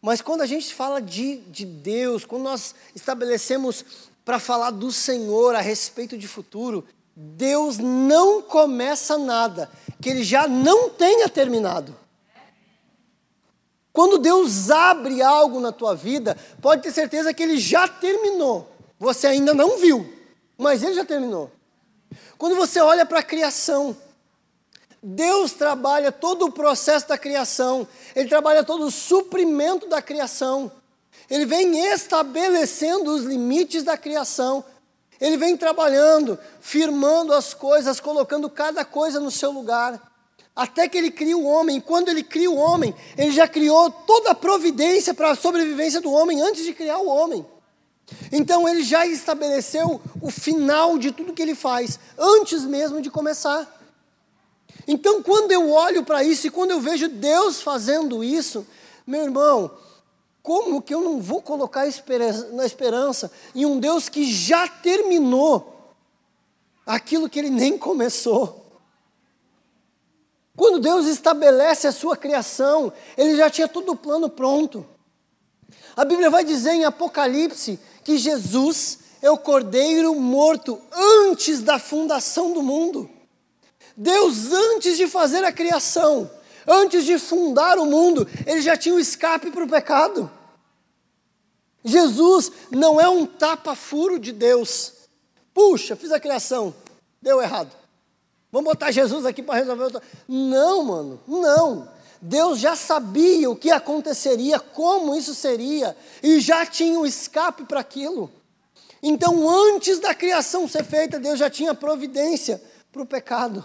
Mas 0.00 0.20
quando 0.20 0.42
a 0.42 0.46
gente 0.46 0.72
fala 0.72 1.02
de, 1.02 1.38
de 1.38 1.66
Deus, 1.66 2.24
quando 2.24 2.44
nós 2.44 2.76
estabelecemos 2.94 3.84
para 4.24 4.38
falar 4.38 4.70
do 4.70 4.92
Senhor 4.92 5.56
a 5.56 5.60
respeito 5.60 6.16
de 6.16 6.28
futuro, 6.28 6.86
Deus 7.16 7.76
não 7.78 8.40
começa 8.40 9.18
nada 9.18 9.68
que 10.00 10.08
Ele 10.08 10.22
já 10.22 10.46
não 10.46 10.90
tenha 10.90 11.28
terminado. 11.28 12.05
Quando 13.96 14.18
Deus 14.18 14.70
abre 14.70 15.22
algo 15.22 15.58
na 15.58 15.72
tua 15.72 15.94
vida, 15.96 16.36
pode 16.60 16.82
ter 16.82 16.92
certeza 16.92 17.32
que 17.32 17.42
Ele 17.42 17.56
já 17.56 17.88
terminou. 17.88 18.70
Você 18.98 19.26
ainda 19.26 19.54
não 19.54 19.78
viu, 19.78 20.06
mas 20.58 20.82
Ele 20.82 20.92
já 20.92 21.02
terminou. 21.02 21.50
Quando 22.36 22.54
você 22.56 22.78
olha 22.78 23.06
para 23.06 23.20
a 23.20 23.22
criação, 23.22 23.96
Deus 25.02 25.52
trabalha 25.52 26.12
todo 26.12 26.44
o 26.44 26.52
processo 26.52 27.08
da 27.08 27.16
criação, 27.16 27.88
Ele 28.14 28.28
trabalha 28.28 28.62
todo 28.62 28.84
o 28.84 28.90
suprimento 28.90 29.88
da 29.88 30.02
criação, 30.02 30.70
Ele 31.30 31.46
vem 31.46 31.78
estabelecendo 31.90 33.10
os 33.14 33.22
limites 33.22 33.82
da 33.82 33.96
criação, 33.96 34.62
Ele 35.18 35.38
vem 35.38 35.56
trabalhando, 35.56 36.38
firmando 36.60 37.32
as 37.32 37.54
coisas, 37.54 37.98
colocando 37.98 38.50
cada 38.50 38.84
coisa 38.84 39.18
no 39.18 39.30
seu 39.30 39.50
lugar 39.50 40.15
até 40.56 40.88
que 40.88 40.96
ele 40.96 41.10
cria 41.10 41.36
o 41.36 41.44
homem. 41.44 41.78
Quando 41.78 42.08
ele 42.08 42.22
cria 42.22 42.50
o 42.50 42.56
homem, 42.56 42.94
ele 43.18 43.30
já 43.30 43.46
criou 43.46 43.90
toda 43.90 44.30
a 44.30 44.34
providência 44.34 45.12
para 45.12 45.32
a 45.32 45.36
sobrevivência 45.36 46.00
do 46.00 46.10
homem 46.10 46.40
antes 46.40 46.64
de 46.64 46.72
criar 46.72 46.96
o 46.96 47.06
homem. 47.06 47.44
Então 48.32 48.66
ele 48.66 48.82
já 48.82 49.06
estabeleceu 49.06 50.00
o 50.22 50.30
final 50.30 50.96
de 50.96 51.12
tudo 51.12 51.34
que 51.34 51.42
ele 51.42 51.54
faz, 51.54 51.98
antes 52.16 52.64
mesmo 52.64 53.02
de 53.02 53.10
começar. 53.10 53.74
Então, 54.88 55.22
quando 55.22 55.50
eu 55.50 55.70
olho 55.70 56.04
para 56.04 56.22
isso 56.22 56.46
e 56.46 56.50
quando 56.50 56.70
eu 56.70 56.80
vejo 56.80 57.08
Deus 57.08 57.60
fazendo 57.60 58.22
isso, 58.22 58.64
meu 59.04 59.24
irmão, 59.24 59.70
como 60.42 60.80
que 60.80 60.94
eu 60.94 61.00
não 61.00 61.20
vou 61.20 61.42
colocar 61.42 61.84
na 62.52 62.64
esperança 62.64 63.32
em 63.52 63.66
um 63.66 63.80
Deus 63.80 64.08
que 64.08 64.24
já 64.24 64.68
terminou 64.68 65.92
aquilo 66.86 67.28
que 67.28 67.40
ele 67.40 67.50
nem 67.50 67.76
começou? 67.76 68.65
Quando 70.56 70.78
Deus 70.78 71.06
estabelece 71.06 71.86
a 71.86 71.92
sua 71.92 72.16
criação, 72.16 72.92
Ele 73.16 73.36
já 73.36 73.50
tinha 73.50 73.68
todo 73.68 73.92
o 73.92 73.96
plano 73.96 74.30
pronto. 74.30 74.86
A 75.94 76.04
Bíblia 76.04 76.30
vai 76.30 76.44
dizer 76.44 76.72
em 76.72 76.84
Apocalipse 76.84 77.78
que 78.02 78.16
Jesus 78.16 79.00
é 79.20 79.30
o 79.30 79.36
cordeiro 79.36 80.14
morto 80.14 80.80
antes 80.92 81.60
da 81.60 81.78
fundação 81.78 82.52
do 82.52 82.62
mundo. 82.62 83.10
Deus, 83.96 84.52
antes 84.52 84.96
de 84.96 85.06
fazer 85.06 85.44
a 85.44 85.52
criação, 85.52 86.30
antes 86.66 87.04
de 87.04 87.18
fundar 87.18 87.78
o 87.78 87.86
mundo, 87.86 88.26
Ele 88.46 88.62
já 88.62 88.76
tinha 88.76 88.94
o 88.94 89.00
escape 89.00 89.50
para 89.50 89.64
o 89.64 89.68
pecado. 89.68 90.30
Jesus 91.84 92.50
não 92.70 93.00
é 93.00 93.08
um 93.08 93.24
tapa-furo 93.24 94.18
de 94.18 94.32
Deus. 94.32 94.92
Puxa, 95.54 95.96
fiz 95.96 96.12
a 96.12 96.20
criação, 96.20 96.74
deu 97.22 97.40
errado. 97.40 97.85
Vamos 98.56 98.72
botar 98.72 98.90
Jesus 98.90 99.26
aqui 99.26 99.42
para 99.42 99.58
resolver. 99.58 100.00
Não, 100.26 100.82
mano, 100.82 101.20
não. 101.28 101.86
Deus 102.22 102.58
já 102.58 102.74
sabia 102.74 103.50
o 103.50 103.54
que 103.54 103.70
aconteceria, 103.70 104.58
como 104.58 105.14
isso 105.14 105.34
seria, 105.34 105.94
e 106.22 106.40
já 106.40 106.64
tinha 106.64 106.98
o 106.98 107.04
escape 107.04 107.66
para 107.66 107.80
aquilo. 107.80 108.32
Então, 109.02 109.46
antes 109.46 109.98
da 109.98 110.14
criação 110.14 110.66
ser 110.66 110.84
feita, 110.84 111.20
Deus 111.20 111.38
já 111.38 111.50
tinha 111.50 111.74
providência 111.74 112.62
para 112.90 113.02
o 113.02 113.06
pecado. 113.06 113.62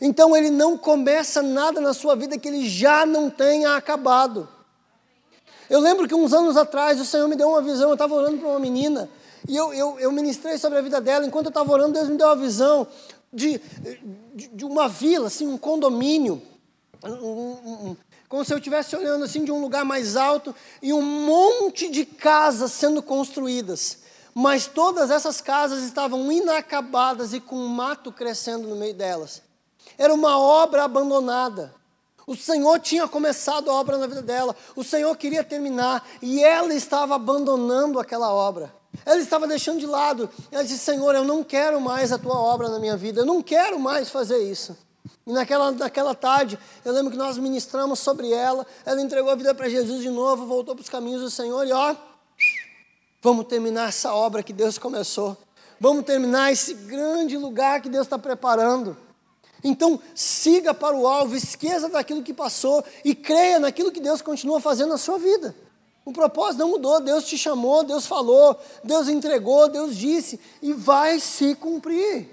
Então, 0.00 0.34
Ele 0.34 0.48
não 0.48 0.78
começa 0.78 1.42
nada 1.42 1.82
na 1.82 1.92
sua 1.92 2.16
vida 2.16 2.38
que 2.38 2.48
Ele 2.48 2.66
já 2.66 3.04
não 3.04 3.28
tenha 3.28 3.76
acabado. 3.76 4.48
Eu 5.68 5.80
lembro 5.80 6.08
que 6.08 6.14
uns 6.14 6.32
anos 6.32 6.56
atrás 6.56 6.98
o 6.98 7.04
Senhor 7.04 7.28
me 7.28 7.36
deu 7.36 7.50
uma 7.50 7.60
visão, 7.60 7.90
eu 7.90 7.92
estava 7.92 8.14
orando 8.14 8.38
para 8.38 8.48
uma 8.48 8.58
menina, 8.58 9.06
e 9.46 9.54
eu, 9.54 9.70
eu, 9.74 10.00
eu 10.00 10.10
ministrei 10.10 10.56
sobre 10.56 10.78
a 10.78 10.82
vida 10.82 10.98
dela, 10.98 11.26
enquanto 11.26 11.46
eu 11.46 11.50
estava 11.50 11.70
orando, 11.70 11.92
Deus 11.92 12.08
me 12.08 12.16
deu 12.16 12.26
uma 12.26 12.36
visão 12.36 12.88
de, 13.32 13.60
de, 14.34 14.48
de 14.48 14.64
uma 14.64 14.88
vila, 14.88 15.28
assim, 15.28 15.46
um 15.46 15.58
condomínio, 15.58 16.42
um, 17.04 17.90
um, 17.90 17.96
como 18.28 18.44
se 18.44 18.52
eu 18.52 18.58
estivesse 18.58 18.94
olhando 18.94 19.24
assim 19.24 19.44
de 19.44 19.50
um 19.50 19.60
lugar 19.60 19.84
mais 19.84 20.16
alto 20.16 20.54
e 20.80 20.92
um 20.92 21.02
monte 21.02 21.90
de 21.90 22.04
casas 22.04 22.72
sendo 22.72 23.02
construídas. 23.02 23.98
Mas 24.32 24.66
todas 24.66 25.10
essas 25.10 25.40
casas 25.40 25.82
estavam 25.82 26.30
inacabadas 26.30 27.32
e 27.32 27.40
com 27.40 27.56
mato 27.66 28.12
crescendo 28.12 28.68
no 28.68 28.76
meio 28.76 28.94
delas. 28.94 29.42
Era 29.98 30.14
uma 30.14 30.38
obra 30.38 30.84
abandonada. 30.84 31.74
O 32.26 32.36
Senhor 32.36 32.78
tinha 32.78 33.08
começado 33.08 33.68
a 33.68 33.74
obra 33.74 33.98
na 33.98 34.06
vida 34.06 34.22
dela, 34.22 34.54
o 34.76 34.84
Senhor 34.84 35.16
queria 35.16 35.42
terminar 35.42 36.08
e 36.22 36.40
ela 36.44 36.72
estava 36.72 37.16
abandonando 37.16 37.98
aquela 37.98 38.32
obra. 38.32 38.72
Ela 39.04 39.18
estava 39.18 39.46
deixando 39.46 39.78
de 39.78 39.86
lado. 39.86 40.28
Ela 40.50 40.62
disse: 40.62 40.78
Senhor, 40.78 41.14
eu 41.14 41.24
não 41.24 41.42
quero 41.42 41.80
mais 41.80 42.12
a 42.12 42.18
tua 42.18 42.38
obra 42.38 42.68
na 42.68 42.78
minha 42.78 42.96
vida, 42.96 43.20
eu 43.20 43.26
não 43.26 43.42
quero 43.42 43.78
mais 43.78 44.10
fazer 44.10 44.38
isso. 44.38 44.76
E 45.26 45.32
naquela, 45.32 45.70
naquela 45.70 46.14
tarde, 46.14 46.58
eu 46.84 46.92
lembro 46.92 47.10
que 47.10 47.16
nós 47.16 47.38
ministramos 47.38 47.98
sobre 48.00 48.32
ela. 48.32 48.66
Ela 48.84 49.00
entregou 49.00 49.30
a 49.30 49.34
vida 49.34 49.54
para 49.54 49.68
Jesus 49.68 50.02
de 50.02 50.10
novo, 50.10 50.46
voltou 50.46 50.74
para 50.74 50.82
os 50.82 50.88
caminhos 50.88 51.22
do 51.22 51.30
Senhor 51.30 51.66
e 51.66 51.72
ó, 51.72 51.94
vamos 53.22 53.46
terminar 53.46 53.88
essa 53.88 54.12
obra 54.12 54.42
que 54.42 54.52
Deus 54.52 54.76
começou. 54.78 55.36
Vamos 55.78 56.04
terminar 56.04 56.52
esse 56.52 56.74
grande 56.74 57.36
lugar 57.38 57.80
que 57.80 57.88
Deus 57.88 58.06
está 58.06 58.18
preparando. 58.18 58.96
Então, 59.62 60.00
siga 60.14 60.74
para 60.74 60.96
o 60.96 61.06
alvo, 61.06 61.36
esqueça 61.36 61.88
daquilo 61.88 62.22
que 62.22 62.34
passou 62.34 62.84
e 63.04 63.14
creia 63.14 63.58
naquilo 63.58 63.92
que 63.92 64.00
Deus 64.00 64.20
continua 64.20 64.60
fazendo 64.60 64.90
na 64.90 64.98
sua 64.98 65.18
vida. 65.18 65.54
O 66.04 66.12
propósito 66.12 66.60
não 66.60 66.70
mudou, 66.70 67.00
Deus 67.00 67.26
te 67.26 67.36
chamou, 67.36 67.84
Deus 67.84 68.06
falou, 68.06 68.58
Deus 68.82 69.08
entregou, 69.08 69.68
Deus 69.68 69.96
disse 69.96 70.40
e 70.62 70.72
vai 70.72 71.20
se 71.20 71.54
cumprir. 71.54 72.28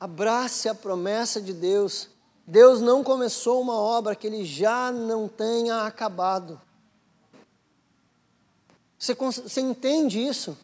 Abrace 0.00 0.68
a 0.68 0.74
promessa 0.74 1.40
de 1.40 1.52
Deus. 1.52 2.08
Deus 2.46 2.80
não 2.80 3.04
começou 3.04 3.60
uma 3.60 3.78
obra 3.78 4.16
que 4.16 4.26
ele 4.26 4.44
já 4.44 4.90
não 4.90 5.28
tenha 5.28 5.82
acabado. 5.82 6.60
Você, 8.98 9.14
você 9.14 9.60
entende 9.60 10.18
isso? 10.20 10.56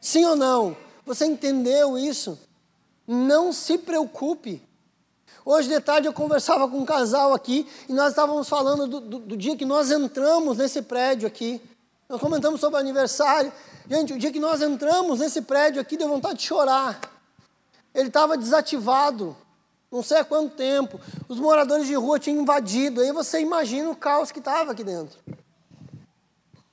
Sim 0.00 0.24
ou 0.26 0.36
não? 0.36 0.76
Você 1.06 1.24
entendeu 1.24 1.96
isso? 1.96 2.38
Não 3.06 3.52
se 3.52 3.78
preocupe. 3.78 4.62
Hoje 5.44 5.68
de 5.68 5.80
tarde 5.80 6.06
eu 6.06 6.12
conversava 6.12 6.68
com 6.68 6.78
um 6.78 6.84
casal 6.84 7.34
aqui 7.34 7.66
e 7.88 7.92
nós 7.92 8.10
estávamos 8.10 8.48
falando 8.48 8.86
do, 8.86 9.00
do, 9.00 9.18
do, 9.18 9.36
dia 9.36 9.56
que 9.56 9.64
nós 9.64 9.90
entramos 9.90 10.58
nesse 10.58 10.82
prédio 10.82 11.26
aqui. 11.26 11.60
Nós 12.08 12.20
comentamos 12.20 12.60
sobre 12.60 12.76
o 12.76 12.80
aniversário. 12.80 13.52
Gente, 13.90 14.12
o 14.12 14.18
dia 14.18 14.30
que 14.30 14.38
nós 14.38 14.62
entramos 14.62 15.18
nesse 15.18 15.42
prédio 15.42 15.80
aqui 15.80 15.96
deu 15.96 16.08
vontade 16.08 16.38
de 16.38 16.44
chorar. 16.44 17.00
Ele 17.92 18.06
estava 18.06 18.36
desativado, 18.36 19.36
não 19.90 20.00
sei 20.00 20.18
há 20.18 20.24
quanto 20.24 20.54
tempo. 20.54 21.00
Os 21.28 21.40
moradores 21.40 21.88
de 21.88 21.94
rua 21.94 22.20
tinham 22.20 22.40
invadido. 22.40 23.00
Aí 23.00 23.10
você 23.10 23.40
imagina 23.40 23.90
o 23.90 23.96
caos 23.96 24.30
que 24.30 24.38
estava 24.38 24.70
aqui 24.70 24.84
dentro. 24.84 25.18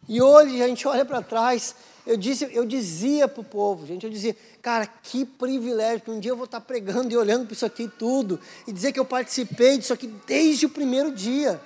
E 0.07 0.21
hoje 0.21 0.61
a 0.61 0.67
gente 0.67 0.87
olha 0.87 1.03
para 1.03 1.23
trás 1.23 1.73
eu, 2.09 2.17
disse, 2.17 2.49
eu 2.51 2.65
dizia 2.65 3.27
para 3.27 3.41
o 3.41 3.43
povo, 3.43 3.85
gente, 3.85 4.03
eu 4.03 4.09
dizia, 4.09 4.35
cara, 4.63 4.87
que 4.87 5.23
privilégio, 5.23 6.01
que 6.01 6.09
um 6.09 6.19
dia 6.19 6.31
eu 6.31 6.35
vou 6.35 6.45
estar 6.45 6.59
pregando 6.59 7.13
e 7.13 7.15
olhando 7.15 7.45
para 7.45 7.53
isso 7.53 7.67
aqui 7.67 7.87
tudo, 7.87 8.39
e 8.65 8.73
dizer 8.73 8.91
que 8.91 8.99
eu 8.99 9.05
participei 9.05 9.77
disso 9.77 9.93
aqui 9.93 10.07
desde 10.25 10.65
o 10.65 10.69
primeiro 10.69 11.11
dia. 11.11 11.61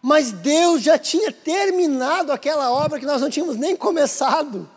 Mas 0.00 0.30
Deus 0.30 0.82
já 0.82 0.96
tinha 0.96 1.32
terminado 1.32 2.30
aquela 2.30 2.70
obra 2.70 3.00
que 3.00 3.04
nós 3.04 3.20
não 3.20 3.28
tínhamos 3.28 3.56
nem 3.56 3.74
começado. 3.74 4.70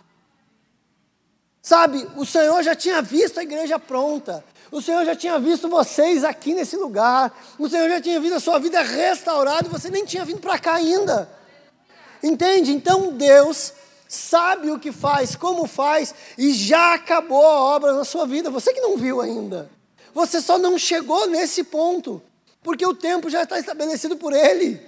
Sabe, 1.61 2.07
o 2.17 2.25
Senhor 2.25 2.63
já 2.63 2.73
tinha 2.73 2.99
visto 2.99 3.39
a 3.39 3.43
igreja 3.43 3.77
pronta. 3.77 4.43
O 4.71 4.81
Senhor 4.81 5.05
já 5.05 5.15
tinha 5.15 5.37
visto 5.39 5.69
vocês 5.69 6.23
aqui 6.23 6.55
nesse 6.55 6.75
lugar. 6.75 7.31
O 7.59 7.69
Senhor 7.69 7.87
já 7.89 8.01
tinha 8.01 8.19
visto 8.19 8.37
a 8.37 8.39
sua 8.39 8.57
vida 8.57 8.81
restaurada 8.81 9.67
e 9.67 9.71
você 9.71 9.91
nem 9.91 10.03
tinha 10.03 10.25
vindo 10.25 10.39
para 10.39 10.57
cá 10.57 10.73
ainda. 10.73 11.29
Entende? 12.23 12.71
Então 12.71 13.13
Deus 13.13 13.73
sabe 14.09 14.71
o 14.71 14.79
que 14.79 14.91
faz, 14.91 15.35
como 15.35 15.67
faz, 15.67 16.15
e 16.35 16.51
já 16.51 16.95
acabou 16.95 17.45
a 17.45 17.59
obra 17.75 17.93
na 17.93 18.03
sua 18.03 18.25
vida. 18.25 18.49
Você 18.49 18.73
que 18.73 18.81
não 18.81 18.97
viu 18.97 19.21
ainda. 19.21 19.69
Você 20.15 20.41
só 20.41 20.57
não 20.57 20.79
chegou 20.79 21.27
nesse 21.27 21.63
ponto, 21.63 22.19
porque 22.63 22.83
o 22.83 22.95
tempo 22.95 23.29
já 23.29 23.43
está 23.43 23.59
estabelecido 23.59 24.17
por 24.17 24.33
Ele. 24.33 24.81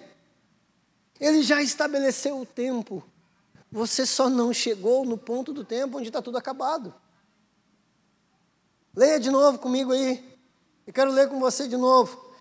Ele 1.20 1.44
já 1.44 1.62
estabeleceu 1.62 2.42
o 2.42 2.46
tempo. 2.48 3.04
Você 3.72 4.08
só 4.08 4.28
não 4.28 4.52
chegou 4.52 5.06
no 5.06 5.18
ponto 5.18 5.54
do 5.54 5.64
tempo 5.64 6.00
onde 6.00 6.08
está 6.10 6.20
tudo 6.20 6.40
acabado. 6.40 6.92
Leia 8.96 9.20
de 9.20 9.30
novo 9.30 9.60
comigo 9.60 9.92
aí. 9.92 10.36
Eu 10.86 10.92
quero 10.92 11.12
ler 11.12 11.30
com 11.30 11.40
você 11.40 11.68
de 11.68 11.78
novo. 11.78 12.34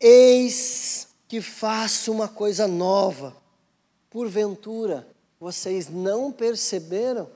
Eis 0.00 1.06
que 1.28 1.40
faço 1.40 2.10
uma 2.10 2.26
coisa 2.26 2.66
nova 2.66 3.43
porventura 4.14 5.04
vocês 5.40 5.88
não 5.88 6.30
perceberam? 6.30 7.28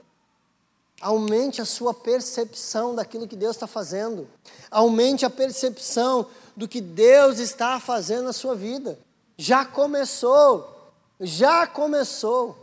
Aumente 1.00 1.60
a 1.60 1.64
sua 1.64 1.92
percepção 1.92 2.94
daquilo 2.94 3.26
que 3.26 3.34
Deus 3.34 3.56
está 3.56 3.66
fazendo. 3.66 4.28
Aumente 4.70 5.26
a 5.26 5.30
percepção 5.30 6.30
do 6.56 6.68
que 6.68 6.80
Deus 6.80 7.40
está 7.40 7.80
fazendo 7.80 8.26
na 8.26 8.32
sua 8.32 8.54
vida. 8.54 8.96
Já 9.36 9.64
começou. 9.64 10.92
Já 11.18 11.66
começou. 11.66 12.56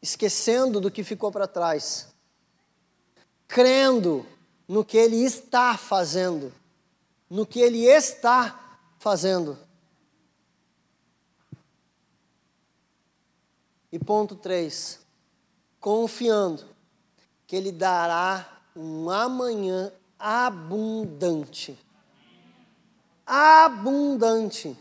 Esquecendo 0.00 0.80
do 0.80 0.90
que 0.90 1.02
ficou 1.02 1.32
para 1.32 1.48
trás. 1.48 2.06
Crendo 3.48 4.24
no 4.68 4.84
que 4.84 4.96
Ele 4.96 5.16
está 5.16 5.76
fazendo. 5.76 6.52
No 7.28 7.44
que 7.44 7.60
Ele 7.60 7.84
está 7.86 8.78
fazendo. 9.00 9.63
E 13.94 13.98
ponto 14.00 14.34
3, 14.34 14.98
confiando 15.78 16.64
que 17.46 17.54
Ele 17.54 17.70
dará 17.70 18.44
um 18.74 19.08
amanhã 19.08 19.92
abundante. 20.18 21.78
Abundante. 23.24 24.76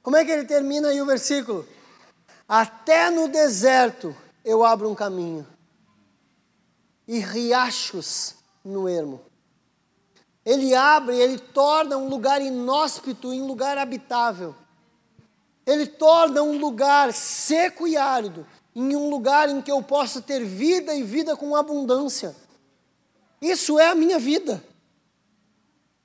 Como 0.00 0.16
é 0.16 0.24
que 0.24 0.30
ele 0.30 0.44
termina 0.44 0.86
aí 0.86 1.02
o 1.02 1.06
versículo? 1.06 1.66
Até 2.48 3.10
no 3.10 3.26
deserto 3.26 4.16
eu 4.44 4.64
abro 4.64 4.88
um 4.88 4.94
caminho, 4.94 5.44
e 7.08 7.18
riachos 7.18 8.36
no 8.64 8.88
ermo. 8.88 9.20
Ele 10.44 10.76
abre, 10.76 11.16
ele 11.16 11.40
torna 11.40 11.96
um 11.96 12.08
lugar 12.08 12.40
inóspito 12.40 13.32
em 13.34 13.42
lugar 13.42 13.76
habitável. 13.78 14.54
Ele 15.68 15.86
torna 15.86 16.42
um 16.42 16.56
lugar 16.56 17.12
seco 17.12 17.86
e 17.86 17.94
árido 17.94 18.46
em 18.74 18.96
um 18.96 19.10
lugar 19.10 19.50
em 19.50 19.60
que 19.60 19.70
eu 19.70 19.82
possa 19.82 20.18
ter 20.22 20.42
vida 20.42 20.94
e 20.94 21.02
vida 21.02 21.36
com 21.36 21.54
abundância. 21.54 22.34
Isso 23.38 23.78
é 23.78 23.88
a 23.88 23.94
minha 23.94 24.18
vida. 24.18 24.64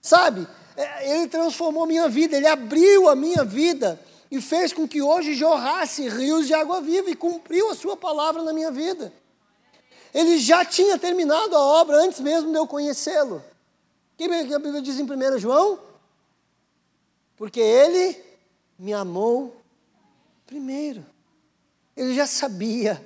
Sabe? 0.01 0.45
É, 0.75 1.15
ele 1.15 1.29
transformou 1.29 1.83
a 1.83 1.87
minha 1.87 2.09
vida, 2.09 2.35
ele 2.35 2.45
abriu 2.45 3.07
a 3.07 3.15
minha 3.15 3.45
vida 3.45 3.97
e 4.29 4.41
fez 4.41 4.73
com 4.73 4.85
que 4.85 5.01
hoje 5.01 5.33
jorrasse 5.33 6.09
rios 6.09 6.45
de 6.45 6.53
água 6.53 6.81
viva 6.81 7.09
e 7.09 7.15
cumpriu 7.15 7.69
a 7.71 7.75
sua 7.75 7.95
palavra 7.95 8.43
na 8.43 8.51
minha 8.51 8.69
vida. 8.69 9.13
Ele 10.13 10.39
já 10.39 10.65
tinha 10.65 10.99
terminado 10.99 11.55
a 11.55 11.61
obra 11.61 12.03
antes 12.03 12.19
mesmo 12.19 12.51
de 12.51 12.57
eu 12.57 12.67
conhecê-lo. 12.67 13.37
O 13.37 14.17
que 14.17 14.25
a 14.25 14.59
Bíblia 14.59 14.81
diz 14.81 14.99
em 14.99 15.03
1 15.03 15.39
João? 15.39 15.79
Porque 17.37 17.61
ele 17.61 18.32
me 18.77 18.93
amou 18.93 19.55
primeiro. 20.45 21.05
Ele 21.95 22.13
já 22.15 22.25
sabia, 22.25 23.03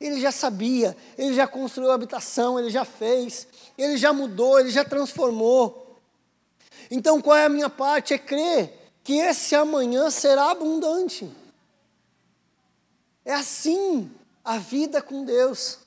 ele 0.00 0.20
já 0.20 0.32
sabia, 0.32 0.96
ele 1.16 1.34
já 1.34 1.46
construiu 1.46 1.90
a 1.90 1.94
habitação, 1.94 2.58
ele 2.58 2.70
já 2.70 2.84
fez, 2.84 3.46
ele 3.76 3.96
já 3.96 4.12
mudou, 4.12 4.58
ele 4.58 4.70
já 4.70 4.84
transformou. 4.84 6.00
Então 6.90 7.20
qual 7.20 7.36
é 7.36 7.46
a 7.46 7.50
minha 7.50 7.70
parte? 7.70 8.14
É 8.14 8.18
crer 8.18 8.92
que 9.02 9.14
esse 9.14 9.54
amanhã 9.54 10.10
será 10.10 10.50
abundante. 10.50 11.30
É 13.24 13.32
assim 13.32 14.10
a 14.44 14.58
vida 14.58 15.00
com 15.00 15.24
Deus. 15.24 15.78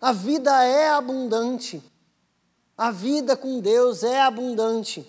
A 0.00 0.12
vida 0.12 0.64
é 0.64 0.90
abundante. 0.90 1.82
A 2.76 2.90
vida 2.90 3.36
com 3.36 3.60
Deus 3.60 4.04
é 4.04 4.20
abundante. 4.20 5.06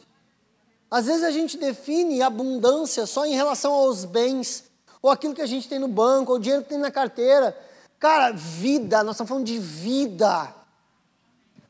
Às 0.89 1.05
vezes 1.05 1.23
a 1.23 1.31
gente 1.31 1.57
define 1.57 2.21
abundância 2.21 3.05
só 3.05 3.25
em 3.25 3.35
relação 3.35 3.71
aos 3.71 4.05
bens, 4.05 4.63
ou 5.01 5.11
aquilo 5.11 5.35
que 5.35 5.41
a 5.41 5.45
gente 5.45 5.67
tem 5.67 5.79
no 5.79 5.87
banco, 5.87 6.31
ou 6.31 6.37
o 6.37 6.41
dinheiro 6.41 6.63
que 6.63 6.69
tem 6.69 6.79
na 6.79 6.91
carteira. 6.91 7.55
Cara, 7.99 8.31
vida, 8.31 9.03
nós 9.03 9.15
estamos 9.15 9.29
falando 9.29 9.45
de 9.45 9.59
vida. 9.59 10.53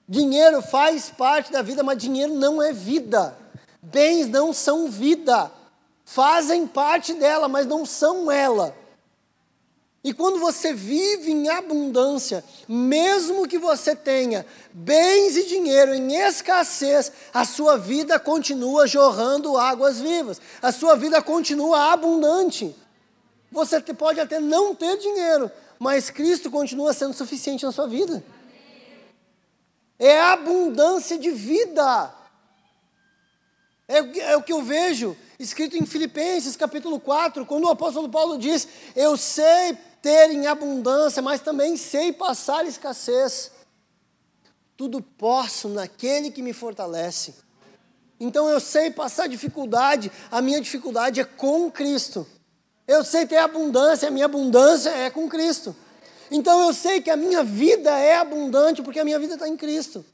Dinheiro 0.07 0.61
faz 0.61 1.09
parte 1.09 1.51
da 1.51 1.61
vida, 1.61 1.83
mas 1.83 1.97
dinheiro 1.97 2.33
não 2.33 2.61
é 2.61 2.71
vida. 2.71 3.37
Bens 3.81 4.27
não 4.27 4.53
são 4.53 4.89
vida. 4.89 5.51
Fazem 6.05 6.65
parte 6.65 7.13
dela, 7.13 7.47
mas 7.47 7.67
não 7.67 7.85
são 7.85 8.31
ela. 8.31 8.75
E 10.01 10.13
quando 10.13 10.39
você 10.39 10.73
vive 10.73 11.31
em 11.31 11.49
abundância, 11.49 12.43
mesmo 12.67 13.47
que 13.47 13.57
você 13.57 13.93
tenha 13.93 14.45
bens 14.71 15.35
e 15.35 15.45
dinheiro 15.45 15.93
em 15.93 16.15
escassez, 16.15 17.11
a 17.33 17.43
sua 17.43 17.77
vida 17.77 18.17
continua 18.17 18.87
jorrando 18.87 19.57
águas 19.57 19.99
vivas, 19.99 20.39
a 20.61 20.71
sua 20.71 20.95
vida 20.95 21.21
continua 21.21 21.91
abundante. 21.91 22.73
Você 23.51 23.81
pode 23.93 24.21
até 24.21 24.39
não 24.39 24.73
ter 24.73 24.97
dinheiro, 24.97 25.51
mas 25.77 26.09
Cristo 26.09 26.49
continua 26.49 26.93
sendo 26.93 27.13
suficiente 27.13 27.65
na 27.65 27.71
sua 27.73 27.87
vida. 27.87 28.23
É 29.97 30.21
abundância 30.21 31.17
de 31.17 31.29
vida. 31.29 32.13
É, 33.85 33.97
é 34.31 34.37
o 34.37 34.43
que 34.43 34.53
eu 34.53 34.61
vejo 34.61 35.17
escrito 35.37 35.75
em 35.75 35.85
Filipenses 35.85 36.55
capítulo 36.55 36.99
4, 36.99 37.45
quando 37.45 37.65
o 37.65 37.69
apóstolo 37.69 38.07
Paulo 38.07 38.37
diz: 38.37 38.65
Eu 38.95 39.17
sei 39.17 39.77
ter 40.01 40.31
em 40.31 40.47
abundância, 40.47 41.21
mas 41.21 41.41
também 41.41 41.77
sei 41.77 42.13
passar 42.13 42.65
escassez. 42.65 43.51
Tudo 44.75 45.01
posso 45.01 45.67
naquele 45.67 46.31
que 46.31 46.41
me 46.41 46.53
fortalece. 46.53 47.35
Então 48.19 48.49
eu 48.49 48.59
sei 48.59 48.91
passar 48.91 49.27
dificuldade, 49.27 50.11
a 50.29 50.41
minha 50.41 50.59
dificuldade 50.59 51.19
é 51.19 51.23
com 51.23 51.71
Cristo. 51.71 52.27
Eu 52.87 53.03
sei 53.03 53.25
ter 53.25 53.37
abundância, 53.37 54.07
a 54.07 54.11
minha 54.11 54.25
abundância 54.25 54.89
é 54.89 55.09
com 55.09 55.29
Cristo. 55.29 55.75
Então 56.31 56.61
eu 56.67 56.73
sei 56.73 57.01
que 57.01 57.09
a 57.09 57.15
minha 57.15 57.43
vida 57.43 57.91
é 57.91 58.17
abundante 58.17 58.81
porque 58.81 58.99
a 58.99 59.05
minha 59.05 59.19
vida 59.19 59.35
está 59.35 59.47
em 59.47 59.55
Cristo. 59.55 60.05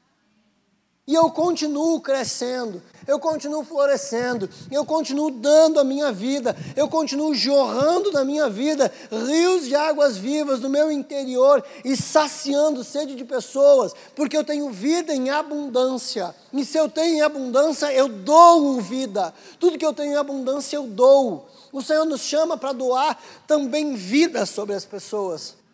E 1.07 1.13
eu 1.13 1.29
continuo 1.29 2.01
crescendo, 2.01 2.81
eu 3.07 3.19
continuo 3.19 3.63
florescendo, 3.63 4.49
eu 4.71 4.83
continuo 4.83 5.29
dando 5.29 5.79
a 5.79 5.83
minha 5.83 6.11
vida, 6.11 6.57
eu 6.75 6.87
continuo 6.87 7.35
jorrando 7.35 8.11
da 8.11 8.25
minha 8.25 8.49
vida 8.49 8.91
rios 9.11 9.65
de 9.65 9.75
águas 9.75 10.17
vivas 10.17 10.61
no 10.61 10.67
meu 10.67 10.91
interior 10.91 11.63
e 11.83 11.95
saciando 11.95 12.83
sede 12.83 13.13
de 13.13 13.23
pessoas, 13.23 13.93
porque 14.15 14.35
eu 14.35 14.43
tenho 14.43 14.71
vida 14.71 15.13
em 15.13 15.29
abundância. 15.29 16.33
E 16.51 16.65
se 16.65 16.75
eu 16.75 16.89
tenho 16.89 17.17
em 17.17 17.21
abundância, 17.21 17.93
eu 17.93 18.07
dou 18.07 18.81
vida. 18.81 19.31
Tudo 19.59 19.77
que 19.77 19.85
eu 19.85 19.93
tenho 19.93 20.13
em 20.13 20.17
abundância, 20.17 20.75
eu 20.75 20.87
dou. 20.87 21.47
O 21.71 21.83
Senhor 21.83 22.05
nos 22.05 22.21
chama 22.21 22.57
para 22.57 22.73
doar 22.73 23.21
também 23.45 23.93
vida 23.93 24.43
sobre 24.47 24.73
as 24.73 24.85
pessoas. 24.85 25.64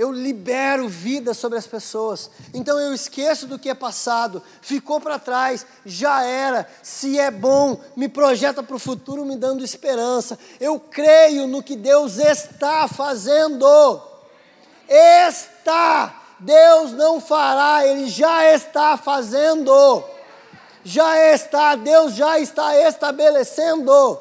Eu 0.00 0.10
libero 0.10 0.88
vida 0.88 1.34
sobre 1.34 1.58
as 1.58 1.66
pessoas. 1.66 2.30
Então 2.54 2.80
eu 2.80 2.94
esqueço 2.94 3.46
do 3.46 3.58
que 3.58 3.68
é 3.68 3.74
passado, 3.74 4.42
ficou 4.62 4.98
para 4.98 5.18
trás, 5.18 5.66
já 5.84 6.24
era. 6.24 6.66
Se 6.82 7.18
é 7.18 7.30
bom, 7.30 7.78
me 7.94 8.08
projeta 8.08 8.62
para 8.62 8.76
o 8.76 8.78
futuro, 8.78 9.26
me 9.26 9.36
dando 9.36 9.62
esperança. 9.62 10.38
Eu 10.58 10.80
creio 10.80 11.46
no 11.46 11.62
que 11.62 11.76
Deus 11.76 12.16
está 12.16 12.88
fazendo. 12.88 14.00
Está. 14.88 16.18
Deus 16.38 16.92
não 16.92 17.20
fará, 17.20 17.86
Ele 17.86 18.08
já 18.08 18.54
está 18.54 18.96
fazendo. 18.96 20.02
Já 20.82 21.34
está, 21.34 21.74
Deus 21.74 22.14
já 22.14 22.40
está 22.40 22.74
estabelecendo. 22.88 24.18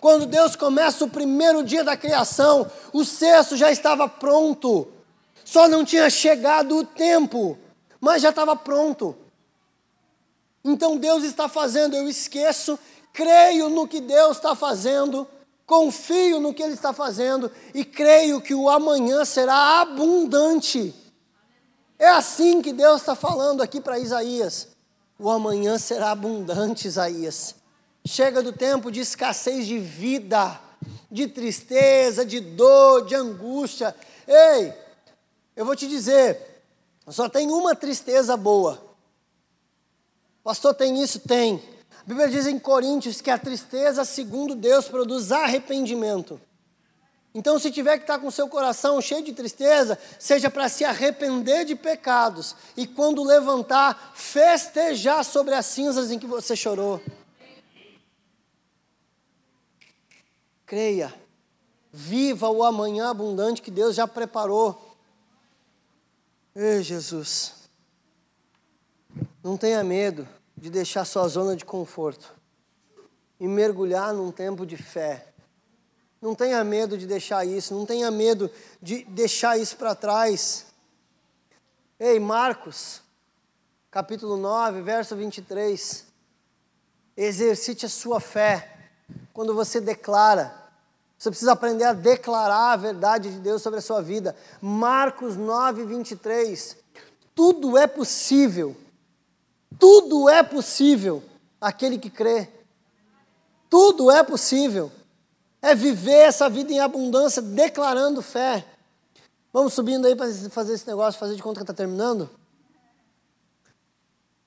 Quando 0.00 0.26
Deus 0.26 0.54
começa 0.54 1.04
o 1.04 1.10
primeiro 1.10 1.64
dia 1.64 1.82
da 1.82 1.96
criação, 1.96 2.70
o 2.92 3.04
cesto 3.04 3.56
já 3.56 3.72
estava 3.72 4.08
pronto. 4.08 4.92
Só 5.48 5.66
não 5.66 5.82
tinha 5.82 6.10
chegado 6.10 6.76
o 6.76 6.84
tempo, 6.84 7.56
mas 7.98 8.20
já 8.20 8.28
estava 8.28 8.54
pronto. 8.54 9.16
Então 10.62 10.98
Deus 10.98 11.24
está 11.24 11.48
fazendo, 11.48 11.96
eu 11.96 12.06
esqueço, 12.06 12.78
creio 13.14 13.70
no 13.70 13.88
que 13.88 13.98
Deus 13.98 14.36
está 14.36 14.54
fazendo, 14.54 15.26
confio 15.64 16.38
no 16.38 16.52
que 16.52 16.62
Ele 16.62 16.74
está 16.74 16.92
fazendo 16.92 17.50
e 17.72 17.82
creio 17.82 18.42
que 18.42 18.54
o 18.54 18.68
amanhã 18.68 19.24
será 19.24 19.80
abundante. 19.80 20.94
É 21.98 22.10
assim 22.10 22.60
que 22.60 22.70
Deus 22.70 23.00
está 23.00 23.14
falando 23.14 23.62
aqui 23.62 23.80
para 23.80 23.98
Isaías. 23.98 24.68
O 25.18 25.30
amanhã 25.30 25.78
será 25.78 26.10
abundante, 26.10 26.86
Isaías. 26.86 27.54
Chega 28.04 28.42
do 28.42 28.52
tempo 28.52 28.92
de 28.92 29.00
escassez 29.00 29.66
de 29.66 29.78
vida, 29.78 30.60
de 31.10 31.26
tristeza, 31.26 32.22
de 32.22 32.38
dor, 32.38 33.06
de 33.06 33.14
angústia. 33.14 33.96
Ei, 34.26 34.74
eu 35.58 35.64
vou 35.64 35.74
te 35.74 35.88
dizer, 35.88 36.62
só 37.08 37.28
tem 37.28 37.50
uma 37.50 37.74
tristeza 37.74 38.36
boa. 38.36 38.80
Pastor, 40.44 40.72
tem 40.72 41.02
isso? 41.02 41.18
Tem. 41.18 41.60
A 42.00 42.04
Bíblia 42.06 42.28
diz 42.28 42.46
em 42.46 42.60
Coríntios 42.60 43.20
que 43.20 43.28
a 43.28 43.36
tristeza, 43.36 44.04
segundo 44.04 44.54
Deus, 44.54 44.86
produz 44.86 45.32
arrependimento. 45.32 46.40
Então, 47.34 47.58
se 47.58 47.72
tiver 47.72 47.96
que 47.96 48.04
estar 48.04 48.20
com 48.20 48.30
seu 48.30 48.48
coração 48.48 49.00
cheio 49.00 49.24
de 49.24 49.32
tristeza, 49.32 49.98
seja 50.16 50.48
para 50.48 50.68
se 50.68 50.84
arrepender 50.84 51.64
de 51.64 51.74
pecados 51.74 52.54
e, 52.76 52.86
quando 52.86 53.24
levantar, 53.24 54.12
festejar 54.14 55.24
sobre 55.24 55.56
as 55.56 55.66
cinzas 55.66 56.12
em 56.12 56.20
que 56.20 56.26
você 56.28 56.54
chorou. 56.54 57.02
Creia, 60.64 61.12
viva 61.92 62.48
o 62.48 62.62
amanhã 62.62 63.10
abundante 63.10 63.60
que 63.60 63.72
Deus 63.72 63.96
já 63.96 64.06
preparou. 64.06 64.87
Ei, 66.60 66.82
Jesus, 66.82 67.54
não 69.44 69.56
tenha 69.56 69.84
medo 69.84 70.28
de 70.56 70.68
deixar 70.68 71.04
sua 71.04 71.28
zona 71.28 71.54
de 71.54 71.64
conforto 71.64 72.34
e 73.38 73.46
mergulhar 73.46 74.12
num 74.12 74.32
tempo 74.32 74.66
de 74.66 74.76
fé. 74.76 75.28
Não 76.20 76.34
tenha 76.34 76.64
medo 76.64 76.98
de 76.98 77.06
deixar 77.06 77.44
isso, 77.44 77.72
não 77.72 77.86
tenha 77.86 78.10
medo 78.10 78.50
de 78.82 79.04
deixar 79.04 79.56
isso 79.56 79.76
para 79.76 79.94
trás. 79.94 80.66
Ei, 81.96 82.18
Marcos, 82.18 83.02
capítulo 83.88 84.36
9, 84.36 84.82
verso 84.82 85.14
23. 85.14 86.06
Exercite 87.16 87.86
a 87.86 87.88
sua 87.88 88.18
fé 88.18 88.90
quando 89.32 89.54
você 89.54 89.80
declara 89.80 90.57
você 91.18 91.30
precisa 91.30 91.52
aprender 91.52 91.84
a 91.84 91.92
declarar 91.92 92.72
a 92.72 92.76
verdade 92.76 93.28
de 93.30 93.40
Deus 93.40 93.60
sobre 93.60 93.80
a 93.80 93.82
sua 93.82 94.00
vida. 94.00 94.36
Marcos 94.62 95.36
9, 95.36 95.84
23. 95.84 96.76
Tudo 97.34 97.76
é 97.76 97.88
possível. 97.88 98.76
Tudo 99.80 100.28
é 100.28 100.44
possível 100.44 101.22
aquele 101.60 101.98
que 101.98 102.08
crê. 102.08 102.48
Tudo 103.68 104.12
é 104.12 104.22
possível. 104.22 104.92
É 105.60 105.74
viver 105.74 106.20
essa 106.20 106.48
vida 106.48 106.72
em 106.72 106.78
abundância, 106.78 107.42
declarando 107.42 108.22
fé. 108.22 108.64
Vamos 109.52 109.74
subindo 109.74 110.06
aí 110.06 110.14
para 110.14 110.32
fazer 110.50 110.74
esse 110.74 110.86
negócio, 110.86 111.18
fazer 111.18 111.34
de 111.34 111.42
conta 111.42 111.58
que 111.58 111.64
está 111.64 111.74
terminando? 111.74 112.30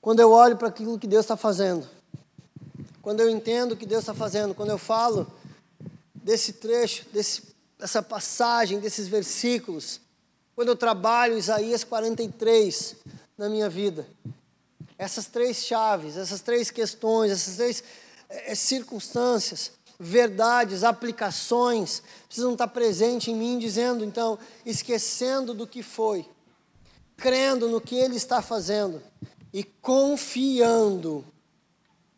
Quando 0.00 0.20
eu 0.20 0.32
olho 0.32 0.56
para 0.56 0.68
aquilo 0.68 0.98
que 0.98 1.06
Deus 1.06 1.24
está 1.24 1.36
fazendo, 1.36 1.86
quando 3.02 3.20
eu 3.20 3.28
entendo 3.28 3.72
o 3.72 3.76
que 3.76 3.84
Deus 3.84 4.00
está 4.00 4.14
fazendo, 4.14 4.54
quando 4.54 4.70
eu 4.70 4.78
falo 4.78 5.30
desse 6.22 6.54
trecho, 6.54 7.04
desse, 7.12 7.42
dessa 7.78 8.02
passagem, 8.02 8.78
desses 8.78 9.08
versículos, 9.08 10.00
quando 10.54 10.68
eu 10.68 10.76
trabalho 10.76 11.36
Isaías 11.36 11.84
43 11.84 12.96
na 13.36 13.48
minha 13.48 13.68
vida. 13.68 14.06
Essas 14.96 15.26
três 15.26 15.64
chaves, 15.64 16.16
essas 16.16 16.40
três 16.40 16.70
questões, 16.70 17.32
essas 17.32 17.56
três 17.56 17.82
é, 18.28 18.54
circunstâncias, 18.54 19.72
verdades, 19.98 20.84
aplicações, 20.84 22.02
precisam 22.26 22.52
estar 22.52 22.68
presentes 22.68 23.28
em 23.28 23.36
mim, 23.36 23.58
dizendo, 23.58 24.04
então, 24.04 24.38
esquecendo 24.64 25.54
do 25.54 25.66
que 25.66 25.82
foi, 25.82 26.28
crendo 27.16 27.68
no 27.68 27.80
que 27.80 27.96
Ele 27.96 28.16
está 28.16 28.40
fazendo 28.40 29.02
e 29.52 29.64
confiando 29.64 31.24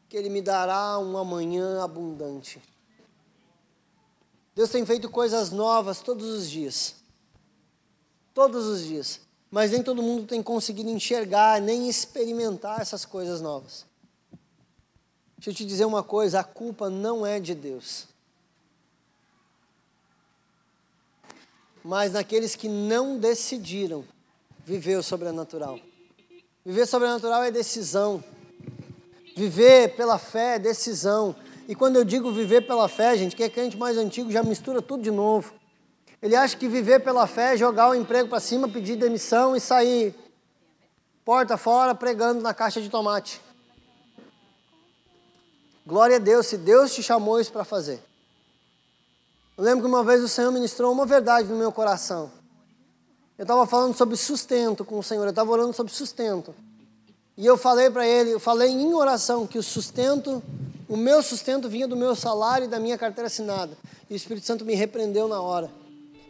que 0.08 0.16
Ele 0.16 0.28
me 0.28 0.42
dará 0.42 0.98
um 0.98 1.16
amanhã 1.16 1.82
abundante. 1.82 2.60
Deus 4.54 4.70
tem 4.70 4.86
feito 4.86 5.10
coisas 5.10 5.50
novas 5.50 6.00
todos 6.00 6.28
os 6.28 6.48
dias. 6.48 6.94
Todos 8.32 8.66
os 8.66 8.84
dias. 8.84 9.20
Mas 9.50 9.70
nem 9.70 9.82
todo 9.82 10.02
mundo 10.02 10.26
tem 10.26 10.42
conseguido 10.42 10.90
enxergar, 10.90 11.60
nem 11.60 11.88
experimentar 11.88 12.80
essas 12.80 13.04
coisas 13.04 13.40
novas. 13.40 13.84
Deixa 15.36 15.50
eu 15.50 15.54
te 15.54 15.64
dizer 15.64 15.84
uma 15.84 16.02
coisa: 16.02 16.40
a 16.40 16.44
culpa 16.44 16.88
não 16.88 17.26
é 17.26 17.38
de 17.38 17.54
Deus. 17.54 18.06
Mas 21.84 22.12
naqueles 22.12 22.56
que 22.56 22.68
não 22.68 23.18
decidiram 23.18 24.04
viver 24.64 24.96
o 24.96 25.02
sobrenatural. 25.02 25.78
Viver 26.64 26.86
sobrenatural 26.86 27.42
é 27.42 27.50
decisão. 27.50 28.24
Viver 29.36 29.94
pela 29.94 30.18
fé 30.18 30.54
é 30.54 30.58
decisão. 30.58 31.36
E 31.66 31.74
quando 31.74 31.96
eu 31.96 32.04
digo 32.04 32.30
viver 32.30 32.62
pela 32.62 32.88
fé, 32.88 33.16
gente, 33.16 33.34
quem 33.34 33.46
é 33.46 33.50
crente 33.50 33.76
mais 33.76 33.96
antigo 33.96 34.30
já 34.30 34.42
mistura 34.42 34.82
tudo 34.82 35.02
de 35.02 35.10
novo. 35.10 35.54
Ele 36.20 36.36
acha 36.36 36.56
que 36.56 36.68
viver 36.68 37.00
pela 37.00 37.26
fé 37.26 37.54
é 37.54 37.56
jogar 37.56 37.90
o 37.90 37.94
emprego 37.94 38.28
para 38.28 38.40
cima, 38.40 38.68
pedir 38.68 38.96
demissão 38.96 39.56
e 39.56 39.60
sair 39.60 40.14
porta 41.24 41.56
fora 41.56 41.94
pregando 41.94 42.42
na 42.42 42.52
caixa 42.52 42.80
de 42.80 42.90
tomate. 42.90 43.40
Glória 45.86 46.16
a 46.16 46.18
Deus, 46.18 46.46
se 46.46 46.56
Deus 46.56 46.94
te 46.94 47.02
chamou 47.02 47.40
isso 47.40 47.52
para 47.52 47.64
fazer. 47.64 48.02
Eu 49.56 49.64
lembro 49.64 49.84
que 49.84 49.88
uma 49.88 50.02
vez 50.02 50.22
o 50.22 50.28
Senhor 50.28 50.50
ministrou 50.50 50.92
uma 50.92 51.06
verdade 51.06 51.48
no 51.48 51.56
meu 51.56 51.70
coração. 51.70 52.30
Eu 53.38 53.42
estava 53.42 53.66
falando 53.66 53.94
sobre 53.94 54.16
sustento 54.16 54.84
com 54.84 54.98
o 54.98 55.02
Senhor, 55.02 55.24
eu 55.24 55.30
estava 55.30 55.50
orando 55.50 55.72
sobre 55.72 55.92
sustento. 55.92 56.54
E 57.36 57.44
eu 57.44 57.56
falei 57.56 57.90
para 57.90 58.06
ele, 58.06 58.30
eu 58.30 58.40
falei 58.40 58.70
em 58.70 58.94
oração 58.94 59.46
que 59.46 59.58
o 59.58 59.62
sustento 59.62 60.42
o 60.88 60.96
meu 60.96 61.22
sustento 61.22 61.68
vinha 61.68 61.88
do 61.88 61.96
meu 61.96 62.14
salário 62.14 62.66
e 62.66 62.68
da 62.68 62.78
minha 62.78 62.98
carteira 62.98 63.26
assinada. 63.26 63.76
E 64.08 64.14
o 64.14 64.16
Espírito 64.16 64.46
Santo 64.46 64.64
me 64.64 64.74
repreendeu 64.74 65.26
na 65.26 65.40
hora. 65.40 65.70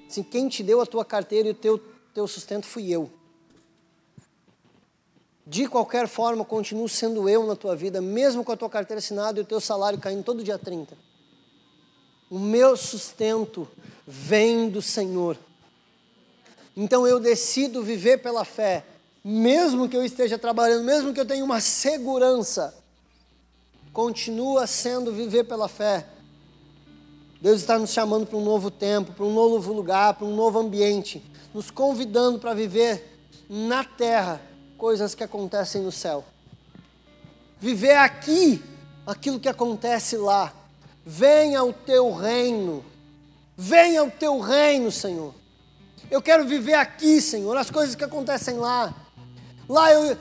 Assim, 0.08 0.22
quem 0.22 0.48
te 0.48 0.62
deu 0.62 0.80
a 0.80 0.86
tua 0.86 1.04
carteira 1.04 1.48
e 1.48 1.50
o 1.50 1.54
teu, 1.54 1.80
teu 2.12 2.26
sustento 2.28 2.66
fui 2.66 2.90
eu. 2.90 3.10
de 5.46 5.68
qualquer 5.68 6.08
forma, 6.08 6.44
continuo 6.44 6.88
sendo 6.88 7.28
eu 7.28 7.46
na 7.46 7.54
tua 7.54 7.76
vida, 7.76 8.00
mesmo 8.00 8.42
com 8.42 8.52
a 8.52 8.56
tua 8.56 8.70
carteira 8.70 8.98
assinada 8.98 9.38
e 9.38 9.42
o 9.42 9.44
teu 9.44 9.60
salário 9.60 9.98
caindo 9.98 10.22
todo 10.22 10.42
dia 10.42 10.58
30. 10.58 10.96
O 12.30 12.38
meu 12.38 12.76
sustento 12.76 13.68
vem 14.06 14.70
do 14.70 14.80
Senhor. 14.80 15.36
Então 16.76 17.06
eu 17.06 17.20
decido 17.20 17.82
viver 17.82 18.18
pela 18.18 18.44
fé, 18.44 18.84
mesmo 19.22 19.88
que 19.88 19.96
eu 19.96 20.04
esteja 20.04 20.38
trabalhando, 20.38 20.84
mesmo 20.84 21.12
que 21.12 21.20
eu 21.20 21.26
tenha 21.26 21.44
uma 21.44 21.60
segurança, 21.60 22.74
continua 23.94 24.66
sendo 24.66 25.12
viver 25.12 25.44
pela 25.44 25.68
fé. 25.68 26.04
Deus 27.40 27.60
está 27.60 27.78
nos 27.78 27.92
chamando 27.92 28.26
para 28.26 28.36
um 28.36 28.44
novo 28.44 28.68
tempo, 28.70 29.12
para 29.12 29.24
um 29.24 29.32
novo 29.32 29.72
lugar, 29.72 30.14
para 30.14 30.26
um 30.26 30.34
novo 30.34 30.58
ambiente, 30.58 31.22
nos 31.54 31.70
convidando 31.70 32.40
para 32.40 32.52
viver 32.52 33.16
na 33.48 33.84
terra 33.84 34.42
coisas 34.76 35.14
que 35.14 35.22
acontecem 35.22 35.80
no 35.80 35.92
céu. 35.92 36.24
Viver 37.60 37.96
aqui 37.96 38.62
aquilo 39.06 39.38
que 39.38 39.48
acontece 39.48 40.16
lá. 40.16 40.52
Venha 41.06 41.62
o 41.62 41.72
teu 41.72 42.12
reino. 42.12 42.84
Venha 43.56 44.02
o 44.02 44.10
teu 44.10 44.40
reino, 44.40 44.90
Senhor. 44.90 45.32
Eu 46.10 46.20
quero 46.20 46.44
viver 46.44 46.74
aqui, 46.74 47.20
Senhor, 47.20 47.56
as 47.56 47.70
coisas 47.70 47.94
que 47.94 48.02
acontecem 48.02 48.56
lá. 48.56 48.92
Lá 49.68 49.92
eu. 49.92 50.18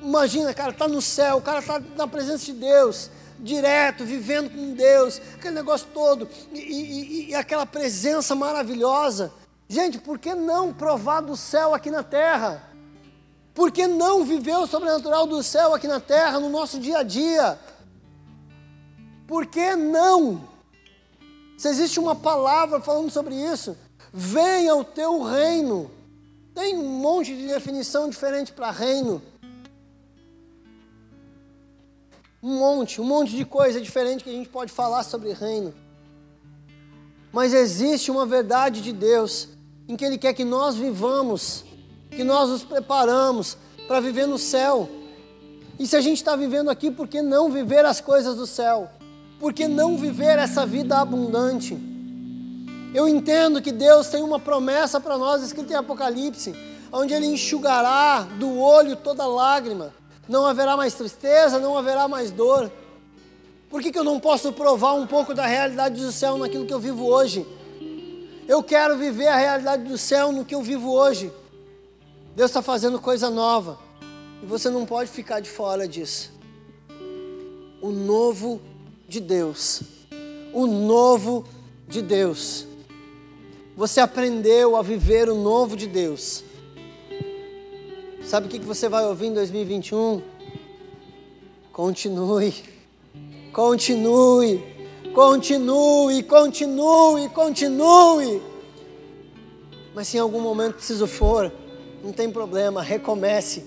Imagina, 0.00 0.54
cara, 0.54 0.72
tá 0.72 0.86
no 0.86 1.02
céu, 1.02 1.38
o 1.38 1.42
cara 1.42 1.60
tá 1.60 1.80
na 1.96 2.06
presença 2.06 2.44
de 2.44 2.52
Deus, 2.52 3.10
direto, 3.38 4.04
vivendo 4.04 4.50
com 4.50 4.74
Deus, 4.74 5.20
aquele 5.34 5.54
negócio 5.54 5.88
todo, 5.92 6.28
e, 6.52 6.58
e, 6.58 7.30
e 7.30 7.34
aquela 7.34 7.66
presença 7.66 8.34
maravilhosa. 8.34 9.32
Gente, 9.68 9.98
por 9.98 10.18
que 10.18 10.34
não 10.34 10.72
provar 10.72 11.20
do 11.20 11.36
céu 11.36 11.74
aqui 11.74 11.90
na 11.90 12.02
terra? 12.02 12.62
Por 13.54 13.72
que 13.72 13.86
não 13.86 14.24
viver 14.24 14.56
o 14.56 14.66
sobrenatural 14.66 15.26
do 15.26 15.42
céu 15.42 15.74
aqui 15.74 15.88
na 15.88 15.98
terra, 15.98 16.38
no 16.38 16.48
nosso 16.48 16.78
dia 16.78 16.98
a 16.98 17.02
dia? 17.02 17.58
Por 19.26 19.46
que 19.46 19.74
não? 19.74 20.48
Se 21.58 21.68
existe 21.68 21.98
uma 21.98 22.14
palavra 22.14 22.80
falando 22.80 23.10
sobre 23.10 23.34
isso, 23.34 23.76
venha 24.12 24.74
o 24.76 24.84
teu 24.84 25.22
reino. 25.22 25.90
Tem 26.54 26.76
um 26.76 27.00
monte 27.00 27.36
de 27.36 27.48
definição 27.48 28.08
diferente 28.08 28.52
para 28.52 28.70
reino. 28.70 29.20
Um 32.42 32.58
monte, 32.58 33.00
um 33.00 33.04
monte 33.04 33.36
de 33.36 33.44
coisa 33.44 33.80
diferente 33.80 34.22
que 34.22 34.30
a 34.30 34.32
gente 34.32 34.48
pode 34.48 34.70
falar 34.70 35.02
sobre 35.02 35.32
reino. 35.32 35.74
Mas 37.32 37.52
existe 37.52 38.10
uma 38.10 38.24
verdade 38.24 38.80
de 38.80 38.92
Deus 38.92 39.48
em 39.88 39.96
que 39.96 40.04
Ele 40.04 40.18
quer 40.18 40.34
que 40.34 40.44
nós 40.44 40.76
vivamos, 40.76 41.64
que 42.10 42.22
nós 42.22 42.48
nos 42.48 42.62
preparamos 42.62 43.56
para 43.86 44.00
viver 44.00 44.26
no 44.26 44.38
céu. 44.38 44.88
E 45.78 45.86
se 45.86 45.96
a 45.96 46.00
gente 46.00 46.18
está 46.18 46.36
vivendo 46.36 46.70
aqui, 46.70 46.90
por 46.90 47.08
que 47.08 47.22
não 47.22 47.50
viver 47.50 47.84
as 47.84 48.00
coisas 48.00 48.36
do 48.36 48.46
céu? 48.46 48.90
Por 49.40 49.52
que 49.52 49.66
não 49.66 49.96
viver 49.96 50.38
essa 50.38 50.66
vida 50.66 50.98
abundante? 50.98 51.76
Eu 52.94 53.06
entendo 53.06 53.62
que 53.62 53.70
Deus 53.70 54.08
tem 54.08 54.22
uma 54.22 54.40
promessa 54.40 55.00
para 55.00 55.16
nós, 55.16 55.42
escrita 55.42 55.72
em 55.72 55.76
Apocalipse, 55.76 56.54
onde 56.92 57.14
Ele 57.14 57.26
enxugará 57.26 58.22
do 58.38 58.58
olho 58.58 58.96
toda 58.96 59.26
lágrima. 59.26 59.92
Não 60.28 60.44
haverá 60.44 60.76
mais 60.76 60.94
tristeza, 60.94 61.58
não 61.58 61.76
haverá 61.76 62.06
mais 62.06 62.30
dor. 62.30 62.70
Por 63.70 63.82
que, 63.82 63.90
que 63.90 63.98
eu 63.98 64.04
não 64.04 64.20
posso 64.20 64.52
provar 64.52 64.94
um 64.94 65.06
pouco 65.06 65.34
da 65.34 65.46
realidade 65.46 66.00
do 66.00 66.12
céu 66.12 66.36
naquilo 66.38 66.66
que 66.66 66.72
eu 66.72 66.80
vivo 66.80 67.06
hoje? 67.06 67.46
Eu 68.46 68.62
quero 68.62 68.96
viver 68.96 69.28
a 69.28 69.36
realidade 69.36 69.84
do 69.84 69.98
céu 69.98 70.32
no 70.32 70.44
que 70.44 70.54
eu 70.54 70.62
vivo 70.62 70.92
hoje. 70.92 71.30
Deus 72.34 72.50
está 72.50 72.62
fazendo 72.62 72.98
coisa 72.98 73.28
nova. 73.28 73.78
E 74.42 74.46
você 74.46 74.70
não 74.70 74.86
pode 74.86 75.10
ficar 75.10 75.40
de 75.40 75.50
fora 75.50 75.86
disso. 75.86 76.32
O 77.82 77.90
novo 77.90 78.60
de 79.06 79.20
Deus. 79.20 79.82
O 80.52 80.66
novo 80.66 81.44
de 81.86 82.00
Deus. 82.00 82.66
Você 83.76 84.00
aprendeu 84.00 84.76
a 84.76 84.82
viver 84.82 85.28
o 85.28 85.34
novo 85.34 85.76
de 85.76 85.86
Deus. 85.86 86.42
Sabe 88.28 88.46
o 88.46 88.50
que 88.50 88.58
você 88.58 88.90
vai 88.90 89.06
ouvir 89.06 89.28
em 89.28 89.32
2021? 89.32 90.20
Continue, 91.72 92.54
continue, 93.54 94.62
continue, 95.14 96.22
continue, 96.24 97.28
continue. 97.30 98.42
Mas 99.94 100.08
se 100.08 100.18
em 100.18 100.20
algum 100.20 100.42
momento 100.42 100.74
preciso 100.74 101.06
for, 101.06 101.50
não 102.04 102.12
tem 102.12 102.30
problema, 102.30 102.82
recomece. 102.82 103.64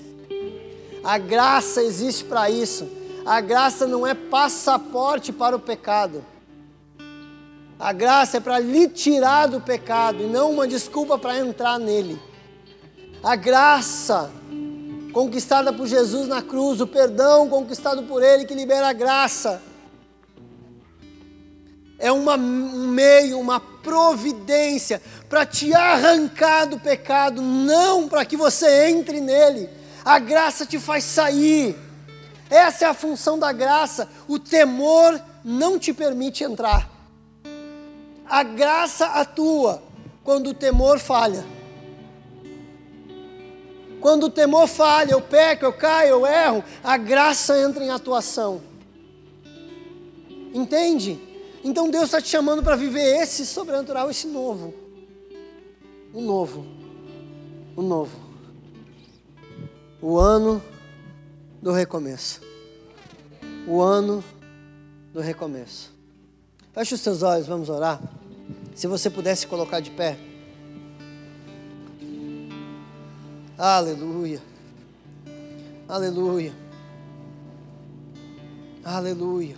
A 1.03 1.17
graça 1.17 1.81
existe 1.81 2.23
para 2.25 2.47
isso. 2.51 2.87
A 3.25 3.41
graça 3.41 3.87
não 3.87 4.05
é 4.05 4.13
passaporte 4.13 5.33
para 5.33 5.55
o 5.55 5.59
pecado. 5.59 6.23
A 7.79 7.91
graça 7.91 8.37
é 8.37 8.39
para 8.39 8.59
lhe 8.59 8.87
tirar 8.87 9.47
do 9.47 9.59
pecado 9.59 10.21
e 10.21 10.27
não 10.27 10.51
uma 10.51 10.67
desculpa 10.67 11.17
para 11.17 11.39
entrar 11.39 11.79
nele. 11.79 12.21
A 13.23 13.35
graça 13.35 14.31
conquistada 15.11 15.71
por 15.71 15.87
Jesus 15.87 16.27
na 16.27 16.41
cruz, 16.41 16.81
o 16.81 16.87
perdão 16.87 17.49
conquistado 17.49 18.03
por 18.03 18.23
Ele 18.23 18.45
que 18.45 18.53
libera 18.53 18.89
a 18.89 18.93
graça. 18.93 19.61
É 21.99 22.11
uma, 22.11 22.35
um 22.35 22.87
meio, 22.87 23.39
uma 23.39 23.59
providência 23.59 25.01
para 25.29 25.45
te 25.45 25.73
arrancar 25.73 26.65
do 26.65 26.79
pecado, 26.79 27.41
não 27.41 28.07
para 28.07 28.25
que 28.25 28.35
você 28.35 28.89
entre 28.89 29.21
nele. 29.21 29.69
A 30.03 30.17
graça 30.17 30.65
te 30.65 30.79
faz 30.79 31.03
sair. 31.03 31.77
Essa 32.49 32.85
é 32.85 32.87
a 32.87 32.93
função 32.93 33.37
da 33.37 33.51
graça. 33.51 34.09
O 34.27 34.39
temor 34.39 35.21
não 35.43 35.77
te 35.77 35.93
permite 35.93 36.43
entrar. 36.43 36.89
A 38.27 38.43
graça 38.43 39.05
atua 39.05 39.81
quando 40.23 40.49
o 40.49 40.53
temor 40.53 40.99
falha. 40.99 41.45
Quando 44.01 44.23
o 44.23 44.29
temor 44.29 44.67
falha, 44.67 45.11
eu 45.11 45.21
peco, 45.21 45.63
eu 45.63 45.71
caio, 45.71 46.09
eu 46.09 46.25
erro, 46.25 46.63
a 46.83 46.97
graça 46.97 47.57
entra 47.61 47.85
em 47.85 47.91
atuação. 47.91 48.61
Entende? 50.53 51.19
Então 51.63 51.89
Deus 51.89 52.05
está 52.05 52.19
te 52.19 52.27
chamando 52.27 52.63
para 52.63 52.75
viver 52.75 53.21
esse 53.21 53.45
sobrenatural, 53.45 54.09
esse 54.09 54.25
novo. 54.25 54.73
O 56.13 56.19
novo. 56.19 56.65
O 57.75 57.81
novo. 57.81 58.17
O 60.01 60.17
ano 60.17 60.61
do 61.61 61.71
recomeço. 61.71 62.41
O 63.67 63.79
ano 63.81 64.23
do 65.13 65.21
recomeço. 65.21 65.93
Feche 66.73 66.95
os 66.95 67.01
seus 67.01 67.21
olhos, 67.21 67.45
vamos 67.45 67.69
orar. 67.69 68.01
Se 68.73 68.87
você 68.87 69.09
pudesse 69.09 69.45
colocar 69.45 69.79
de 69.79 69.91
pé. 69.91 70.17
Aleluia. 73.63 74.41
Aleluia. 75.87 76.51
Aleluia. 78.83 79.55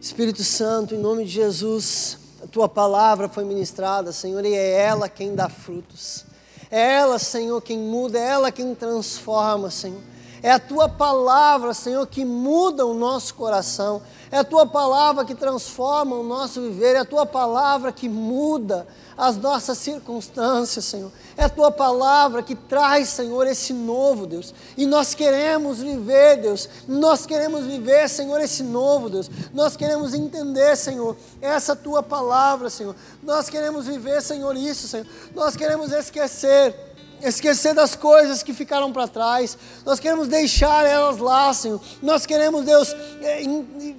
Espírito 0.00 0.44
Santo, 0.44 0.94
em 0.94 0.98
nome 0.98 1.24
de 1.24 1.32
Jesus, 1.32 2.16
a 2.44 2.46
tua 2.46 2.68
palavra 2.68 3.28
foi 3.28 3.42
ministrada, 3.42 4.12
Senhor, 4.12 4.44
e 4.44 4.54
é 4.54 4.82
ela 4.82 5.08
quem 5.08 5.34
dá 5.34 5.48
frutos. 5.48 6.24
É 6.70 6.92
ela, 6.92 7.18
Senhor, 7.18 7.60
quem 7.60 7.76
muda, 7.76 8.20
é 8.20 8.28
ela 8.28 8.52
quem 8.52 8.72
transforma, 8.72 9.68
Senhor. 9.68 10.00
É 10.42 10.50
a 10.52 10.58
tua 10.58 10.88
palavra, 10.88 11.72
Senhor, 11.74 12.06
que 12.06 12.24
muda 12.24 12.84
o 12.86 12.94
nosso 12.94 13.34
coração. 13.34 14.02
É 14.30 14.38
a 14.38 14.44
tua 14.44 14.66
palavra 14.66 15.24
que 15.24 15.34
transforma 15.34 16.16
o 16.16 16.22
nosso 16.22 16.60
viver. 16.60 16.96
É 16.96 17.00
a 17.00 17.04
tua 17.04 17.24
palavra 17.24 17.92
que 17.92 18.08
muda 18.08 18.86
as 19.16 19.36
nossas 19.36 19.78
circunstâncias, 19.78 20.84
Senhor. 20.84 21.10
É 21.36 21.44
a 21.44 21.48
tua 21.48 21.70
palavra 21.70 22.42
que 22.42 22.54
traz, 22.54 23.08
Senhor, 23.08 23.46
esse 23.46 23.72
novo, 23.72 24.26
Deus. 24.26 24.52
E 24.76 24.84
nós 24.84 25.14
queremos 25.14 25.78
viver, 25.78 26.42
Deus. 26.42 26.68
Nós 26.86 27.24
queremos 27.24 27.64
viver, 27.64 28.08
Senhor, 28.08 28.40
esse 28.40 28.62
novo, 28.62 29.08
Deus. 29.08 29.30
Nós 29.54 29.76
queremos 29.76 30.12
entender, 30.12 30.76
Senhor, 30.76 31.16
essa 31.40 31.74
tua 31.74 32.02
palavra, 32.02 32.68
Senhor. 32.68 32.94
Nós 33.22 33.48
queremos 33.48 33.86
viver, 33.86 34.20
Senhor, 34.20 34.54
isso, 34.56 34.86
Senhor. 34.86 35.06
Nós 35.34 35.56
queremos 35.56 35.92
esquecer 35.92 36.85
esquecer 37.22 37.74
das 37.74 37.94
coisas 37.94 38.42
que 38.42 38.52
ficaram 38.52 38.92
para 38.92 39.08
trás, 39.08 39.56
nós 39.84 39.98
queremos 39.98 40.28
deixar 40.28 40.86
elas 40.86 41.18
lá, 41.18 41.52
Senhor. 41.52 41.80
Nós 42.02 42.26
queremos, 42.26 42.64
Deus, 42.64 42.94
é, 43.22 43.42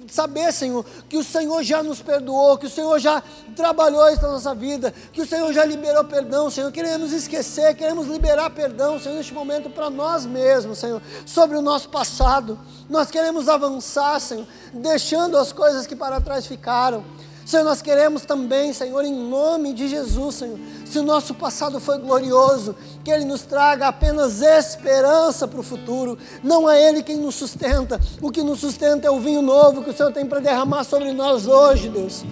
saber, 0.08 0.52
Senhor, 0.52 0.84
que 1.08 1.16
o 1.16 1.24
Senhor 1.24 1.62
já 1.62 1.82
nos 1.82 2.00
perdoou, 2.00 2.56
que 2.58 2.66
o 2.66 2.70
Senhor 2.70 2.98
já 2.98 3.22
trabalhou 3.56 4.08
isso 4.10 4.22
na 4.22 4.32
nossa 4.32 4.54
vida, 4.54 4.92
que 5.12 5.20
o 5.20 5.26
Senhor 5.26 5.52
já 5.52 5.64
liberou 5.64 6.04
perdão, 6.04 6.50
Senhor. 6.50 6.70
Queremos 6.72 7.12
esquecer, 7.12 7.74
queremos 7.74 8.06
liberar 8.06 8.50
perdão, 8.50 8.98
Senhor, 8.98 9.16
neste 9.16 9.34
momento 9.34 9.68
para 9.70 9.90
nós 9.90 10.24
mesmos, 10.24 10.78
Senhor, 10.78 11.02
sobre 11.26 11.56
o 11.56 11.62
nosso 11.62 11.88
passado. 11.88 12.58
Nós 12.88 13.10
queremos 13.10 13.48
avançar, 13.48 14.20
Senhor, 14.20 14.46
deixando 14.72 15.36
as 15.36 15.52
coisas 15.52 15.86
que 15.86 15.96
para 15.96 16.20
trás 16.20 16.46
ficaram. 16.46 17.04
Senhor, 17.48 17.64
nós 17.64 17.80
queremos 17.80 18.26
também, 18.26 18.74
Senhor, 18.74 19.02
em 19.06 19.14
nome 19.14 19.72
de 19.72 19.88
Jesus, 19.88 20.34
Senhor, 20.34 20.58
se 20.84 20.98
o 20.98 21.02
nosso 21.02 21.32
passado 21.32 21.80
foi 21.80 21.96
glorioso, 21.96 22.76
que 23.02 23.10
Ele 23.10 23.24
nos 23.24 23.40
traga 23.40 23.88
apenas 23.88 24.42
esperança 24.42 25.48
para 25.48 25.58
o 25.58 25.62
futuro. 25.62 26.18
Não 26.44 26.68
é 26.68 26.86
Ele 26.86 27.02
quem 27.02 27.16
nos 27.16 27.36
sustenta, 27.36 27.98
o 28.20 28.30
que 28.30 28.42
nos 28.42 28.60
sustenta 28.60 29.06
é 29.08 29.10
o 29.10 29.18
vinho 29.18 29.40
novo 29.40 29.82
que 29.82 29.88
o 29.88 29.96
Senhor 29.96 30.12
tem 30.12 30.26
para 30.26 30.40
derramar 30.40 30.84
sobre 30.84 31.10
nós 31.14 31.46
hoje, 31.46 31.88
Deus. 31.88 32.22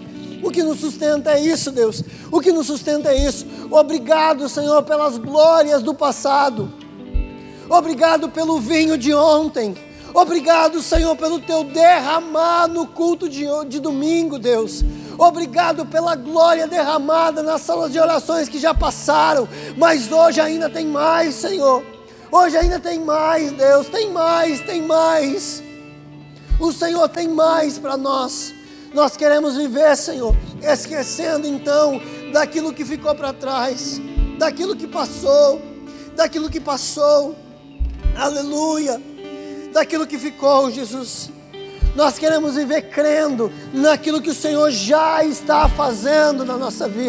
O 0.42 0.50
que 0.50 0.62
nos 0.62 0.80
sustenta 0.80 1.30
é 1.30 1.40
isso, 1.40 1.70
Deus. 1.70 2.04
O 2.30 2.38
que 2.38 2.52
nos 2.52 2.66
sustenta 2.66 3.08
é 3.10 3.26
isso. 3.26 3.46
Obrigado, 3.70 4.50
Senhor, 4.50 4.82
pelas 4.82 5.16
glórias 5.16 5.82
do 5.82 5.94
passado. 5.94 6.70
Obrigado 7.70 8.28
pelo 8.28 8.60
vinho 8.60 8.98
de 8.98 9.14
ontem. 9.14 9.74
Obrigado, 10.16 10.80
Senhor, 10.80 11.14
pelo 11.16 11.38
teu 11.38 11.64
derramar 11.64 12.66
no 12.68 12.86
culto 12.86 13.28
de, 13.28 13.44
de 13.68 13.80
domingo, 13.80 14.38
Deus. 14.38 14.82
Obrigado 15.18 15.86
pela 15.86 16.14
glória 16.14 16.66
derramada 16.66 17.42
nas 17.42 17.62
salas 17.62 17.92
de 17.92 17.98
orações 17.98 18.48
que 18.48 18.58
já 18.58 18.74
passaram, 18.74 19.48
mas 19.76 20.10
hoje 20.12 20.40
ainda 20.40 20.68
tem 20.68 20.86
mais, 20.86 21.34
Senhor. 21.34 21.82
Hoje 22.30 22.56
ainda 22.56 22.78
tem 22.78 23.00
mais, 23.00 23.52
Deus, 23.52 23.88
tem 23.88 24.10
mais, 24.10 24.60
tem 24.60 24.82
mais. 24.82 25.62
O 26.60 26.72
Senhor 26.72 27.08
tem 27.08 27.28
mais 27.28 27.78
para 27.78 27.96
nós. 27.96 28.52
Nós 28.92 29.16
queremos 29.16 29.56
viver, 29.56 29.96
Senhor, 29.96 30.34
esquecendo 30.62 31.46
então 31.46 32.00
daquilo 32.32 32.72
que 32.72 32.84
ficou 32.84 33.14
para 33.14 33.32
trás, 33.32 34.00
daquilo 34.38 34.74
que 34.74 34.86
passou, 34.86 35.60
daquilo 36.14 36.50
que 36.50 36.60
passou. 36.60 37.36
Aleluia. 38.16 39.00
Daquilo 39.72 40.06
que 40.06 40.18
ficou, 40.18 40.70
Jesus. 40.70 41.30
Nós 41.96 42.18
queremos 42.18 42.56
viver 42.56 42.82
crendo 42.82 43.50
naquilo 43.72 44.20
que 44.20 44.28
o 44.28 44.34
Senhor 44.34 44.70
já 44.70 45.24
está 45.24 45.66
fazendo 45.66 46.44
na 46.44 46.58
nossa 46.58 46.86
vida. 46.86 47.04